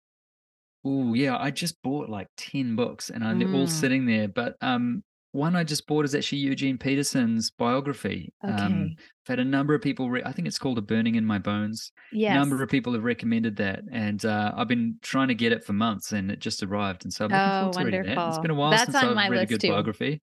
Oh 0.84 1.14
yeah, 1.14 1.36
I 1.38 1.50
just 1.50 1.80
bought 1.82 2.08
like 2.08 2.26
ten 2.36 2.74
books, 2.76 3.10
and 3.10 3.22
they're 3.40 3.48
all 3.52 3.66
Mm. 3.66 3.70
sitting 3.70 4.06
there. 4.06 4.26
But 4.28 4.56
um, 4.60 5.04
one 5.34 5.56
I 5.56 5.64
just 5.64 5.86
bought 5.86 6.04
is 6.04 6.14
actually 6.14 6.38
Eugene 6.38 6.78
Peterson's 6.78 7.50
biography. 7.50 8.32
Okay. 8.44 8.52
Um, 8.54 8.90
I've 8.98 9.28
had 9.28 9.40
a 9.40 9.44
number 9.44 9.74
of 9.74 9.82
people. 9.82 10.08
Re- 10.10 10.22
I 10.24 10.32
think 10.32 10.46
it's 10.48 10.58
called 10.58 10.78
"A 10.78 10.82
Burning 10.82 11.16
in 11.16 11.24
My 11.26 11.38
Bones." 11.38 11.92
yes. 12.12 12.32
A 12.34 12.38
number 12.38 12.62
of 12.62 12.68
people 12.68 12.92
have 12.94 13.04
recommended 13.04 13.56
that, 13.56 13.80
and 13.92 14.24
uh, 14.24 14.52
I've 14.56 14.68
been 14.68 14.96
trying 15.02 15.28
to 15.28 15.34
get 15.34 15.52
it 15.52 15.64
for 15.64 15.72
months, 15.72 16.12
and 16.12 16.30
it 16.30 16.38
just 16.38 16.62
arrived. 16.62 17.04
And 17.04 17.12
so 17.12 17.24
I'm 17.24 17.30
looking 17.30 17.42
Oh, 17.68 17.72
forward 17.72 17.90
to 17.90 17.96
reading 17.98 18.14
that. 18.14 18.28
It's 18.28 18.38
been 18.38 18.50
a 18.50 18.54
while 18.54 18.70
That's 18.70 18.84
since 18.84 18.96
I've 18.96 19.30
read 19.30 19.42
a 19.42 19.46
good 19.46 19.60
too. 19.60 19.70
biography. 19.70 20.20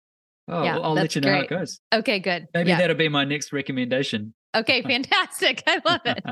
Oh, 0.49 0.63
Yeah, 0.63 0.77
I'll 0.79 0.93
let 0.93 1.13
you 1.15 1.21
know 1.21 1.31
how 1.33 1.39
it 1.41 1.47
great. 1.49 1.59
goes. 1.59 1.79
Okay, 1.93 2.19
good. 2.19 2.47
Maybe 2.53 2.69
yeah. 2.69 2.77
that'll 2.77 2.95
be 2.95 3.09
my 3.09 3.25
next 3.25 3.51
recommendation. 3.53 4.33
Okay, 4.55 4.81
fantastic. 4.93 5.61
I 5.67 5.81
love 5.85 6.01
it. 6.05 6.23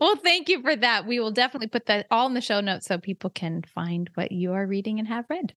well, 0.00 0.16
thank 0.16 0.48
you 0.48 0.60
for 0.60 0.74
that. 0.74 1.06
We 1.06 1.20
will 1.20 1.30
definitely 1.30 1.68
put 1.68 1.86
that 1.86 2.06
all 2.10 2.26
in 2.26 2.34
the 2.34 2.40
show 2.40 2.60
notes 2.60 2.86
so 2.86 2.98
people 2.98 3.30
can 3.30 3.62
find 3.62 4.10
what 4.14 4.32
you 4.32 4.52
are 4.54 4.66
reading 4.66 4.98
and 4.98 5.06
have 5.08 5.24
read. 5.30 5.54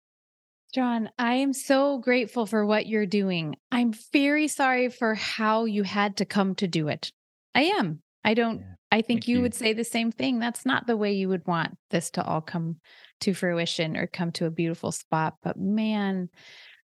John, 0.73 1.11
I 1.19 1.35
am 1.35 1.53
so 1.53 1.99
grateful 1.99 2.47
for 2.47 2.65
what 2.65 2.87
you're 2.87 3.05
doing. 3.05 3.55
I'm 3.71 3.93
very 4.11 4.47
sorry 4.47 4.89
for 4.89 5.13
how 5.13 5.65
you 5.65 5.83
had 5.83 6.17
to 6.17 6.25
come 6.25 6.55
to 6.55 6.67
do 6.67 6.87
it. 6.87 7.11
I 7.53 7.63
am. 7.77 8.01
I 8.23 8.33
don't, 8.33 8.59
Yeah, 8.59 8.65
I 8.91 9.01
think 9.01 9.27
you, 9.27 9.37
you. 9.37 9.41
would 9.43 9.53
say 9.53 9.73
the 9.73 9.83
same 9.83 10.11
thing. 10.11 10.39
That's 10.39 10.65
not 10.65 10.87
the 10.87 10.97
way 10.97 11.13
you 11.13 11.29
would 11.29 11.45
want 11.45 11.77
this 11.91 12.09
to 12.11 12.23
all 12.23 12.41
come 12.41 12.77
to 13.21 13.35
fruition 13.35 13.95
or 13.95 14.07
come 14.07 14.31
to 14.33 14.47
a 14.47 14.51
beautiful 14.51 14.91
spot. 14.91 15.35
But 15.43 15.59
man, 15.59 16.29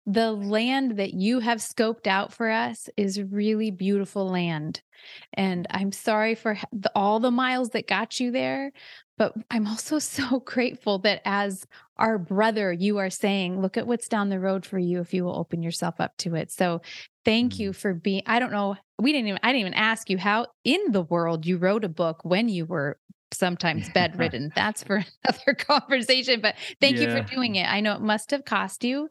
the 0.07 0.31
land 0.31 0.97
that 0.97 1.13
you 1.13 1.39
have 1.39 1.59
scoped 1.59 2.07
out 2.07 2.33
for 2.33 2.49
us 2.49 2.89
is 2.97 3.21
really 3.21 3.69
beautiful 3.69 4.27
land. 4.29 4.81
And 5.33 5.67
I'm 5.69 5.91
sorry 5.91 6.33
for 6.33 6.57
all 6.95 7.19
the 7.19 7.31
miles 7.31 7.69
that 7.69 7.87
got 7.87 8.19
you 8.19 8.31
there. 8.31 8.71
But 9.17 9.33
I'm 9.49 9.67
also 9.67 9.99
so 9.99 10.39
grateful 10.39 10.99
that 10.99 11.21
as 11.25 11.65
our 11.97 12.17
brother, 12.17 12.73
you 12.73 12.97
are 12.97 13.09
saying, 13.09 13.61
look 13.61 13.77
at 13.77 13.87
what's 13.87 14.07
down 14.07 14.29
the 14.29 14.39
road 14.39 14.65
for 14.65 14.77
you 14.77 14.99
if 14.99 15.13
you 15.13 15.23
will 15.23 15.37
open 15.37 15.63
yourself 15.63 15.95
up 15.99 16.17
to 16.17 16.35
it. 16.35 16.51
So 16.51 16.81
thank 17.23 17.59
you 17.59 17.71
mm-hmm. 17.71 17.79
for 17.79 17.93
being, 17.93 18.23
I 18.25 18.39
don't 18.39 18.51
know, 18.51 18.75
we 18.99 19.11
didn't 19.11 19.27
even, 19.27 19.39
I 19.43 19.49
didn't 19.49 19.61
even 19.61 19.73
ask 19.73 20.09
you 20.09 20.17
how 20.17 20.47
in 20.63 20.91
the 20.91 21.03
world 21.03 21.45
you 21.45 21.57
wrote 21.57 21.83
a 21.83 21.89
book 21.89 22.23
when 22.23 22.49
you 22.49 22.65
were 22.65 22.97
sometimes 23.33 23.89
bedridden. 23.93 24.51
That's 24.55 24.83
for 24.83 25.03
another 25.25 25.53
conversation. 25.53 26.41
But 26.41 26.55
thank 26.81 26.97
you 26.97 27.11
for 27.11 27.21
doing 27.21 27.55
it. 27.55 27.65
I 27.65 27.81
know 27.81 27.93
it 27.93 28.01
must 28.01 28.31
have 28.31 28.45
cost 28.45 28.83
you. 28.83 29.09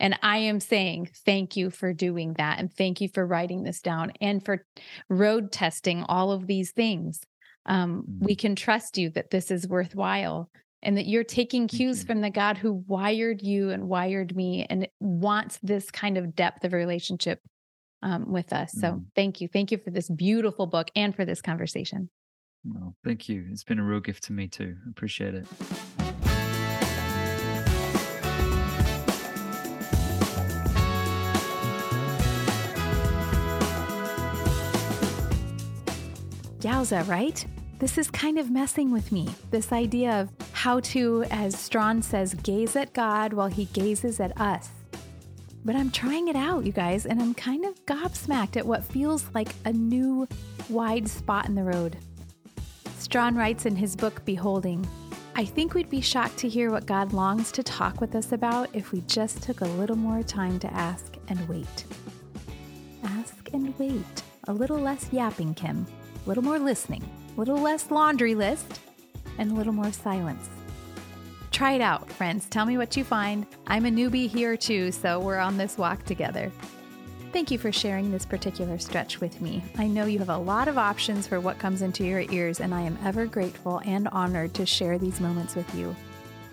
And 0.00 0.18
I 0.22 0.38
am 0.38 0.60
saying 0.60 1.10
thank 1.24 1.56
you 1.56 1.70
for 1.70 1.92
doing 1.92 2.34
that. 2.34 2.58
And 2.58 2.72
thank 2.72 3.00
you 3.00 3.08
for 3.08 3.26
writing 3.26 3.62
this 3.62 3.80
down 3.80 4.12
and 4.20 4.44
for 4.44 4.64
road 5.08 5.52
testing 5.52 6.02
all 6.04 6.32
of 6.32 6.46
these 6.46 6.72
things. 6.72 7.20
Um, 7.66 8.04
We 8.20 8.34
Mm. 8.34 8.38
can 8.38 8.56
trust 8.56 8.96
you 8.96 9.10
that 9.10 9.30
this 9.30 9.50
is 9.50 9.68
worthwhile 9.68 10.48
and 10.82 10.96
that 10.96 11.06
you're 11.06 11.24
taking 11.24 11.66
cues 11.68 12.00
you. 12.00 12.06
from 12.06 12.20
the 12.20 12.30
God 12.30 12.56
who 12.58 12.72
wired 12.86 13.42
you 13.42 13.70
and 13.70 13.88
wired 13.88 14.34
me 14.36 14.64
and 14.70 14.88
wants 15.00 15.58
this 15.62 15.90
kind 15.90 16.16
of 16.16 16.34
depth 16.34 16.64
of 16.64 16.72
relationship 16.72 17.40
um, 18.02 18.30
with 18.30 18.52
us. 18.52 18.72
So 18.72 18.92
Mm. 18.92 19.04
thank 19.16 19.40
you. 19.40 19.48
Thank 19.48 19.72
you 19.72 19.78
for 19.78 19.90
this 19.90 20.08
beautiful 20.08 20.66
book 20.66 20.90
and 20.94 21.14
for 21.14 21.24
this 21.24 21.42
conversation. 21.42 22.08
Well, 22.64 22.94
thank 23.04 23.28
you. 23.28 23.46
It's 23.50 23.64
been 23.64 23.78
a 23.78 23.84
real 23.84 24.00
gift 24.00 24.24
to 24.24 24.32
me 24.32 24.48
too. 24.48 24.76
Appreciate 24.88 25.34
it. 25.34 26.05
Yowza, 36.66 37.06
right? 37.06 37.46
This 37.78 37.96
is 37.96 38.10
kind 38.10 38.38
of 38.38 38.50
messing 38.50 38.90
with 38.90 39.12
me. 39.12 39.28
This 39.52 39.70
idea 39.70 40.20
of 40.20 40.30
how 40.52 40.80
to, 40.80 41.24
as 41.30 41.56
Strahan 41.56 42.02
says, 42.02 42.34
gaze 42.34 42.74
at 42.74 42.92
God 42.92 43.32
while 43.32 43.46
he 43.46 43.66
gazes 43.66 44.18
at 44.18 44.40
us. 44.40 44.70
But 45.64 45.76
I'm 45.76 45.92
trying 45.92 46.26
it 46.26 46.34
out, 46.34 46.66
you 46.66 46.72
guys, 46.72 47.06
and 47.06 47.22
I'm 47.22 47.34
kind 47.34 47.64
of 47.64 47.86
gobsmacked 47.86 48.56
at 48.56 48.66
what 48.66 48.84
feels 48.84 49.26
like 49.32 49.50
a 49.64 49.72
new, 49.72 50.26
wide 50.68 51.08
spot 51.08 51.46
in 51.48 51.54
the 51.54 51.62
road. 51.62 51.98
Strahan 52.98 53.36
writes 53.36 53.64
in 53.64 53.76
his 53.76 53.94
book, 53.94 54.24
Beholding 54.24 54.84
I 55.36 55.44
think 55.44 55.74
we'd 55.74 55.90
be 55.90 56.00
shocked 56.00 56.38
to 56.38 56.48
hear 56.48 56.72
what 56.72 56.86
God 56.86 57.12
longs 57.12 57.52
to 57.52 57.62
talk 57.62 58.00
with 58.00 58.16
us 58.16 58.32
about 58.32 58.74
if 58.74 58.90
we 58.90 59.02
just 59.02 59.40
took 59.40 59.60
a 59.60 59.66
little 59.66 59.94
more 59.94 60.24
time 60.24 60.58
to 60.60 60.72
ask 60.72 61.14
and 61.28 61.48
wait. 61.48 61.84
Ask 63.04 63.50
and 63.52 63.78
wait. 63.78 64.22
A 64.48 64.52
little 64.52 64.78
less 64.78 65.12
yapping, 65.12 65.54
Kim. 65.54 65.86
A 66.26 66.28
little 66.28 66.42
more 66.42 66.58
listening. 66.58 67.08
A 67.36 67.38
little 67.38 67.58
less 67.58 67.88
laundry 67.92 68.34
list. 68.34 68.80
And 69.38 69.52
a 69.52 69.54
little 69.54 69.72
more 69.72 69.92
silence. 69.92 70.50
Try 71.52 71.74
it 71.74 71.80
out, 71.80 72.10
friends. 72.10 72.46
Tell 72.48 72.66
me 72.66 72.76
what 72.76 72.96
you 72.96 73.04
find. 73.04 73.46
I'm 73.68 73.86
a 73.86 73.90
newbie 73.90 74.28
here 74.28 74.56
too, 74.56 74.90
so 74.90 75.20
we're 75.20 75.38
on 75.38 75.56
this 75.56 75.78
walk 75.78 76.04
together. 76.04 76.50
Thank 77.32 77.52
you 77.52 77.58
for 77.58 77.70
sharing 77.70 78.10
this 78.10 78.26
particular 78.26 78.76
stretch 78.78 79.20
with 79.20 79.40
me. 79.40 79.62
I 79.78 79.86
know 79.86 80.06
you 80.06 80.18
have 80.18 80.30
a 80.30 80.36
lot 80.36 80.66
of 80.66 80.78
options 80.78 81.28
for 81.28 81.38
what 81.38 81.60
comes 81.60 81.80
into 81.80 82.04
your 82.04 82.22
ears, 82.22 82.58
and 82.58 82.74
I 82.74 82.80
am 82.80 82.98
ever 83.04 83.26
grateful 83.26 83.80
and 83.84 84.08
honored 84.08 84.52
to 84.54 84.66
share 84.66 84.98
these 84.98 85.20
moments 85.20 85.54
with 85.54 85.72
you. 85.76 85.94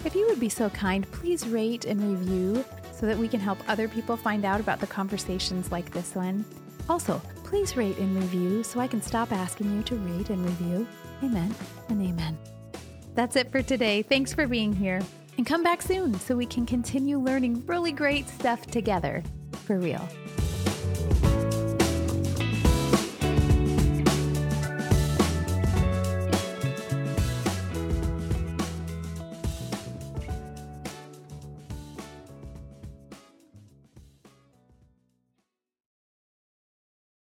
If 0.05 0.13
you 0.13 0.27
would 0.27 0.39
be 0.39 0.49
so 0.49 0.69
kind, 0.69 1.09
please 1.11 1.47
rate 1.47 1.85
and 1.85 1.99
review 1.99 2.63
so 2.91 3.07
that 3.07 3.17
we 3.17 3.27
can 3.27 3.39
help 3.39 3.57
other 3.67 3.87
people 3.87 4.17
find 4.17 4.45
out 4.45 4.59
about 4.59 4.79
the 4.79 4.87
conversations 4.87 5.71
like 5.71 5.89
this 5.89 6.13
one. 6.13 6.45
Also, 6.89 7.21
please 7.43 7.77
rate 7.77 7.97
and 7.97 8.15
review 8.15 8.63
so 8.63 8.79
I 8.79 8.87
can 8.87 9.01
stop 9.01 9.31
asking 9.31 9.73
you 9.75 9.83
to 9.83 9.95
rate 9.95 10.29
and 10.29 10.43
review. 10.43 10.87
Amen 11.23 11.53
and 11.89 12.01
amen. 12.01 12.37
That's 13.15 13.35
it 13.35 13.51
for 13.51 13.61
today. 13.61 14.01
Thanks 14.01 14.33
for 14.33 14.47
being 14.47 14.73
here. 14.73 15.01
And 15.37 15.45
come 15.45 15.63
back 15.63 15.81
soon 15.81 16.19
so 16.19 16.35
we 16.35 16.45
can 16.45 16.65
continue 16.65 17.19
learning 17.19 17.65
really 17.65 17.91
great 17.91 18.27
stuff 18.27 18.65
together. 18.67 19.23
for 19.65 19.79
real. 19.79 20.07